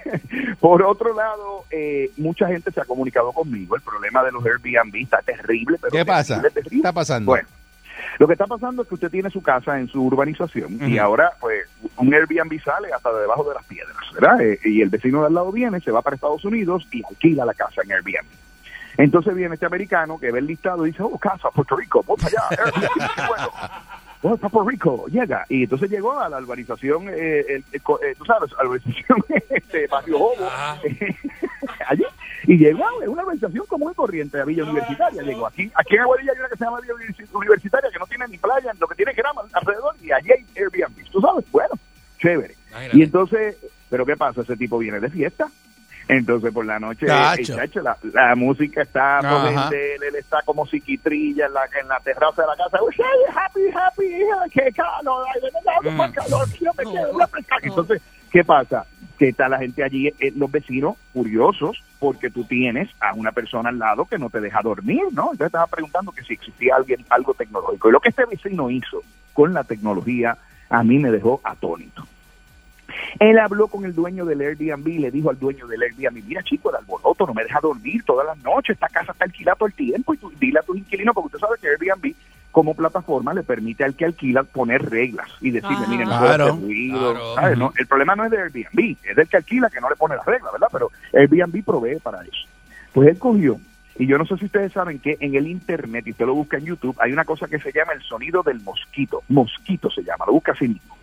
[0.60, 3.76] por otro lado, eh, mucha gente se ha comunicado conmigo.
[3.76, 5.78] El problema de los Airbnb está terrible.
[5.80, 6.36] Pero ¿Qué pasa?
[6.36, 6.76] terrible, ¿Qué terrible.
[6.78, 7.26] está pasando?
[7.26, 7.48] Bueno,
[8.18, 11.32] lo que está pasando es que usted tiene su casa en su urbanización y ahora,
[11.40, 14.40] pues, un Airbnb sale hasta debajo de las piedras, ¿verdad?
[14.40, 17.44] Eh, y el vecino de al lado viene, se va para Estados Unidos y alquila
[17.44, 18.26] la casa en Airbnb.
[18.96, 22.24] Entonces viene este americano que ve el listado y dice, oh, casa, Puerto Rico, vamos
[22.24, 22.42] allá,
[23.28, 23.50] bueno.
[24.26, 25.44] Oh, Puerto Rico, llega.
[25.50, 29.18] Y entonces llegó a la urbanización, eh, el- el eh, tú sabes, a la urbanización
[29.28, 30.78] de Barrio Bobo, Ajá.
[31.88, 32.04] allí.
[32.46, 35.22] Y llegó a una urbanización común y corriente, a Villa Universitaria.
[35.22, 38.06] Llegó aquí, aquí en Aguadilla hay una que se llama Villa Universi- Universitaria, que no
[38.06, 41.10] tiene ni playa, lo que tiene es grama alrededor, y allí hay Airbnb.
[41.10, 41.74] Tú sabes, bueno,
[42.18, 42.54] chévere.
[42.92, 43.56] Y entonces,
[43.90, 44.40] ¿pero qué pasa?
[44.42, 45.48] Ese tipo viene de fiesta.
[46.08, 47.54] Entonces por la noche, Cacho.
[47.54, 51.88] eh, chacho, la, la música está potente, él, él está como psiquitrilla en la, en
[51.88, 52.78] la terraza de la casa.
[52.82, 52.94] "Uy,
[53.34, 55.26] happy, happy, qué calor,
[55.92, 57.56] más calor, yo me quedo una pesca".
[57.62, 58.84] Entonces, ¿qué pasa?
[59.18, 63.70] Que está la gente allí, eh, los vecinos furiosos, porque tú tienes a una persona
[63.70, 65.30] al lado que no te deja dormir, ¿no?
[65.32, 67.88] Entonces estaba preguntando que si existía alguien, algo tecnológico.
[67.88, 69.02] Y lo que este vecino hizo
[69.32, 70.36] con la tecnología,
[70.68, 72.06] a mí me dejó atónito.
[73.18, 76.42] Él habló con el dueño del Airbnb y le dijo al dueño del Airbnb, mira
[76.42, 79.66] chico, el alboroto no me deja dormir todas las noches, esta casa está alquilada todo
[79.68, 82.14] el tiempo y tú dile a tus inquilinos, porque usted sabe que Airbnb
[82.50, 86.56] como plataforma le permite al que alquila poner reglas y decirle, miren, no Claro.
[86.56, 87.34] ruido", Claro.
[87.34, 87.58] ¿sabes?
[87.58, 90.14] No, el problema no es de Airbnb, es del que alquila que no le pone
[90.16, 90.68] las reglas, ¿verdad?
[90.70, 92.46] Pero Airbnb provee para eso.
[92.92, 93.58] Pues él cogió,
[93.98, 96.56] y yo no sé si ustedes saben que en el internet, y usted lo busca
[96.58, 100.24] en YouTube, hay una cosa que se llama el sonido del mosquito, mosquito se llama,
[100.26, 100.96] lo busca así mismo.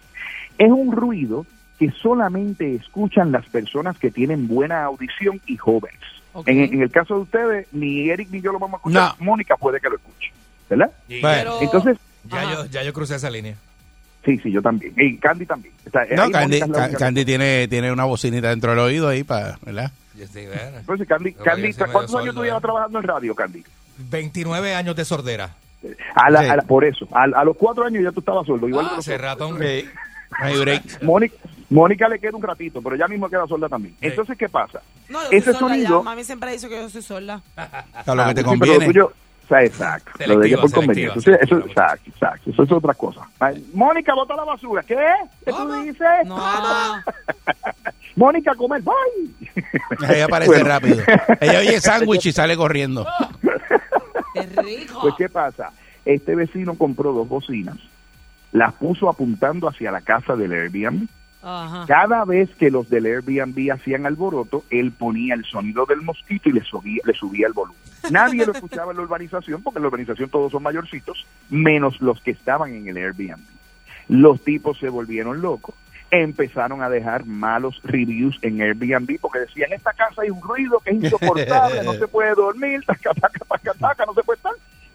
[0.57, 1.45] Es un ruido
[1.81, 5.99] que solamente escuchan las personas que tienen buena audición y jóvenes.
[6.45, 9.13] En, en el caso de ustedes, ni Eric ni yo lo vamos a escuchar.
[9.19, 10.31] Mónica puede que lo escuche,
[10.69, 10.91] ¿verdad?
[11.07, 11.97] Pero- Entonces,
[12.29, 13.55] ya, yo, ya yo crucé esa línea.
[14.23, 14.93] sí, sí, yo también.
[14.95, 15.73] Y Candy también.
[15.87, 16.59] O sea, No, ahí Candy,
[16.99, 19.91] Candy tiene, tiene una bocinita dentro del oído ahí para, ¿verdad?
[20.15, 20.43] Yo estoy,
[20.77, 22.61] Entonces, Candy, ¿cuántos años sordo, tú llevas ¿eh?
[22.61, 23.63] trabajando en radio, Candy?
[23.97, 25.55] 29 años de sordera.
[26.13, 26.49] A la- Sí.
[26.49, 28.67] a la- por eso, a, a los cuatro años ya tú estabas sordo.
[28.69, 29.51] Igual Ah, hace rato, Sí.
[29.51, 29.85] hombre.
[31.01, 31.07] No.
[31.07, 31.35] Mónica,
[31.71, 33.95] Mónica le queda un ratito, pero ya mismo queda sorda también.
[33.99, 34.05] Sí.
[34.07, 34.81] Entonces, ¿qué pasa?
[35.09, 36.03] No, yo Ese sonido- ya.
[36.03, 37.41] Mami siempre ha dicho que yo soy sorda.
[37.55, 38.85] A lo que te Sí, pero lo conviene.
[38.85, 39.05] tuyo-
[39.43, 40.11] o sea, exacto.
[40.17, 41.35] Selectiva, lo de ella por conveniencia.
[41.41, 42.49] Eso- exacto, exacto.
[42.51, 43.21] Eso es otra cosa.
[43.73, 44.83] Mónica, bota la basura.
[44.83, 44.95] ¿Qué?
[45.45, 46.07] ¿Qué tú dices?
[46.25, 46.37] No.
[48.15, 48.81] Mónica, comer.
[48.81, 49.53] Bye.
[50.13, 50.67] Ella aparece Bueno.
[50.67, 50.97] rápido.
[51.39, 53.05] Ella oye sándwich y sale corriendo.
[54.33, 54.99] Qué rico.
[55.01, 55.71] Pues, ¿qué pasa?
[56.05, 57.77] Este vecino compró dos bocinas,
[58.51, 61.07] las puso apuntando hacia la casa del Airbnb.
[61.41, 66.53] Cada vez que los del Airbnb hacían alboroto, él ponía el sonido del mosquito y
[66.53, 67.81] le subía, le subía el volumen.
[68.11, 72.21] Nadie lo escuchaba en la urbanización, porque en la urbanización todos son mayorcitos, menos los
[72.21, 73.39] que estaban en el Airbnb.
[74.07, 75.75] Los tipos se volvieron locos.
[76.11, 80.91] Empezaron a dejar malos reviews en Airbnb porque decían, esta casa hay un ruido que
[80.91, 84.53] es insoportable, no se puede dormir, taca, taca, taca, taca, no se puede estar.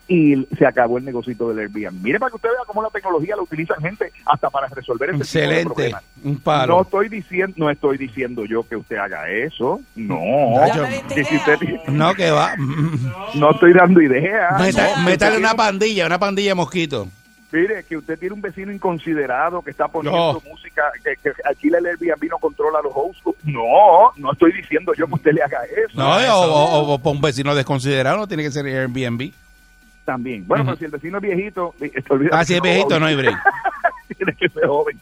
[0.09, 2.01] Y se acabó el negocito del Airbnb.
[2.03, 5.19] Mire para que usted vea cómo la tecnología la utilizan gente hasta para resolver ese
[5.19, 5.75] tipo de Excelente.
[5.75, 6.03] problemas.
[6.23, 9.81] Un No estoy diciendo, no estoy diciendo yo que usted haga eso.
[9.97, 10.17] No.
[11.13, 12.55] Que si usted- No, que va.
[13.35, 14.53] no estoy dando ideas.
[14.77, 15.03] No.
[15.03, 17.09] métale una tiene- pandilla, una pandilla de mosquitos.
[17.53, 20.51] Mire, que usted tiene un vecino inconsiderado que está poniendo No.
[20.51, 23.23] música, que, que alquila el Airbnb, no controla los hosts.
[23.45, 25.97] No, no estoy diciendo yo que usted le haga eso.
[25.99, 29.33] No, o, o- un vecino desconsiderado no tiene que ser Airbnb.
[30.07, 30.47] También.
[30.47, 30.71] Bueno, Ujú.
[30.71, 33.17] pero si el vecino es viejito, eh, te olvidas Ah, si es viejito, no hay
[33.17, 33.37] break.
[34.17, 35.01] Tiene que ser joven.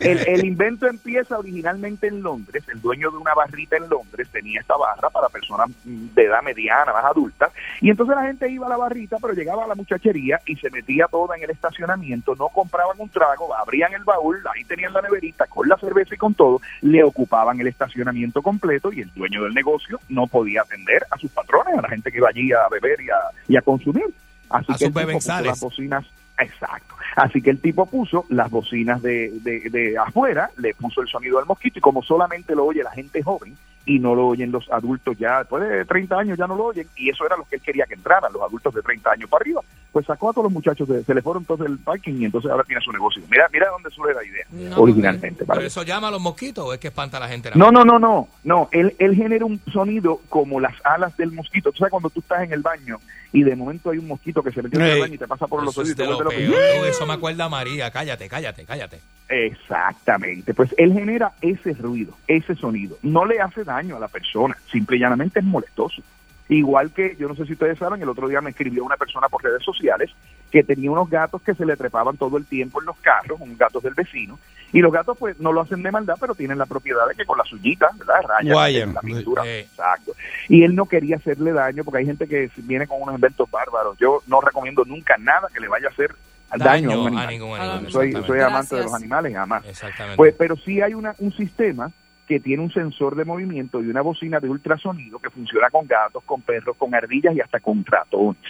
[0.00, 2.64] El, el invento empieza originalmente en Londres.
[2.68, 6.42] El dueño de una barrita en Londres tenía esta barra para personas mm, de edad
[6.42, 7.52] mediana, más adultas.
[7.80, 10.70] Y entonces la gente iba a la barrita, pero llegaba a la muchachería y se
[10.70, 12.34] metía toda en el estacionamiento.
[12.36, 16.18] No compraban un trago, abrían el baúl, ahí tenían la neverita con la cerveza y
[16.18, 16.60] con todo.
[16.82, 21.30] Le ocupaban el estacionamiento completo y el dueño del negocio no podía atender a sus
[21.30, 23.16] patrones, a la gente que iba allí a beber y a,
[23.48, 24.06] y a consumir.
[24.48, 25.46] Así A que sus bebenzales.
[25.48, 26.04] las bocinas
[26.38, 26.94] Exacto.
[27.16, 31.38] Así que el tipo puso las bocinas de, de, de afuera, le puso el sonido
[31.38, 33.56] al mosquito y como solamente lo oye la gente joven
[33.86, 36.86] y no lo oyen los adultos ya después de 30 años ya no lo oyen
[36.96, 39.42] y eso era lo que él quería que entraran, los adultos de 30 años para
[39.42, 39.62] arriba,
[39.92, 42.50] pues sacó a todos los muchachos, de- se le fueron entonces el parking y entonces
[42.50, 43.22] ahora tiene su negocio.
[43.30, 45.44] Mira, mira dónde surge la idea No, originalmente.
[45.44, 45.66] ¿Pero ¿vale?
[45.68, 47.50] eso llama a los mosquitos o es que espanta a la gente?
[47.54, 48.68] No, no, no, no, no.
[48.72, 51.70] Él, él genera un sonido como las alas del mosquito.
[51.72, 52.98] Tú sabes cuando tú estás en el baño
[53.32, 55.46] y de momento hay un mosquito que se metió en el baño y te pasa
[55.46, 56.18] por los oídos y es lo.
[56.18, 56.30] Tú,
[56.86, 57.90] Eso me acuerda a María.
[57.90, 58.98] Cállate, cállate, cállate.
[59.28, 62.96] Exactamente, pues él genera ese ruido, ese sonido.
[63.02, 66.02] No le hace daño a la persona, simple y llanamente es molestoso.
[66.48, 69.28] Igual que, yo no sé si ustedes saben, el otro día me escribió una persona
[69.28, 70.10] por redes sociales
[70.50, 73.58] que tenía unos gatos que se le trepaban todo el tiempo en los carros, unos
[73.58, 74.38] gatos del vecino,
[74.72, 77.24] y los gatos pues no lo hacen de maldad, pero tienen la propiedad de que
[77.24, 78.22] con las uñitas, ¿verdad?
[78.28, 78.94] Rayan Guayan.
[78.94, 79.42] la pintura.
[79.44, 80.12] Exacto.
[80.48, 83.98] Y él no quería hacerle daño porque hay gente que viene con unos inventos bárbaros.
[83.98, 86.14] Yo no recomiendo nunca nada que le vaya a hacer
[86.56, 87.28] daño, a un animal.
[87.28, 87.90] ningún animal.
[87.90, 89.64] soy, soy amante de los animales, jamás.
[89.66, 90.16] Exactamente.
[90.16, 91.90] Pues, pero sí hay una, un sistema
[92.26, 96.22] que tiene un sensor de movimiento y una bocina de ultrasonido que funciona con gatos,
[96.24, 98.42] con perros, con ardillas y hasta con ratones.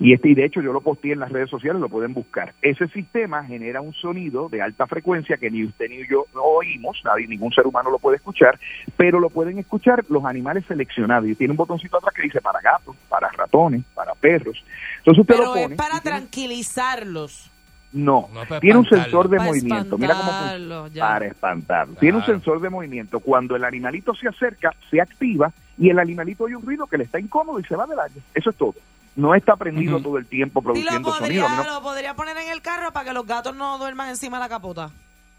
[0.00, 2.52] Y este, y de hecho yo lo posteé en las redes sociales, lo pueden buscar.
[2.62, 7.00] Ese sistema genera un sonido de alta frecuencia que ni usted ni yo no oímos,
[7.04, 8.58] nadie, ningún ser humano lo puede escuchar,
[8.96, 11.28] pero lo pueden escuchar los animales seleccionados.
[11.28, 14.64] Y tiene un botoncito atrás que dice para gatos, para ratones, para perros.
[14.98, 15.74] Entonces usted Pero lo pone.
[15.74, 17.50] es para tranquilizarlos.
[17.94, 18.28] No,
[18.60, 19.96] tiene un sensor de Para movimiento.
[19.96, 21.08] Mira cómo ya.
[21.08, 21.94] Para espantarlo.
[21.94, 23.20] Tiene un sensor de movimiento.
[23.20, 27.04] Cuando el animalito se acerca, se activa y el animalito oye un ruido que le
[27.04, 28.20] está incómodo y se va del aire.
[28.34, 28.74] Eso es todo.
[29.16, 31.46] No está prendido todo el tiempo Sí, lo produciendo sonido.
[31.46, 33.78] A mí podría, no- lo podría poner en el carro para que los gatos no
[33.78, 34.90] duerman encima de la capota.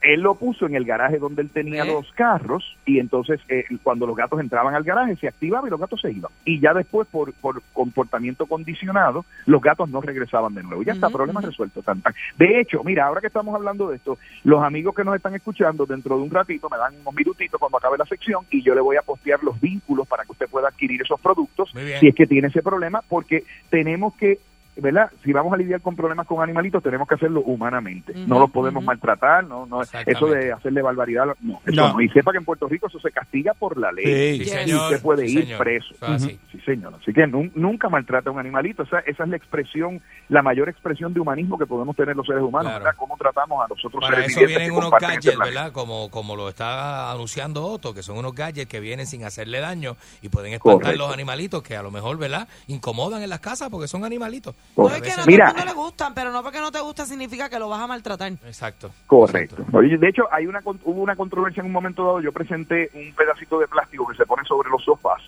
[0.05, 1.87] Él lo puso en el garaje donde él tenía ¿Eh?
[1.87, 5.79] los carros y entonces eh, cuando los gatos entraban al garaje se activaba y los
[5.79, 6.31] gatos se iban.
[6.45, 10.83] Y ya después por, por comportamiento condicionado los gatos no regresaban de nuevo.
[10.83, 11.49] Ya está, problema ujú.
[11.49, 11.81] resuelto.
[11.81, 12.13] Tan, tan.
[12.37, 15.85] De hecho, mira, ahora que estamos hablando de esto, los amigos que nos están escuchando
[15.85, 18.81] dentro de un ratito me dan unos minutitos cuando acabe la sección y yo le
[18.81, 22.27] voy a postear los vínculos para que usted pueda adquirir esos productos si es que
[22.27, 24.39] tiene ese problema porque tenemos que
[24.77, 25.09] ¿verdad?
[25.23, 28.13] Si vamos a lidiar con problemas con animalitos, tenemos que hacerlo humanamente.
[28.27, 31.93] no los podemos maltratar, no, no, eso de hacerle barbaridad, no, eso No.
[31.93, 32.01] no.
[32.01, 34.43] Y sepa que en Puerto Rico eso se castiga por la ley.
[34.43, 34.45] Sí.
[34.45, 34.73] Sí.
[34.73, 35.59] Usted puede Sí, ir señor.
[35.59, 35.93] preso.
[35.95, 36.39] Eso es así.
[36.51, 36.93] Sí, señor.
[37.01, 38.83] Así que nun- nunca maltrata a un animalito.
[38.83, 42.41] Esa, esa es la expresión, la mayor expresión de humanismo que podemos tener los seres
[42.43, 42.83] humanos, Claro.
[42.85, 42.97] ¿verdad?
[42.99, 45.61] Cómo tratamos a los otros Para seres eso vivientes vienen unos este gadgets, planeta.
[45.61, 45.71] ¿verdad?
[45.73, 49.95] Como, como lo está anunciando Otto, que son unos gadgets que vienen sin hacerle daño
[50.21, 51.05] y pueden espantar Correcto.
[51.05, 52.47] los animalitos que a lo mejor, ¿verdad?
[52.67, 54.55] Incomodan en las casas porque son animalitos.
[54.77, 55.45] No es que no Mira.
[55.47, 57.79] todo el mundo le gustan, pero no porque no te gusta significa que lo vas
[57.81, 58.31] a maltratar.
[58.45, 58.91] Exacto.
[59.07, 59.63] Correcto.
[59.71, 62.19] Oye, de hecho, hay una con- hubo una controversia en un momento dado.
[62.21, 65.21] Yo presenté un pedacito de plástico que se pone sobre los sofás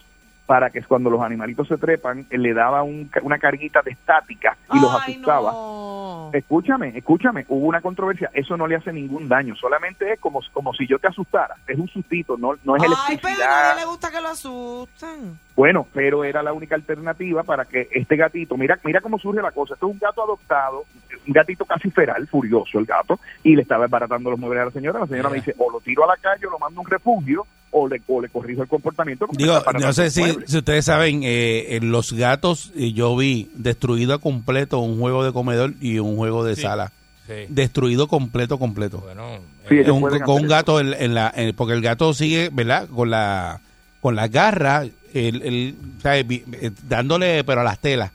[0.48, 4.58] para que cuando los animalitos se trepan, eh, le daba un una carguita de estática
[4.74, 5.52] y los Ay, asustaba.
[5.52, 6.30] no.
[6.34, 10.74] Escúchame, escúchame, hubo una controversia, eso no le hace ningún daño, solamente es como, como
[10.74, 13.86] si yo te asustara, es un sustito, no, no es Ay, pero a nadie le
[13.86, 15.38] gusta que lo asusten.
[15.56, 19.52] Bueno, pero era la única alternativa para que este gatito, mira, mira cómo surge la
[19.52, 20.86] cosa, esto es un gato adoptado,
[21.28, 24.72] un gatito casi feral, furioso el gato, y le estaba desbaratando los muebles a la
[24.72, 26.84] señora, la señora me dice, o lo tiro a la calle o lo mando a
[26.84, 27.46] un refugio,
[27.80, 29.28] o le, o le corrijo el comportamiento.
[29.32, 30.50] Digo, no sé si, muebles".
[30.52, 35.24] si ustedes saben, eh, en los gatos, eh, yo vi destruido a completo un juego
[35.24, 36.62] de comedor y un juego de Sí.
[36.64, 36.92] sala.
[37.28, 37.34] Sí.
[37.50, 39.00] Destruido completo, completo.
[39.00, 42.50] Bueno, Sí, eh, Un- con un gato en, en la en- porque el gato sigue
[42.54, 43.60] verdad con la
[44.00, 45.76] con la garra el, el-
[46.06, 48.12] eh, dándole pero a las telas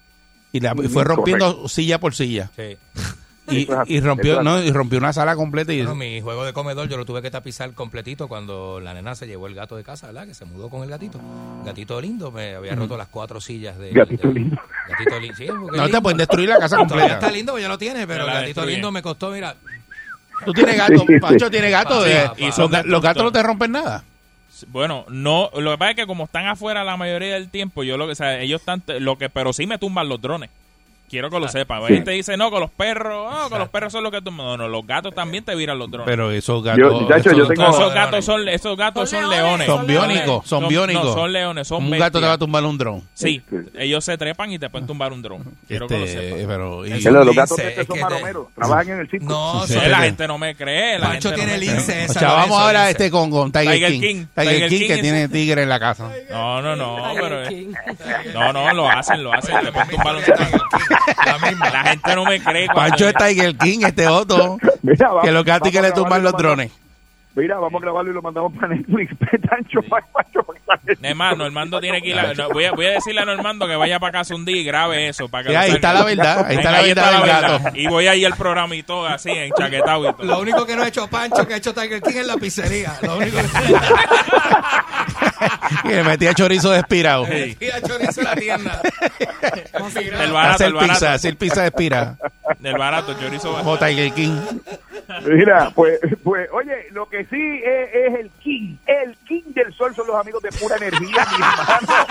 [0.51, 2.79] y, la, y fue rompiendo silla por silla sí.
[3.53, 6.97] Y, rompió no y rompió una sala completa y Bueno, mi juego de comedor yo
[6.97, 10.27] lo tuve que tapizar completito cuando la nena se llevó el gato de casa, ¿verdad?
[10.27, 11.21] Que se mudó con el gatito.
[11.65, 13.91] Gatito lindo, me había roto las cuatro sillas de...
[13.93, 14.57] Gatito de- lindo.
[14.89, 15.47] Gatito lindo, sí,
[15.77, 18.27] no te pueden destruir la casa Todavía completa está lindo, ya lo tiene, pero Pero
[18.27, 18.73] el gatito destruye.
[18.73, 19.55] lindo me costó, mira...
[20.45, 21.21] tú tienes gato Sí, sí.
[21.21, 24.05] Pancho tiene gato eh, y los, son los gatos no te rompen nada
[24.69, 27.97] Bueno, no, lo que pasa es que como están afuera la mayoría del tiempo, yo
[27.97, 30.51] lo que, o sea, ellos están, lo que, pero sí me tumban los drones.
[31.13, 31.83] Quiero que lo sepan.
[31.87, 31.93] Sí.
[31.93, 34.31] Gente dice, no, con los perros, no, con los perros son lo que tú...
[34.31, 36.07] No, no, los gatos también te viran los drones.
[36.07, 36.79] Pero esos gatos.
[36.81, 39.67] Yo- esos- yo tengo- No, esos gatos son, esos gatos Son son leones.
[39.67, 41.13] Son biónicos, son No, biónicos.
[41.13, 43.03] son leones, son Un gato te va a tumbar un dron.
[43.13, 43.57] Sí, Sí.
[43.79, 45.45] ellos se trepan y te pueden tumbar un dron.
[45.69, 46.47] Quiero que lo Este, sepan.
[46.49, 49.27] pero, y- los gatos son que te- maromeros, trabajan en el circo.
[49.27, 50.99] No, Sí, No, la gente no me cree.
[50.99, 51.93] La Pancho gente no tiene lince.
[51.93, 52.91] O esa sea, no, vamos ahora lince.
[52.93, 54.01] este con, con Tiger, Tiger King.
[54.01, 54.25] King.
[54.35, 56.11] Tiger, Tiger King, King que tiene tigre en la casa.
[56.31, 57.49] No, no, no, pero...
[57.49, 57.75] King.
[58.33, 59.61] No, no, lo hacen, lo hacen.
[59.63, 60.49] Te pueden tumbar un dron.
[61.27, 61.71] La misma.
[61.71, 62.67] La gente no me cree.
[62.69, 64.59] Pancho es Tiger King, este otro.
[64.83, 66.73] Mira, vamos- que los gatos que le a tumban grabarlo y los lo mandamos- drones.
[67.35, 69.15] Mira, vamos a grabarlo y lo mandamos para Netflix.
[69.49, 71.01] Pancho, Pancho, Pancho.
[71.01, 73.75] Nemás, Normando tiene que ir a, no, voy, a, voy a decirle a Normando que
[73.75, 75.31] vaya para casa un día y grabe eso.
[75.31, 75.77] Para que Sí, lo ahí salga.
[75.77, 76.83] está la verdad, ahí está Venga, la
[77.21, 77.77] verdad del gato.
[77.79, 80.25] Y voy a ir al programa y todo así, enchaquetado y todo.
[80.27, 82.99] Lo único que no ha hecho Pancho, que ha hecho Tiger King es la pizzería.
[83.01, 83.43] Lo único que
[85.85, 87.27] Y le metía chorizo despirado.
[87.33, 88.81] Y ha chorizo en la tienda.
[89.95, 90.93] Del barato, Hacer el barato.
[90.93, 92.17] pizza, hacer pizza despira.
[92.59, 93.53] Del barato, chorizo.
[93.55, 94.41] Como Tiger King.
[95.27, 99.95] Mira, pues, pues, oye, lo que sí es, es el king, el king del sol
[99.95, 102.07] son los amigos de pura energía, mi hermano.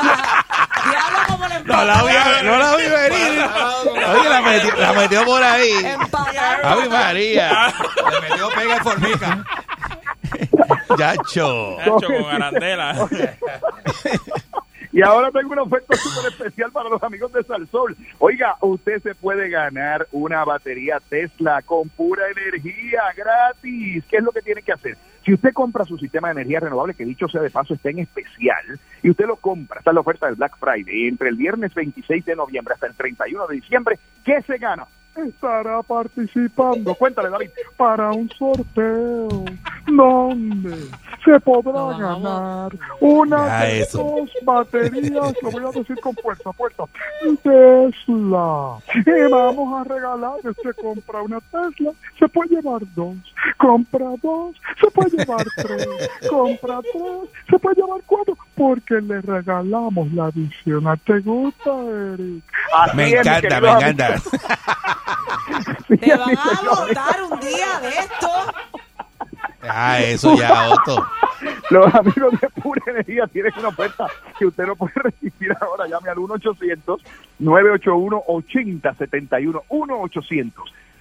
[0.85, 3.43] Le No la vi, no la vi venir.
[4.19, 5.71] Oye, la metió, la metió por ahí.
[5.83, 6.71] empataron.
[6.71, 7.73] Ave María.
[8.11, 9.43] Le metió pega y formica.
[10.97, 11.77] Yacho.
[11.77, 13.07] Nacho con arandela.
[14.93, 17.95] Y ahora tengo una oferta súper especial para los amigos de Salsol.
[18.19, 24.03] Oiga, usted se puede ganar una batería Tesla con pura energía gratis.
[24.09, 24.97] ¿Qué es lo que tiene que hacer?
[25.23, 27.99] Si usted compra su sistema de energía renovable, que dicho sea de paso está en
[27.99, 31.73] especial, y usted lo compra, está en la oferta del Black Friday, entre el viernes
[31.73, 34.87] 26 de noviembre hasta el 31 de diciembre, ¿qué se gana?
[35.15, 39.27] Estará participando, cuéntale David, para un sorteo
[39.87, 40.87] donde
[41.25, 43.97] se podrá ganar una Ya de eso.
[43.97, 46.83] dos baterías, lo voy a decir con fuerza, fuerza,
[47.43, 48.77] Tesla.
[49.05, 53.15] Y vamos a regalar, usted compra una Tesla, se puede llevar dos,
[53.57, 60.11] compra dos, se puede llevar tres, compra tres, se puede llevar cuatro, porque le regalamos
[60.13, 60.97] la adicional.
[61.05, 61.69] ¿Te gusta,
[62.13, 62.43] Eric?
[62.79, 63.81] Así Me encanta, me amigo.
[63.89, 64.15] encanta.
[65.99, 68.27] Te van a votar un día de esto.
[69.63, 71.05] Ah, eso ya, Otto.
[71.69, 75.87] Los amigos de Pura Energía tienen una oferta que usted no puede resistir ahora.
[75.87, 76.19] Llame al
[77.41, 79.63] 1-800-981-8071.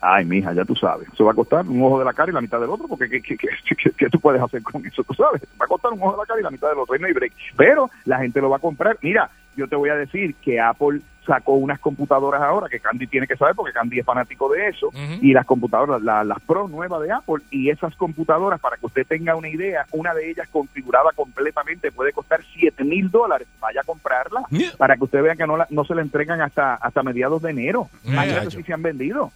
[0.00, 1.08] Ay, mija, ya tú sabes.
[1.12, 3.08] Eso va a costar un ojo de la cara y la mitad del otro, porque
[3.08, 5.02] ¿qué, qué, qué, qué- tú puedes hacer con eso?
[5.04, 6.94] Tú sabes, va a costar un ojo de la cara y la mitad del otro,
[6.94, 7.32] y no hay break.
[7.56, 8.98] Pero la gente lo va a comprar.
[9.02, 13.26] Mira, yo te voy a decir que Apple sacó unas computadoras ahora, que Candy tiene
[13.26, 14.90] que saber, porque Candy es fanático de eso,
[15.22, 19.04] y las computadoras, la- las Pro nuevas de Apple, y esas computadoras, para que usted
[19.06, 23.48] tenga una idea, una de ellas configurada completamente puede costar 7 mil dólares.
[23.60, 24.42] Vaya a comprarla
[24.76, 27.50] para que usted vea que no, la- no se la entregan hasta, hasta mediados de
[27.50, 27.88] enero.
[28.12, 29.32] Imagínate si se han vendido.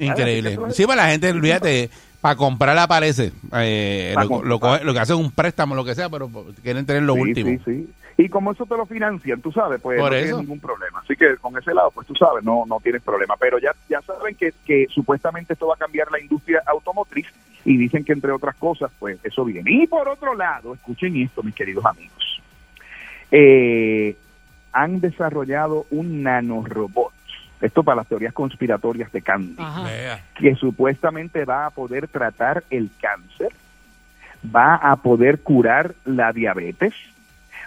[0.00, 0.58] Increíble.
[0.72, 1.90] Sí, para la gente, olvídate,
[2.20, 3.32] para comprar aparece.
[3.54, 4.48] Eh, lo, comprar.
[4.48, 6.28] lo, coge- lo que hace es un préstamo, lo que sea, pero
[6.62, 7.50] quieren tener lo Sí, último.
[7.50, 7.88] Sí, sí.
[8.18, 10.24] Y como eso te lo financian, tú sabes, pues Por no eso.
[10.26, 10.98] tienes ningún problema.
[11.02, 13.34] Así que con ese lado, pues tú sabes, no no tienes problema.
[13.40, 17.26] Pero ya ya saben que, que supuestamente esto va a cambiar la industria automotriz
[17.64, 19.70] y dicen que entre otras cosas, pues eso viene.
[19.72, 22.42] Y por otro lado, escuchen esto, mis queridos amigos.
[23.30, 24.16] Eh,
[24.72, 27.12] han desarrollado un nanorobot
[27.60, 29.62] esto para las teorías conspiratorias de Candy,
[30.34, 33.52] que supuestamente va a poder tratar el cáncer,
[34.44, 36.94] va a poder curar la diabetes,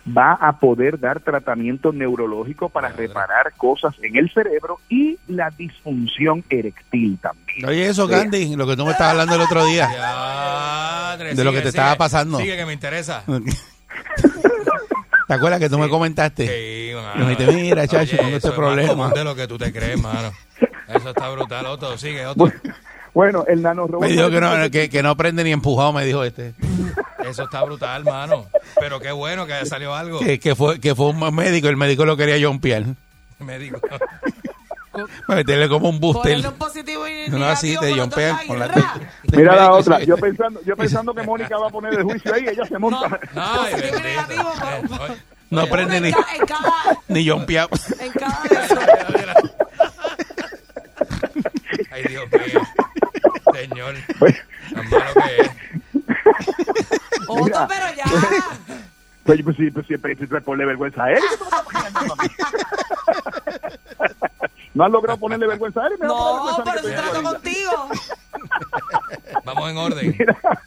[0.05, 6.43] va a poder dar tratamiento neurológico para reparar cosas en el cerebro y la disfunción
[6.49, 7.65] eréctil también.
[7.65, 9.87] Oye, eso, Candy, lo que tú me estabas hablando el otro día.
[11.17, 11.69] De lo que te sigue.
[11.69, 12.39] estaba pasando.
[12.39, 13.23] Sigue que me interesa.
[15.33, 16.45] ¿Te acuerdas que tú me comentaste?
[16.47, 17.25] Sí, mano.
[17.25, 19.09] Me dijiste, mira, chacho, tengo este es más problema.
[19.09, 20.31] de lo que tú te crees, mano.
[20.87, 21.97] Eso está brutal, Otto.
[21.97, 22.51] Sigue, Otto.
[23.15, 24.01] Bueno, el nanorobot...
[24.01, 26.53] Me dijo que no, que, que no prende ni empujado, me dijo este.
[27.27, 28.45] Eso está brutal, mano.
[28.79, 30.19] Pero qué bueno que haya salido algo.
[30.19, 32.83] Que, que fue, que fue un médico, el médico lo quería jumpear.
[33.39, 33.79] Me digo.
[35.27, 36.45] Meterle como un booster.
[36.45, 37.95] Un positivo y No, así te
[38.47, 38.83] con la te-
[39.37, 42.45] Mira la otra, yo pensando, yo pensando que Mónica va a poner el juicio ahí,
[42.47, 43.19] ella se monta.
[43.75, 45.15] Bendito.
[45.49, 46.11] No prende ni,
[47.07, 47.69] ni jumpeado.
[47.99, 48.43] en cada.
[51.91, 52.61] Ay, Dios mío.
[53.53, 53.95] Señor.
[54.73, 55.49] Tan malo que es.
[57.27, 58.03] Otto, pero ya.
[59.23, 61.19] Pues, pues, sí, pues siempre, siempre ponle vergüenza a él.
[64.73, 65.93] ¿No has logrado ponerle vergüenza a él?
[65.99, 67.31] Me No, a pero estoy ahorita.
[67.31, 67.89] contigo.
[69.45, 70.17] Vamos en orden.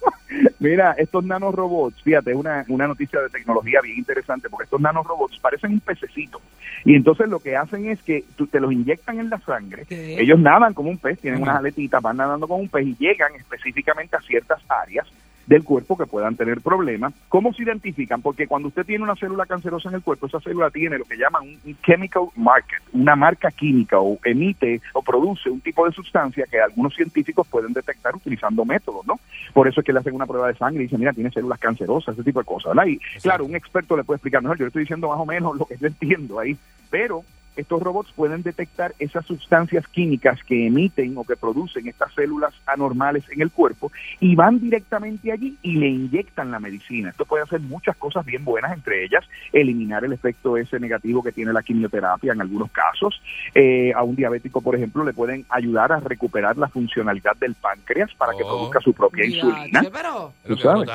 [0.58, 5.38] Mira, estos nanorobots, fíjate, es una, una noticia de tecnología bien interesante, porque estos nanorobots
[5.40, 6.40] parecen un pececito.
[6.84, 9.84] Y entonces lo que hacen es que tú, te los inyectan en la sangre.
[9.88, 10.20] ¿Qué?
[10.20, 13.34] Ellos nadan como un pez, tienen unas aletitas, van nadando como un pez y llegan
[13.34, 15.06] específicamente a ciertas áreas
[15.46, 17.14] del cuerpo que puedan tener problemas.
[17.28, 18.20] ¿Cómo se identifican?
[18.20, 21.16] Porque cuando usted tiene una célula cancerosa en el cuerpo, esa célula tiene lo que
[21.16, 26.46] llaman un, chemical market, una marca química o emite o produce un tipo de sustancia
[26.50, 29.20] que algunos científicos pueden detectar utilizando métodos, ¿no?
[29.52, 31.58] Por eso es que le hacen una prueba de sangre y dicen, mira, tiene células
[31.58, 32.90] cancerosas, ese tipo de cosas, ¿verdad?
[32.90, 35.56] Y claro, un experto le puede explicar mejor, yo le estoy diciendo más o menos
[35.56, 36.56] lo que yo entiendo ahí,
[36.90, 37.22] pero
[37.56, 43.24] estos robots pueden detectar esas sustancias químicas que emiten o que producen estas células anormales
[43.30, 43.90] en el cuerpo
[44.20, 47.10] y van directamente allí y le inyectan la medicina.
[47.10, 51.32] Esto puede hacer muchas cosas bien buenas, entre ellas eliminar el efecto ese negativo que
[51.32, 53.20] tiene la quimioterapia en algunos casos.
[53.54, 58.10] Eh, a un diabético, por ejemplo, le pueden ayudar a recuperar la funcionalidad del páncreas
[58.14, 58.48] para que Oh.
[58.48, 59.82] produzca su propia insulina.
[59.92, 60.32] Pero.
[60.46, 60.88] Tú sabes.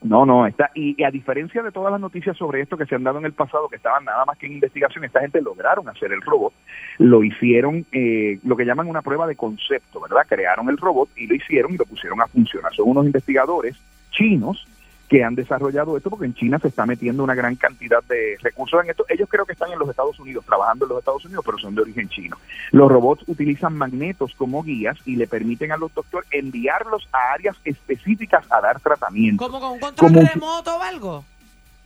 [0.00, 2.94] No, no, está, y, y a diferencia de todas las noticias sobre esto que se
[2.94, 5.88] han dado en el pasado, que estaban nada más que en investigación, esta gente lograron
[5.88, 6.52] hacer el robot,
[6.98, 10.24] lo hicieron, eh, lo que llaman una prueba de concepto, ¿verdad?
[10.28, 12.72] Crearon el robot y lo hicieron y lo pusieron a funcionar.
[12.74, 13.76] Son unos investigadores
[14.12, 14.66] chinos
[15.08, 18.82] que han desarrollado esto porque en China se está metiendo una gran cantidad de recursos
[18.84, 19.04] en esto.
[19.08, 21.74] Ellos creo que están en los Estados Unidos, trabajando en los Estados Unidos, pero son
[21.74, 22.36] de origen chino.
[22.72, 27.56] Los robots utilizan magnetos como guías y le permiten a los doctores enviarlos a áreas
[27.64, 29.44] específicas a dar tratamiento.
[29.46, 31.24] Como con un control Como- remoto o algo.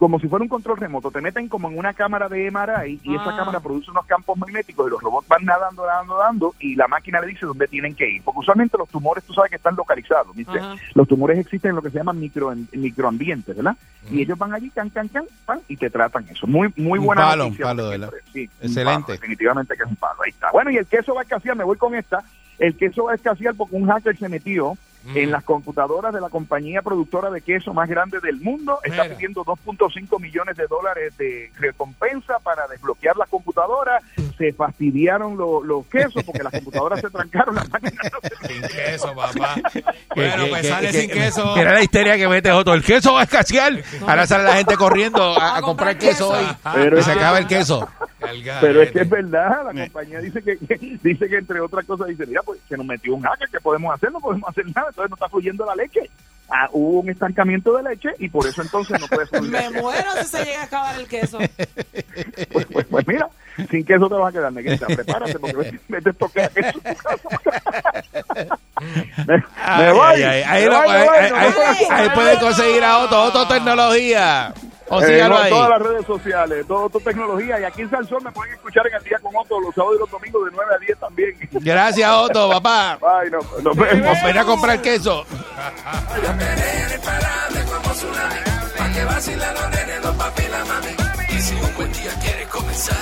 [0.03, 3.15] Como si fuera un control remoto, te meten como en una cámara de MRI y
[3.15, 3.37] esa Ah.
[3.37, 7.21] cámara produce unos campos magnéticos y los robots van nadando, nadando, nadando y la máquina
[7.21, 8.21] le dice dónde tienen que ir.
[8.25, 10.59] Porque usualmente los tumores, tú sabes que están localizados, ¿viste?
[10.59, 10.75] Ajá.
[10.95, 13.77] Los tumores existen en lo que se llaman micro, microambientes, ¿verdad?
[14.11, 16.49] Y ellos van allí, can, can, can, pan, y te tratan eso.
[16.49, 18.11] Muy muy Un buena palo, un palo, ¿verdad?
[18.11, 19.03] siempre- sí, Excelente.
[19.03, 20.21] palo, definitivamente que es un palo.
[20.25, 20.51] Ahí está.
[20.51, 22.25] Bueno, y el queso va a escasear, me voy con esta.
[22.59, 25.17] El queso va a escasear porque un hacker se metió Mm.
[25.17, 28.79] en las computadoras de la compañía productora de queso más grande del mundo.
[28.85, 34.01] Está pidiendo 2.5 millones de dólares de recompensa para desbloquear la computadora.
[34.39, 38.63] Se fastidiaron lo- los quesos porque las computadoras se trancaron, las máquinas no se Sin
[38.63, 39.55] queso, papá.
[39.73, 39.85] Que-
[40.15, 41.55] Bueno, que- pues que- sale que- sin queso.
[41.55, 42.75] que Era la histeria que mete Otto.
[42.75, 43.73] El queso va a escasear.
[44.07, 46.45] Ahora sale la gente corriendo a, a comprar queso hoy.
[46.75, 47.89] Pero y es se que- acaba el queso.
[48.61, 52.07] Pero es que es verdad, la compañía dice que, que- dice que entre otras cosas
[52.07, 54.13] dice, mira, pues se nos metió un hacker, ¿qué podemos hacer?
[54.13, 56.09] No podemos hacer nada, entonces no está fluyendo la leche.
[56.55, 59.51] Ah, hubo un estancamiento de leche y por eso entonces no puede fluir.
[59.51, 61.39] Me muero si se llega a acabar el queso.
[62.53, 63.27] Pues, pues, pues mira,
[63.71, 64.87] sin queso te vas a quedar, negrita.
[64.87, 65.81] Prepárate porque
[66.55, 66.79] queso.
[69.27, 70.23] me, me Ay, voy.
[70.23, 70.43] ay, ay.
[70.47, 73.23] Ahí, me voy, ahí puede conseguir a Otto.
[73.23, 74.53] Otto Tecnología.
[74.95, 75.51] O Eh, no, en ahí.
[75.51, 77.59] todas las redes sociales, todo tu tecnología.
[77.61, 80.01] Y aquí en Salsón me pueden escuchar en el día con Otto los sábados y
[80.01, 81.35] los domingos de 9 a 10 también.
[81.53, 82.99] Gracias, Otto, papá.
[83.01, 84.19] Bye, no, nos vemos.
[84.23, 85.25] Ven a comprar queso.
[88.79, 91.37] Pa' que vacilan los nenes, los papi y la mami.
[91.37, 92.97] Y si un buen día quieres comenzar,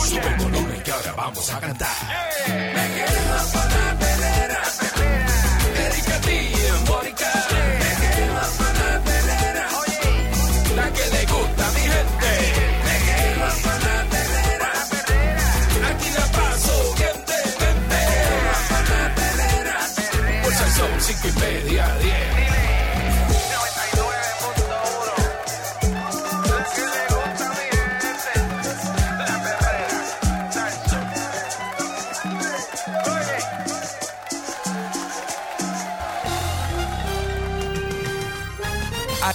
[0.00, 1.88] sube el volumen que ahora vamos a cantar.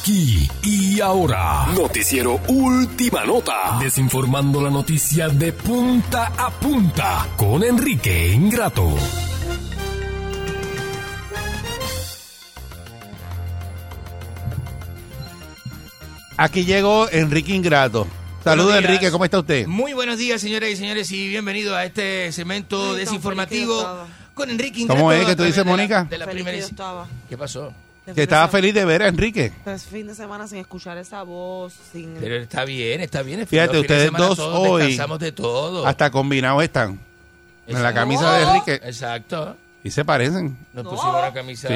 [0.01, 1.65] Aquí y ahora.
[1.75, 3.79] Noticiero Última Nota.
[3.81, 8.93] Desinformando la noticia de punta a punta con Enrique Ingrato.
[16.37, 18.07] Aquí llegó Enrique Ingrato.
[18.43, 18.77] Saludos.
[18.77, 19.65] Enrique, ¿cómo está usted?
[19.67, 24.99] Muy buenos días, señoras y señores, y bienvenido a este segmento desinformativo con Enrique Ingrato.
[24.99, 26.03] ¿Cómo es que tú dices, de la- Mónica?
[26.09, 26.65] de la primera-.
[27.27, 27.73] ¿Qué pasó?
[28.15, 29.51] Que estaba feliz de ver a Enrique.
[29.63, 32.15] Pues fin de semana sin escuchar esa voz, sin...
[32.19, 33.45] Pero está bien, está bien.
[33.45, 35.85] Fíjate, ustedes dos hoy Descansamos de todo.
[35.85, 36.99] Hasta combinados están.
[37.67, 38.73] En la camisa de Enrique.
[38.87, 39.57] Exacto.
[39.83, 40.57] Y se parecen.
[40.73, 41.67] Nos pusimos una camisa.
[41.67, 41.73] Sí.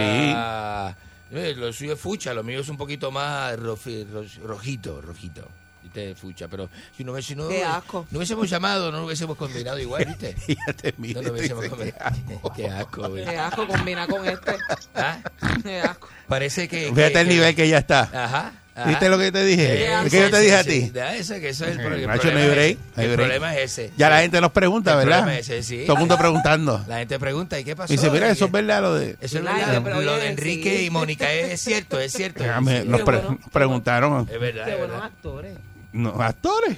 [1.34, 5.48] Eh, Lo suyo es fucha, lo mío es un poquito más rofi- ro- rojito, rojito.
[5.94, 6.16] ¿Viste?
[6.16, 8.06] Fucha, pero si no, si no, Qué asco.
[8.12, 10.36] no hubiésemos llamado, no lo hubiésemos combinado igual, ¿viste?
[10.68, 12.54] Ya te miro, No lo te hubiésemos combinado.
[12.56, 13.26] Qué asco, güey.
[13.26, 14.56] Qué asco combina con este.
[14.96, 15.18] ¿Ah?
[15.64, 16.08] Qué asco.
[16.28, 16.86] Parece que.
[16.94, 18.02] Fíjate que- el que- nivel que ya está.
[18.04, 18.26] Ajá.
[18.26, 18.54] ajá.
[18.88, 19.84] ¿Viste lo que te dije?
[20.06, 21.00] ¿Es que yo te dije sí, a ti?
[21.20, 22.39] Eso, que eso es el, pro- el Nacho, problema.
[22.39, 23.92] no es break, el problema es ese.
[23.98, 25.20] Ya la gente nos pregunta, El ¿verdad?
[25.24, 25.84] problema es ese, sí.
[25.86, 26.84] Todo el mundo preguntando.
[26.88, 27.92] La gente pregunta, ¿y qué pasó?
[27.94, 29.18] Y dice, mira, ¿Y eso es qué- verdad lo de...
[29.20, 30.02] Eso es verdad.
[30.02, 30.86] Lo de Enrique sí.
[30.86, 32.46] y Mónica es cierto, es cierto.
[32.46, 33.38] Es nos, pre- bueno.
[33.42, 34.30] nos preguntaron.
[34.32, 35.54] Es verdad, Qué buenos actores.
[35.94, 36.78] No, actores.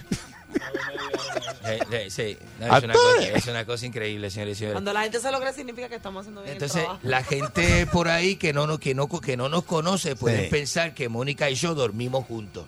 [1.66, 3.26] Eh, eh, sí, no, es, una Actores.
[3.28, 4.74] cosa, es una cosa increíble, señores y señores.
[4.76, 7.08] Cuando la gente se lo cree significa que estamos haciendo bien Entonces, el trabajo.
[7.08, 10.48] la gente por ahí que no, no, que no, que no nos conoce pueden Sí.
[10.52, 12.66] pensar que Mónica y yo dormimos juntos.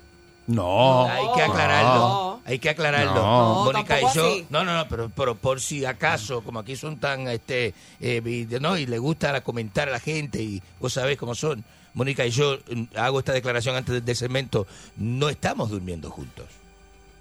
[0.47, 1.05] No.
[1.07, 1.99] Hay que aclararlo.
[1.99, 2.41] No.
[2.45, 3.15] Hay que aclararlo.
[3.15, 3.63] No.
[3.65, 4.25] Mónica y yo.
[4.27, 4.45] así.
[4.49, 8.77] No, no, no, pero, pero por si acaso, como aquí son tan, este, eh, no,
[8.77, 11.63] y le gusta la- comentar a la gente y vos sabés cómo son.
[11.95, 14.67] Mónica y yo mm, hago esta declaración antes del segmento.
[14.97, 16.45] No estamos durmiendo juntos.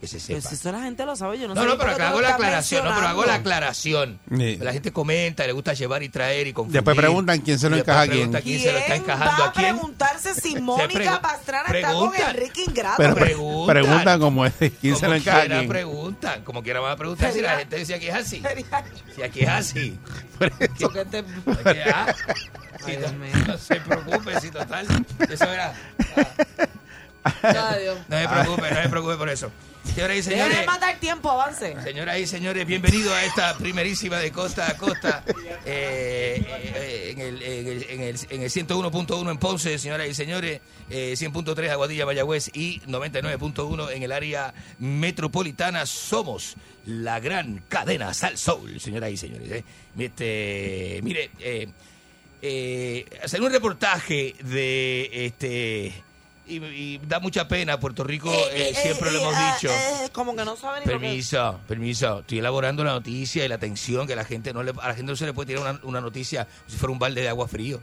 [0.04, 0.48] Que se Pero sepa.
[0.50, 2.20] si eso la gente lo sabe, yo no, No, sé no, por pero tú hago
[2.20, 4.20] la aclaración, no, pero hago la aclaración.
[4.36, 4.56] Sí.
[4.60, 6.80] La gente comenta, le gusta llevar y traer y confundir.
[6.80, 8.16] Después preguntan quién se lo encaja a quién.
[8.18, 9.74] pregunta quién se lo está ¿Quién encajando va a quién.
[9.76, 12.14] preguntarse si Mónica pregu- Pastrana está con.
[12.14, 12.96] Enrique Ingrato?
[12.98, 13.74] Pero pre- preguntan.
[13.82, 14.52] preguntan cómo es.
[14.58, 15.68] ¿Quién se Como lo encaja a quién?
[15.68, 18.42] preguntan, como quiera van a preguntar si la gente dice que es así.
[19.16, 19.98] Si aquí es así.
[20.38, 21.24] Porque te-
[21.72, 22.14] Que, ah,
[22.84, 23.32] si Ay, no, Dios mío.
[23.46, 24.86] no se preocupe, si total.
[25.30, 25.72] Eso era.
[26.16, 26.26] Ay,
[28.08, 29.50] No se preocupe, no se preocupe por eso.
[29.84, 30.66] Señoras y Deja de señores.
[30.66, 31.76] matar tiempo, avance.
[31.82, 35.22] Señoras y señores, bienvenidos a esta primerísima de costa a costa
[35.66, 40.14] eh, eh, en, el, en, el, en, el, en el 101.1 en Ponce, señoras y
[40.14, 45.84] señores, eh, 100.3 Aguadilla, Mayagüez y 99.1 en el área metropolitana.
[45.84, 46.54] Somos
[46.86, 49.50] la gran cadena Sal Soul, señoras y señores.
[49.50, 49.64] eh.
[49.98, 51.30] Este, mire,
[53.22, 56.02] hacer un reportaje de este...
[56.46, 59.72] Y, y da mucha pena, Puerto Rico, eh, siempre lo hemos ah, dicho.
[59.72, 61.06] eh, como que no saben ni lo que...
[61.06, 62.20] Permiso, permiso.
[62.20, 65.10] Estoy elaborando la noticia y la atención que la gente no le, a la gente
[65.10, 67.80] no se le puede tirar una, una noticia si fuera un balde de agua frío.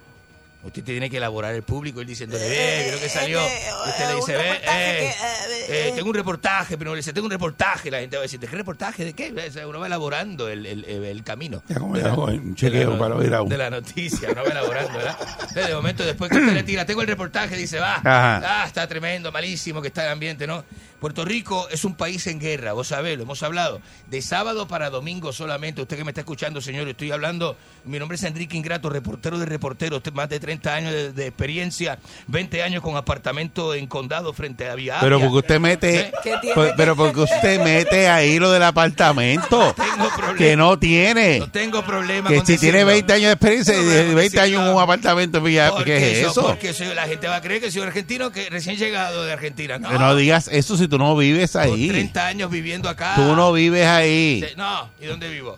[0.63, 3.39] Usted tiene que elaborar el público y diciéndole, ve, creo que salió.
[3.41, 6.97] eh, usted le dice, ve, eh, que, eh, eh, eh, tengo un reportaje, pero le
[6.97, 7.89] dice, tengo un reportaje.
[7.89, 9.03] La gente va a decir, ¿de qué reportaje?
[9.05, 9.33] ¿De qué?
[9.47, 11.63] O sea, Uno va elaborando el, el, camino.
[11.67, 13.49] Ya como de ya un chequeo para oír a uno.
[13.49, 15.17] De la noticia, uno va elaborando, ¿verdad?
[15.19, 18.87] Entonces, de momento, después que usted le tira, tengo el reportaje, dice, va, ah, está
[18.87, 20.63] tremendo, malísimo que está el ambiente, ¿no?
[21.01, 23.81] Puerto Rico es un país en guerra, vos sabés, lo hemos hablado.
[24.07, 28.17] De sábado para domingo solamente, usted que me está escuchando, señor, estoy hablando, mi nombre
[28.17, 31.97] es Enrique Ingrato, reportero de reporteros, más de 30 años de, de experiencia,
[32.27, 36.53] 20 años con apartamento en condado frente a Vía Pero porque usted mete, ¿Qué tiene
[36.53, 40.37] pues, pero porque usted mete ahí lo del apartamento Tengo problema.
[40.37, 41.39] que no tiene.
[41.39, 42.93] No tengo problema Que con si tiene decirlo.
[43.07, 45.43] 20 años de experiencia No, y no, de no, 20 años en un apartamento en
[45.45, 46.43] Villa, ¿qué es eso?
[46.43, 49.79] Porque soy- la gente va a creer que soy argentino, que recién llegado de Argentina.
[49.79, 51.87] No, Que no digas eso si tú no vives con ahí.
[51.87, 53.15] 30 años viviendo acá.
[53.15, 54.45] Tú no vives ahí.
[54.55, 55.57] No, ¿y dónde vivo?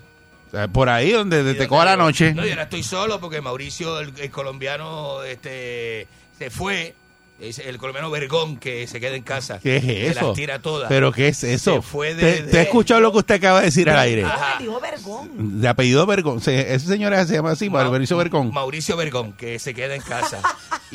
[0.71, 2.33] Por ahí donde ¿Y te dónde coja la noche.
[2.33, 6.07] No, y ahora estoy solo porque Mauricio, el, el colombiano, este,
[6.37, 6.95] se fue.
[7.39, 9.59] Es el colombiano Vergón que se queda en casa.
[9.61, 10.27] ¿Qué es Que eso?
[10.27, 10.87] las tira todas.
[10.87, 11.75] ¿Pero qué es eso?
[11.75, 13.99] Se fue de- ¿Te, de- te he escuchado lo que usted acaba de decir al
[13.99, 14.23] aire?
[14.23, 14.59] Ajá.
[14.59, 15.59] Dijo Vergón.
[15.61, 16.39] De apellido Vergón.
[16.41, 18.53] Se- Ese señor se llama así, Ma- Mauricio Vergón.
[18.53, 20.41] Mauricio Vergón, que se queda en casa.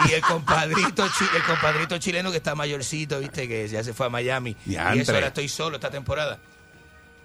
[0.09, 4.09] y el compadrito, el compadrito chileno que está mayorcito, viste, que ya se fue a
[4.11, 4.57] Miami.
[4.65, 6.39] Y eso ahora estoy solo esta temporada.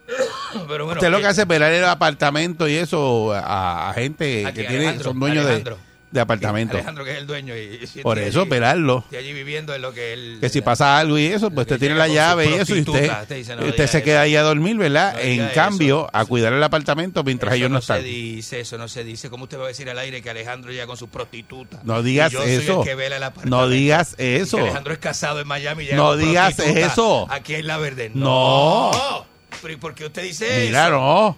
[0.68, 4.46] Pero bueno, Usted lo que hace es velar el apartamento y eso a, a gente
[4.46, 5.76] Aquí, que tiene, son dueños de, Alejandro.
[5.78, 6.76] de apartamentos.
[6.76, 7.56] Alejandro, que es el dueño.
[7.56, 9.00] Y, y Por eso, allí- velarlo.
[9.00, 10.38] Estoy allí viviendo en lo que él.
[10.42, 12.92] Que si pasa algo y eso, pues usted tiene la llave y eso y usted,
[12.92, 14.06] prostituta, usted dice, no usted diga se eso.
[14.06, 15.14] queda ahí a dormir, ¿verdad?
[15.14, 16.10] No en cambio, eso.
[16.14, 17.98] a cuidar el apartamento mientras Eso ellos no, no están.
[17.98, 19.30] se dice, eso no se dice.
[19.30, 21.84] ¿Cómo usted va a decir al aire que Alejandro llega con sus prostitutas?
[21.84, 22.82] No digas Y yo soy eso.
[22.82, 23.56] el que vela el apartamento.
[23.58, 24.58] No digas Y eso.
[24.58, 25.84] que Alejandro es casado en Miami.
[25.84, 27.28] y llega No con digas eso.
[27.30, 28.12] Aquí en La Verde.
[28.14, 28.92] No.
[28.92, 29.26] No.
[29.62, 30.92] Pero ¿y por qué usted dice Mira, eso?
[30.98, 31.38] no.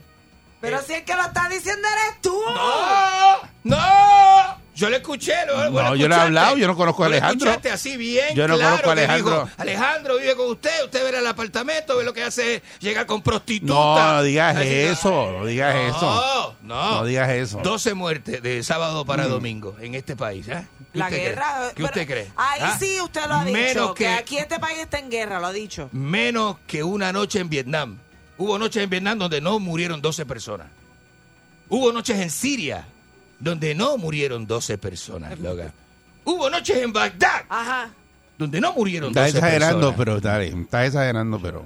[0.61, 2.41] Pero si el que lo está diciendo eres tú.
[2.55, 3.37] ¡No!
[3.63, 4.14] ¡No!
[4.75, 5.33] Yo le escuché.
[5.47, 7.49] Lo, No, lo yo le he hablado, yo no conozco a lo Alejandro.
[7.49, 9.31] escuchaste así bien Yo no claro, conozco a Alejandro.
[9.45, 13.21] dijo, Alejandro vive con usted, usted verá el apartamento, ve lo que hace, llega con
[13.21, 13.73] prostitutas.
[13.75, 16.55] No, no digas Así, eso, no digas no, eso.
[16.63, 17.59] No, No digas eso.
[17.63, 19.29] 12 muertes de sábado para Mm.
[19.29, 20.47] domingo en este país.
[20.49, 20.67] ¿eh?
[20.91, 21.29] ¿Qué La usted cree?
[21.29, 21.71] guerra.
[21.75, 22.31] ¿Qué usted cree?
[22.35, 22.77] Ahí ¿Ah?
[22.79, 23.57] sí usted lo ha dicho.
[23.57, 25.89] Menos que, que- aquí este país está en guerra, lo ha dicho.
[25.93, 27.97] Menos que una noche en Vietnam.
[28.37, 30.67] Hubo noches en Vietnam donde no murieron 12 personas.
[31.69, 32.85] Hubo noches en Siria
[33.39, 35.37] donde no murieron 12 personas.
[36.23, 37.89] Hubo noches en Bagdad Ajá.
[38.37, 39.97] donde no murieron Estás 12 exagerando, personas.
[39.97, 41.65] pero dale, estás exagerando, pero.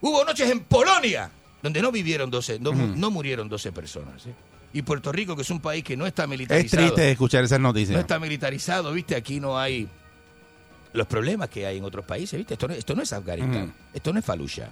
[0.00, 1.30] Hubo noches en Polonia
[1.62, 4.22] donde no vivieron 12, no, no murieron 12 personas.
[4.22, 4.30] ¿sí?
[4.74, 6.82] Y Puerto Rico, que es un país que no está Es militarizado.
[6.82, 7.98] triste escuchar esas No noticias.
[7.98, 9.16] está militarizado, ¿viste?
[9.16, 9.88] Aquí no hay
[10.92, 12.54] los problemas que hay en otros países, ¿viste?
[12.54, 14.68] Esto no, esto no es Afganistán, esto no es Fallujah.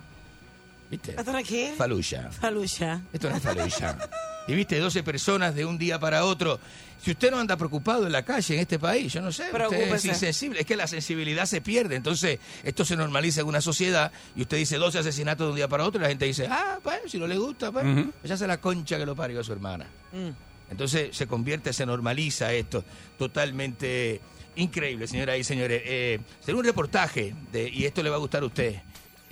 [0.93, 1.13] ¿Viste?
[1.19, 1.73] ¿Esto no es qué?
[1.75, 2.31] Fallujah.
[2.31, 3.01] Falucha.
[3.15, 3.97] Esto no es Fallujah.
[4.47, 6.61] Y viste, 12 personas de un día para otro.
[7.03, 9.95] Si usted no anda preocupado en la calle en este país, yo no sé, usted
[9.95, 10.61] es insensible.
[10.61, 11.97] Es que la sensibilidad se pierde.
[11.97, 15.67] Entonces, esto se normaliza en una sociedad y usted dice 12 asesinatos de un día
[15.67, 18.13] para otro y la gente dice, ah, pues, si no le gusta, pues, Ujú.
[18.25, 19.87] ya se la concha que lo parió a su hermana.
[20.13, 20.29] Mm.
[20.73, 22.85] Entonces se convierte, se normaliza esto.
[23.17, 24.21] Totalmente
[24.57, 25.83] increíble, señoras y señores.
[25.87, 28.77] Eh, será un reportaje, de, y esto le va a gustar a usted,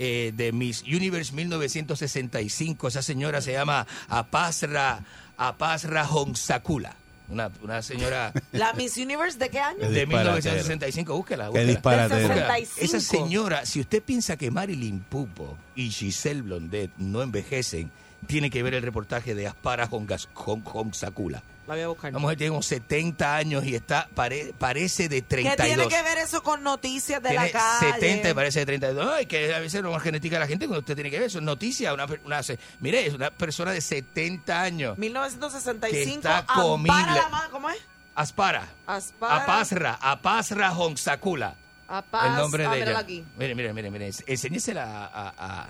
[0.02, 2.88] eh, de Miss Universe 1965.
[2.88, 5.04] Esa señora se llama Apasra,
[5.36, 6.96] Apasra Honsakula.
[7.28, 9.78] Una, una señora ¿La Miss Universe de qué año?
[9.78, 10.38] Qué de disparatero.
[10.38, 11.14] 1965.
[11.14, 12.08] Búsquela, Qué búsquela.
[12.08, 12.56] Búsquela.
[12.56, 12.80] 65.
[12.82, 17.90] Esa señora, si usted piensa que Marilyn Pupo y Giselle Blondet no envejecen,
[18.26, 21.42] tiene que ver el reportaje de Aspara Hongas- Hon- Honsakula.
[21.66, 22.12] La voy a buscar.
[22.12, 25.66] La mujer tiene como 70 años y está pare- parece de ¿Qué 32.
[25.66, 27.92] tiene que ver eso con noticias de Tiene la calle?
[27.92, 29.12] 70 y parece de 32.
[29.14, 31.26] Ay, que a veces no más genética de la gente cuando usted tiene que ver
[31.28, 31.38] eso.
[31.38, 31.94] Es noticia.
[31.94, 34.98] Una, una, se- mire, es una persona de 70 años.
[34.98, 35.92] 1965.
[35.96, 37.20] Que está Ampara comible.
[37.52, 37.78] ¿Cómo es?
[38.16, 38.66] Aspara.
[38.86, 39.36] Aspara.
[39.44, 39.98] Apasra.
[40.00, 41.54] Apasra Honsakula.
[41.88, 42.98] Apaz- el nombre de ella.
[42.98, 43.24] aquí.
[43.36, 44.10] Mire, mire, mire, mire.
[44.26, 45.28] Enseñésela a...
[45.28, 45.68] a, a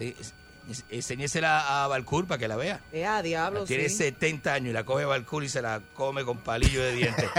[0.00, 0.16] sí,
[0.70, 2.80] es- enseñésela a Balcour para que la vea.
[2.92, 3.96] Eh, a diablo, Tiene sí.
[3.96, 7.30] 70 años y la coge Balcour y se la come con palillo de dientes.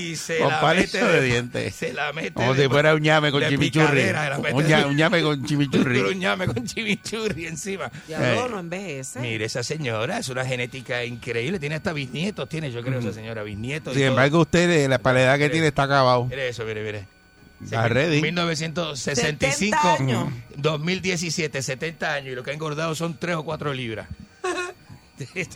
[0.00, 1.74] Y se Con la palillo mete de dientes.
[1.74, 4.02] Se la mete Como de- si fuera un ñame con chimichurri.
[4.50, 6.00] Un de- un ñame con chimichurri.
[6.00, 7.90] Un ñame con chimichurri encima.
[8.06, 8.48] Diablo, Eh.
[8.50, 9.20] no envejece.
[9.20, 11.58] Mire, esa señora es una genética increíble.
[11.58, 13.94] Tiene hasta bisnietos, tiene, yo creo, esa señora, bisnietos.
[13.94, 16.26] Sin embargo, usted, eh, la para la edad que tiene, está acabado.
[16.26, 17.17] Mire eso, mire, mire.
[17.62, 18.22] Está ready.
[18.22, 20.32] 1965, 70 años.
[20.56, 22.32] 2017, 70 años.
[22.32, 24.08] Y lo que ha engordado son 3 o 4 libras.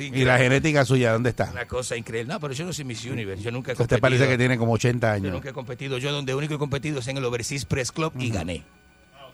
[0.00, 1.48] Y la genética suya, ¿dónde está?
[1.52, 2.32] Una cosa increíble.
[2.32, 3.44] No, pero yo no soy Miss Universe.
[3.44, 4.00] Yo nunca he Usted competido.
[4.00, 5.32] parece que tiene como 80 Yo años.
[5.32, 5.98] nunca he competido.
[5.98, 8.64] Yo donde único he competido es en el Overseas Press Club y gané.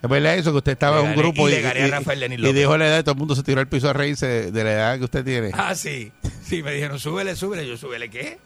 [0.02, 2.20] Es verdad eso, que usted estaba en un grupo y y, le gané a Rafael
[2.20, 2.56] Lenín y López.
[2.56, 4.64] dijo la edad y todo el mundo se tiró al piso a reírse de, de
[4.64, 5.50] la edad que usted tiene.
[5.54, 6.12] Ah, sí.
[6.44, 7.66] Sí, me dijeron, súbele, súbele.
[7.66, 8.38] Yo, ¿súbele qué?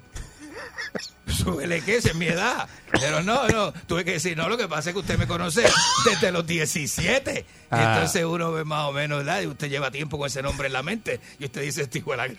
[1.26, 1.96] ¿Súbele qué?
[1.96, 2.68] Esa es mi edad.
[2.92, 3.72] Pero no, no.
[3.72, 5.64] Tuve que decir, no, lo que pasa es que usted me conoce
[6.04, 7.40] desde los 17.
[7.40, 7.94] Y Ah.
[7.94, 9.40] entonces uno ve más o menos, ¿verdad?
[9.42, 11.20] Y usted lleva tiempo con ese nombre en la mente.
[11.38, 12.38] Y usted dice, este hijo de la gran,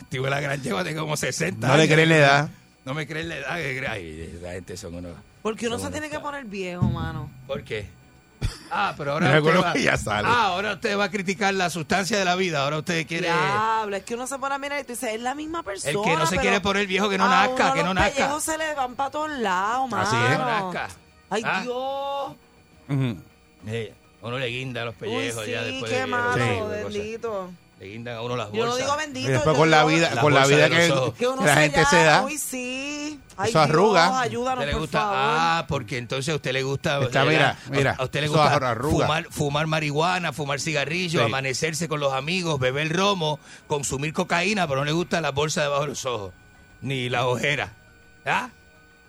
[0.00, 2.48] este la gran lleva de como 60 No le creen la edad.
[2.84, 3.56] No me creen la edad.
[3.56, 5.12] que- Ay, la gente son unos...
[5.42, 7.30] Porque uno se tiene que poner viejo, mano.
[7.46, 7.86] ¿Por qué?
[8.70, 10.28] Ah, pero ahora Me usted, acuerdo va, que ya sale.
[10.30, 12.62] ah, ahora usted va a criticar la sustancia de la vida.
[12.64, 13.28] Ahora usted quiere...
[13.28, 15.90] Diablo, es que uno se pone a mirar y tú dices, es la misma persona.
[15.92, 18.14] El que no se pero quiere poner viejo, que no nazca, que no los nazca.
[18.16, 20.02] pellejos se le van para todos lados, mano.
[20.02, 20.38] Así es.
[20.38, 20.88] No nazca.
[21.30, 21.60] Ay, Ah.
[21.62, 22.36] Dios.
[23.66, 26.70] Eh, uno le guinda los Uy, pellejos sí, ya después qué de malo, cosas.
[26.92, 27.50] bendito.
[27.80, 28.78] Le guindan a uno las Yo no bolsas.
[28.86, 29.28] digo bendito.
[29.28, 31.14] Y después yo con la digo vida, con la vida de que, los ojos.
[31.14, 32.22] Que uno que la gente ya- se da.
[32.24, 33.20] Uy, sí.
[33.36, 34.06] Ay, Eso arruga.
[34.06, 34.98] Dios, ayúdanos, ¿Usted le por gusta?
[35.00, 35.16] favor.
[35.18, 37.02] Ah, porque entonces a usted le gusta.
[37.02, 39.06] Está, mira, a- mira, A usted le eso gusta arruga.
[39.06, 41.26] fumar, fumar marihuana, fumar cigarrillo, Sí.
[41.26, 45.82] amanecerse con los amigos, beber romo, consumir cocaína, pero no le gusta la bolsa debajo
[45.82, 46.32] de los ojos,
[46.80, 47.72] ni la ojera.
[48.24, 48.50] ¿Ah?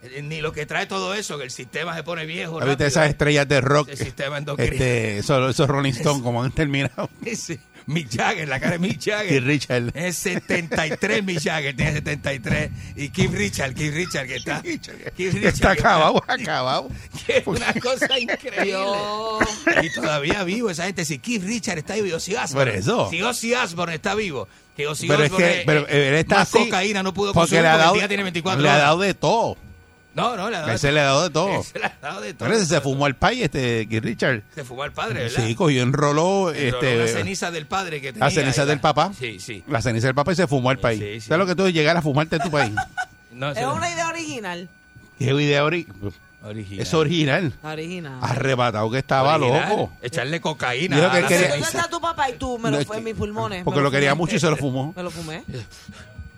[0.02, 2.56] Eh, Ni lo que trae todo eso, que el sistema se pone viejo.
[2.56, 2.88] ¿Viste rápido.
[2.88, 3.90] esas estrellas de rock?
[3.90, 4.72] El sistema endocrino.
[4.74, 7.10] Este, esos, esos Rolling Stones, como han terminado.
[7.24, 9.32] Ese, Mick Jagger, la cara de Mick Jagger.
[9.32, 9.92] Y Richard.
[9.94, 12.72] Es 73 Mick Jagger, tiene 73.
[12.96, 14.62] Y Keith Richard, Keith Richard que está.
[14.62, 14.88] Keith
[15.18, 16.90] Richard, Está acabado, acabado.
[17.26, 18.76] que es una cosa increíble.
[19.84, 21.06] Y todavía vivo esa gente.
[21.06, 22.72] Si Keith Richard está vivo, Ozzy Osbourne.
[22.72, 23.10] Por eso.
[23.10, 24.48] Si Ozzy Osbourne está vivo.
[24.76, 26.66] Que Ozzy Pero es que pero él está más así.
[26.66, 28.78] cocaína no pudo porque consumir le ha porque dado, el día tiene 24 le ha
[28.78, 29.58] dado de todo.
[30.16, 31.50] No, no, le ha dado, Ese le ha dado de todo.
[31.62, 32.48] Ese le ha dado de todo.
[32.48, 34.44] Pero ese se fumó el pay, este, Richard.
[34.56, 35.44] Se fumó al padre, ¿verdad?
[35.46, 38.26] Sí, cogió, enroló, Enroló este, la ceniza del padre que tenía.
[38.26, 39.12] la ceniza ahí, del papá.
[39.20, 39.64] Sí, sí.
[39.68, 41.00] La ceniza del papá y se fumó el país.
[41.00, 41.28] sí, sí.
[41.28, 42.74] ¿Sabes lo que tú llegar a fumarte en tu país?
[43.32, 44.70] No, Es una idea original.
[45.20, 45.66] ¿Qué idea?
[45.66, 46.14] Original.
[46.80, 47.54] Es original.
[47.64, 48.20] Original.
[48.22, 49.68] Arrebatado que estaba Original.
[49.70, 49.92] loco.
[50.02, 50.96] Echarle cocaína.
[50.96, 51.78] Dijo que a quería- ¿Dónde ceniza.
[51.80, 52.30] está tu papá?
[52.30, 53.66] Y tú me No, lo fue en mis pulmones.
[53.66, 54.94] Porque lo quería mucho y se lo fumó.
[54.96, 55.44] Me lo fumé.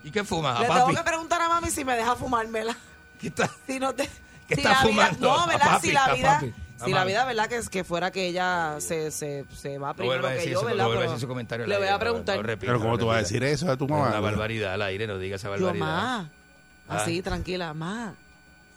[0.02, 0.58] ¿Y qué fuma?
[0.58, 2.76] Le ¿A tengo que preguntar a mami si me deja fumármela.
[3.20, 4.08] ¿Qué está- Si no te.
[4.48, 5.36] ¿Qué si está la vida- fumando?
[5.38, 5.66] no, ¿verdad?
[5.66, 6.42] papi, si la vida.
[6.84, 7.48] Si la vida, ¿verdad?
[7.48, 10.52] Que, es que fuera que ella se, se, se va No primero a que decir
[10.52, 10.84] yo, eso, ¿verdad?
[10.84, 12.36] no vuelva a Pero decir su comentario Le voy a no, preguntar.
[12.36, 14.08] no repita, Pero ¿cómo no tú vas a decir eso a tu mamá?
[14.10, 15.84] Una barbaridad al aire, no digas esa yo, barbaridad.
[15.86, 16.30] ma.
[16.88, 16.96] Ah.
[17.02, 18.14] Así, tranquila, ma.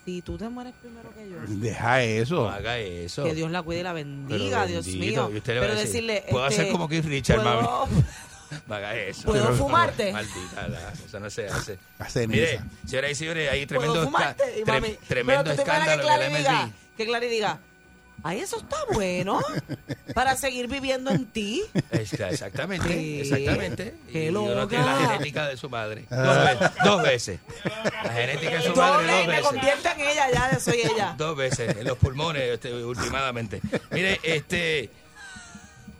[0.04, 1.38] Si tú te mueres primero que yo.
[1.62, 2.36] Deja eso.
[2.46, 3.24] No haga eso.
[3.24, 5.36] Que Dios la cuide y la Pero bendiga, Dios bendito, mío.
[5.36, 6.26] y usted le va Pero a decir, decirle.
[6.32, 8.04] puedo este, hacer como Keith Richard, ¿puedo- mami.
[8.68, 9.24] No haga eso.
[9.24, 10.12] ¿Puedo Por fumarte?
[10.12, 11.78] Maldita, la- eso no se hace.
[12.10, 12.28] Ceniza.
[12.28, 14.60] Mire, señoras y señores, hay tremendo, ¿Puedo fumarte?
[14.60, 17.60] Y tre- mami, tremendo pero escándalo que en el diga, que Clary diga,
[18.24, 19.40] ay, eso está bueno
[20.14, 21.64] para seguir viviendo en ti.
[21.92, 23.22] Está- Exactamente, Sí.
[23.22, 23.96] exactamente.
[24.12, 24.68] Qué y loca.
[24.68, 26.06] tiene la genética de su madre.
[26.12, 26.16] Ah.
[26.24, 27.40] Dos, veces, dos veces.
[28.04, 29.48] La genética de su madre Doble dos y me veces.
[29.48, 31.16] convierto en ella, ya soy ella.
[31.18, 33.62] Dos veces, en los pulmones, este, últimamente.
[33.92, 34.90] Mire, este.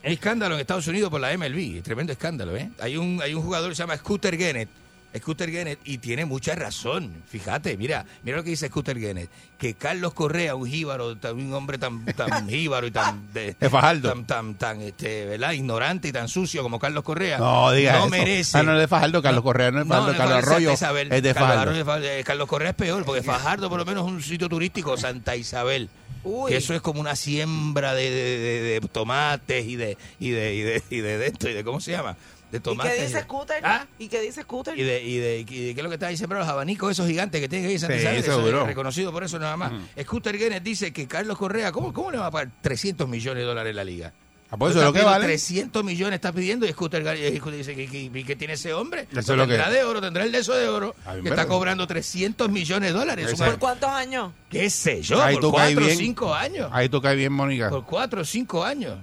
[0.04, 2.70] Escándalo en Estados Unidos por la MLB, tremendo escándalo, ¿eh?
[2.80, 4.70] Hay un, hay un jugador que se llama Scooter Gennett,
[5.18, 7.12] Scooter Gennett, y tiene mucha razón.
[7.28, 11.78] Fíjate, mira, mira lo que dice Scooter Gennett, que Carlos Correa, un jíbaro, un hombre
[11.78, 14.10] tan, tan jíbaro y tan, de, De Fajardo.
[14.10, 15.52] tan, tan, tan, este, ¿verdad?
[15.52, 18.10] Ignorante y tan sucio como Carlos Correa, No, diga no eso.
[18.10, 18.58] merece.
[18.58, 21.12] Ah, no es de Fajardo, Carlos Correa no es Fajardo, no Carlos Arroyo Isabel.
[21.12, 22.06] es de Carlos Fajardo.
[22.08, 25.36] Eh, Carlos Correa es peor, porque Fajardo por lo menos es un sitio turístico, Santa
[25.36, 25.90] Isabel.
[26.24, 26.52] Uy.
[26.52, 30.54] Que eso es como una siembra de, de- de- de tomates y de, y de,
[30.54, 32.16] y de, y de, de esto, y de, ¿cómo se llama?
[32.52, 32.94] De ¿Y tomates.
[32.96, 33.62] qué dice Scooter?
[33.64, 33.88] ¿Ah?
[33.98, 34.78] ¿Y qué dice Scooter?
[34.78, 36.36] Y de, y de, y de- ¿qué es lo que está diciendo?
[36.36, 38.20] Los abanicos esos gigantes que tienen ahí en Santa Sí, Isabel.
[38.20, 39.72] eso es reconocido por eso nada más.
[40.02, 43.48] Scooter Gennett dice que Carlos Correa, ¿cómo, ¿cómo le va a pagar 300 millones de
[43.48, 44.14] dólares en la liga?
[44.54, 45.24] Ah, pues eso es lo que vale.
[45.28, 49.08] 300 millones está pidiendo y Scooter Gennett dice que, que, que- que tiene ese hombre.
[49.10, 51.88] Eso es lo que- de oro, tendrá el de eso de oro, que está cobrando
[51.88, 53.34] 300 millones de dólares.
[53.38, 54.34] ¿Por cuántos años?
[54.50, 55.24] ¿Qué sé yo?
[55.24, 55.98] Ahí por tú caes cuatro o bien.
[55.98, 56.70] cinco años.
[56.74, 57.70] Ahí tú caes bien, Mónica.
[57.70, 58.98] Por cuatro o cinco años.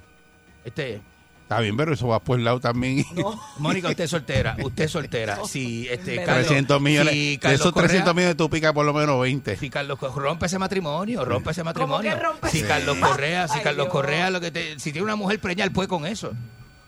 [0.66, 1.01] Este,
[1.49, 3.07] Está bien, pero eso va por el lado también.
[3.59, 4.55] Mónica, usted es soltera.
[4.62, 5.39] Usted es soltera.
[5.47, 7.15] Si este, Carlos, 300 millones.
[7.15, 9.57] si de Carlos esos 300 Correa- millones tú picas por lo menos 20.
[9.57, 12.12] Si Carlos rompe ese matrimonio, rompe ese matrimonio.
[12.15, 12.51] que rompe?
[12.51, 13.93] Si Carlos Correa, si Ay, Carlos Dios.
[13.93, 16.33] Correa, lo que te, si tiene una mujer preñada, él puede con eso.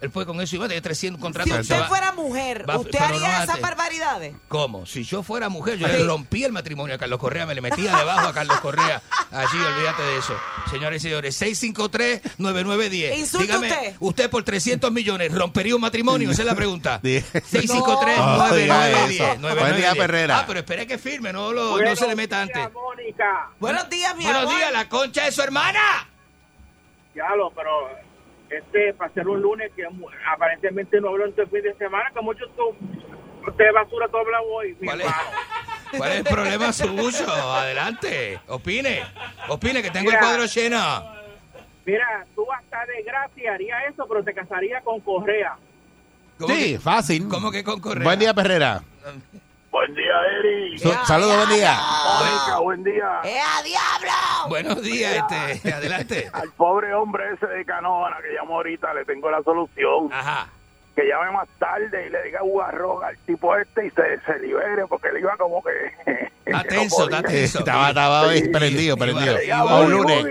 [0.00, 1.52] Él puede con eso y va a tener 300 contratos.
[1.54, 4.34] Si usted va- fuera mujer, va- ¿usted haría no esas barbaridades?
[4.48, 4.86] ¿Cómo?
[4.86, 6.02] Si yo fuera mujer, yo le Sí.
[6.04, 9.02] rompía el matrimonio a Carlos Correa, me le metía debajo a Carlos Correa.
[9.30, 10.34] Allí, olvídate de eso.
[10.70, 13.18] Señores y señores, 653-9910.
[13.18, 14.30] Insulte Dígame, usted.
[14.30, 16.30] por 300 millones rompería un matrimonio?
[16.30, 16.98] Esa es la pregunta.
[17.02, 19.38] Di- 653-9910.
[19.38, 19.54] No.
[19.54, 20.38] Buen día, Perrera.
[20.40, 22.68] Ah, pero espere que firme, no, lo- no se le meta antes.
[22.72, 23.50] Mónica.
[23.58, 24.56] Buenos días, mi Buenos amor.
[24.56, 25.80] días, la concha de su hermana.
[27.14, 27.70] Ya lo, pero
[28.50, 29.84] este, para ser un lunes que
[30.32, 32.74] aparentemente no habló en todo el fin de semana, que mucho tú,
[33.56, 35.06] de basura tú hablas hoy, ¿Cuál es?
[35.06, 35.28] hermano.
[35.96, 37.32] ¿Cuál es el problema suyo?
[37.32, 39.02] Adelante, opine.
[39.48, 41.04] Opine que tengo el cuadro lleno.
[41.84, 45.56] Mira, tú hasta de gracia haría eso, pero te casaría con Correa.
[46.38, 47.28] ¿Cómo Sí, que- fácil.
[47.28, 48.04] ¿Cómo que con Correa?
[48.04, 48.82] Buen día, Perrera.
[49.70, 50.78] Buen día, Eri.
[50.78, 51.78] So- Saludos, buen día.
[52.18, 53.20] Mónica, buen día.
[53.24, 54.48] ¡Eh, a diablo!
[54.48, 56.28] Buenos días, este, adelante.
[56.32, 60.12] Al pobre hombre ese de Canóvana que llamó ahorita le tengo la solución.
[60.12, 60.48] Ajá.
[60.96, 64.86] Que llame más tarde y le diga guarrón al tipo este y se, se libere
[64.88, 66.30] porque él iba como que...
[66.50, 67.58] Está tenso, está tenso.
[67.60, 68.48] Estaba, estaba Sí.
[68.48, 69.36] prendido, prendido.
[69.82, 70.26] Un lunes.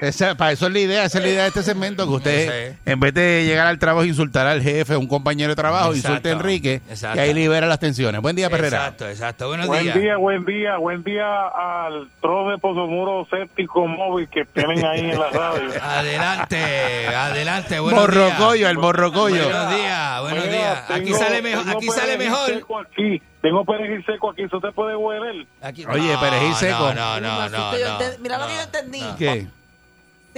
[0.00, 2.74] Esa- para eso es la idea, esa es la idea de este segmento, que usted,
[2.84, 5.90] en vez de llegar al trabajo e insultar al jefe, a un compañero de trabajo,
[5.90, 6.08] Exacto.
[6.08, 7.18] insulte a Enrique, Exacto.
[7.18, 8.20] y ahí libera las tensiones.
[8.20, 8.78] Buen día, Perrera.
[8.78, 9.48] Exacto, exacto.
[9.48, 9.94] Buenos Buen días.
[9.96, 15.18] día, buen día, buen día al tro de Posomuro séptico móvil que tienen ahí en
[15.18, 15.70] la radio.
[15.82, 17.80] Adelante, adelante.
[17.80, 18.70] Buenos Morrocoyo, días.
[18.70, 19.44] el morrocoyo.
[19.44, 20.78] Buenos días, buenos Mira, días.
[20.90, 21.64] Aquí tengo- sale mejor.
[21.76, 22.46] Aquí sale mejor.
[22.48, 23.22] seco aquí.
[23.42, 25.46] Tengo perejil seco aquí, eso te puede hueler.
[25.62, 26.94] Aquí- Oye, No, perejil seco.
[26.94, 27.72] No, no, no, no.
[27.72, 29.00] No, Mira lo que yo entendí.
[29.00, 29.16] no.
[29.16, 29.46] ¿Qué?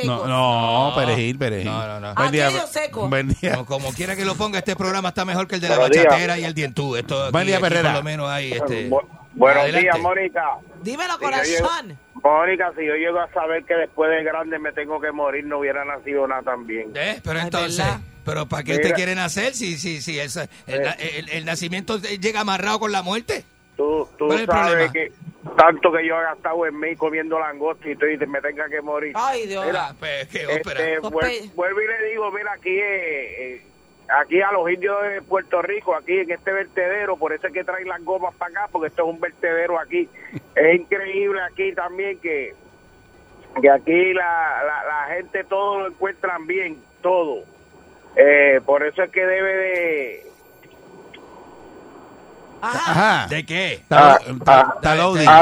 [0.04, 1.66] No, no, perejil, perejil.
[1.70, 2.14] No, no, no.
[2.14, 3.08] Buen día, seco.
[3.08, 3.52] Buen día.
[3.54, 5.92] Como, como quiera que lo ponga, este programa está mejor que el de la Buenos
[5.92, 6.04] días.
[6.04, 6.96] bachatera y el dientú.
[6.96, 7.90] Esto aquí- Buen día, aquí Perrera.
[7.92, 8.90] Por lo menos hay este.
[8.90, 9.80] Bu- buenos Adelante.
[9.82, 10.42] días, Mónica.
[10.82, 11.98] Dímelo, corazón.
[12.30, 15.58] Mónica, si yo llego a saber que después de grande me tengo que morir, no
[15.60, 16.90] hubiera nacido nada también.
[16.94, 17.20] ¿Eh?
[17.22, 18.00] Pero entonces, ¿verdad?
[18.24, 18.82] ¿pero para qué Mira.
[18.82, 21.18] usted quiere nacer si, si, si esa- el, Eh.
[21.18, 23.44] el- el nacimiento llega amarrado con la muerte?
[23.76, 24.92] Tú, tú ¿Cuál es el sabes problema?
[24.92, 25.12] que
[25.56, 28.80] tanto que yo he gastado en mí comiendo langosta y todo, y me tenga que
[28.80, 29.12] morir.
[29.14, 29.64] Ay, Dios.
[29.66, 31.50] Mira, Ah, pues, qué Este, Popeye.
[31.54, 33.62] vuelvo y le digo, mira, aquí eh, eh,
[34.08, 37.64] aquí a los indios de Puerto Rico, aquí en este vertedero, por eso es que
[37.64, 40.08] traen las gomas para acá, porque esto es un vertedero aquí.
[40.54, 42.54] es increíble aquí también que,
[43.60, 47.44] que aquí la, la, la gente todo lo encuentran bien, todo.
[48.16, 50.26] Eh, por eso es que debe de
[52.62, 53.26] Ajá.
[53.28, 53.82] ¿De qué?
[53.90, 54.74] Ah, ah.
[54.82, 54.94] Ah,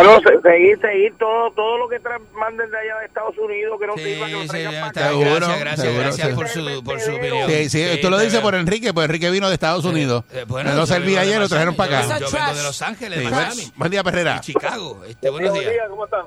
[0.05, 1.99] no, se- seguir, seguir todo, todo lo que
[2.35, 4.81] manden de allá de Estados Unidos, que no Sí, sirva, que lo sí, traigan ya
[4.81, 5.01] para está.
[5.01, 5.09] acá.
[5.11, 6.35] Seguro, gracias, gracias, seguro, gracias sí.
[6.35, 7.51] por su, por su opinión.
[7.51, 10.25] Sí, sí, esto lo dice por Enrique, pues Enrique vino de Estados Unidos.
[10.33, 12.19] Eh, bueno, no servía ayer, lo trajeron para acá.
[12.19, 13.31] Yo, yo vengo de Los Ángeles, de.
[13.31, 14.35] Miami, Buen día, Perrera.
[14.35, 15.03] de Chicago.
[15.07, 15.73] Este, buenos Buenos días.
[15.73, 16.25] días, ¿cómo están?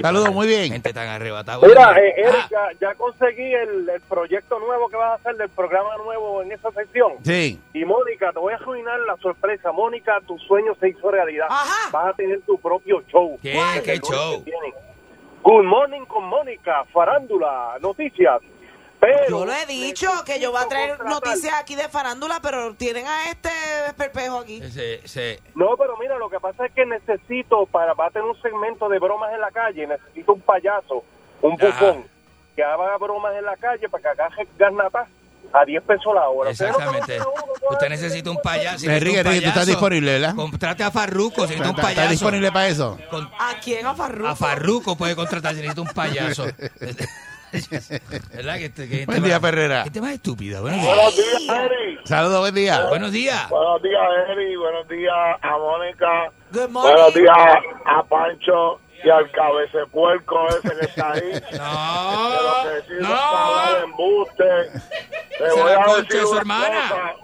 [0.00, 0.72] Saludos, muy bien.
[0.72, 1.66] Gente tan arrebatada.
[1.66, 5.48] Mira, eh, Ah, Erika, ya conseguí el, el proyecto nuevo que vas a hacer del
[5.48, 7.12] programa nuevo en esa sección.
[7.24, 7.60] Sí.
[7.74, 9.72] Y Mónica, te voy a arruinar la sorpresa.
[9.72, 11.46] Mónica, tu sueño se hizo realidad.
[11.50, 11.90] Ajá.
[11.90, 13.38] Vas a tener tu propio show.
[13.42, 13.50] ¿Qué?
[13.52, 14.44] Desde ¿Qué el lunes show?
[15.42, 18.40] Good morning con Mónica, farándula, noticias.
[19.00, 21.12] Pero Yo lo he dicho que yo voy a traer contratar.
[21.28, 23.48] noticias aquí de farándula, pero tienen a este
[23.96, 24.60] perpejo aquí.
[25.54, 28.98] No, pero mira, lo que pasa es que necesito, para, para tener un segmento de
[28.98, 31.04] bromas en la calle, necesito un payaso,
[31.42, 31.66] un Ajá.
[31.66, 32.04] bufón,
[32.56, 35.06] que haga bromas en la calle para que agaje garnata
[35.52, 36.50] a 10 pesos la hora.
[36.50, 37.18] Exactamente.
[37.70, 38.88] Usted necesita un payaso.
[38.90, 40.34] Enrique, Enrique, tú estás disponible, ¿verdad?
[40.34, 42.00] Contrate a Farruco, si necesita un ¿Está, payaso.
[42.00, 42.98] está disponible para eso?
[43.10, 43.86] Con- ¿A quién?
[43.86, 44.28] ¿A Farruko?
[44.28, 46.46] a Farruco puede contratar si necesita un payaso.
[48.34, 48.58] ¿Verdad?
[48.58, 49.84] Que, que, Buen día, Perrera.
[49.84, 50.60] Gente más estúpida.
[50.60, 50.94] Buenos días.
[50.94, 51.98] Buenos días, Eri.
[52.04, 52.86] Saludos, buen día.
[52.88, 53.48] Buenos días.
[53.48, 54.56] Buenos días, Eri.
[54.56, 56.32] Buenos días a Mónica.
[56.50, 57.36] Buenos días
[57.86, 61.32] a Pancho y al cabecepuerco ese que está ahí.
[61.52, 63.76] No, Que no.
[63.84, 64.44] embuste.
[65.38, 66.80] Te voy a decir de su hermana.
[66.88, 67.14] cosa.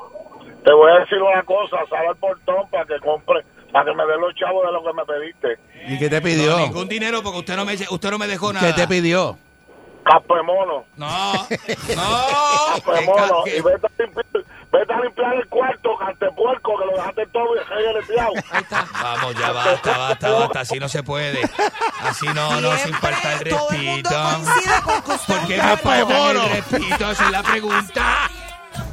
[0.64, 1.76] Te voy a decir una cosa.
[1.90, 4.92] Sal al portón para que compre, para que me dé los chavos de lo que
[4.92, 5.58] me pediste.
[5.88, 6.56] ¿Y qué te No, pidió?
[6.58, 8.66] ningún dinero porque usted no me, usted no me dejó nada.
[8.66, 9.36] ¿Qué te pidió?
[10.04, 10.84] Caspe mono.
[10.96, 11.48] No, no.
[11.48, 13.16] Caspe ¿Qué mono.
[13.28, 14.26] ca- qué- Y vete a, limpiar,
[14.74, 18.32] vete a limpiar el cuarto, cantepuerco, que lo dejaste todo y limpiado.
[19.02, 20.60] Vamos, ya basta, basta, basta.
[20.60, 21.42] Así no se puede.
[22.00, 24.44] Así no, no, sin faltar el todo el mundo respeto.
[24.44, 27.10] coincide con usted ¿Por qué es me un faltan el respeto?
[27.10, 28.30] Esa es la pregunta.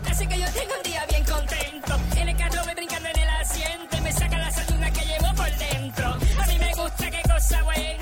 [0.09, 1.95] Así que yo tengo un día bien contento.
[2.15, 5.33] En el carro voy brincando en el asiento y me saca la saluna que llevo
[5.35, 6.07] por dentro.
[6.07, 8.00] A mí me gusta qué cosa buena.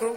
[0.00, 0.16] Yo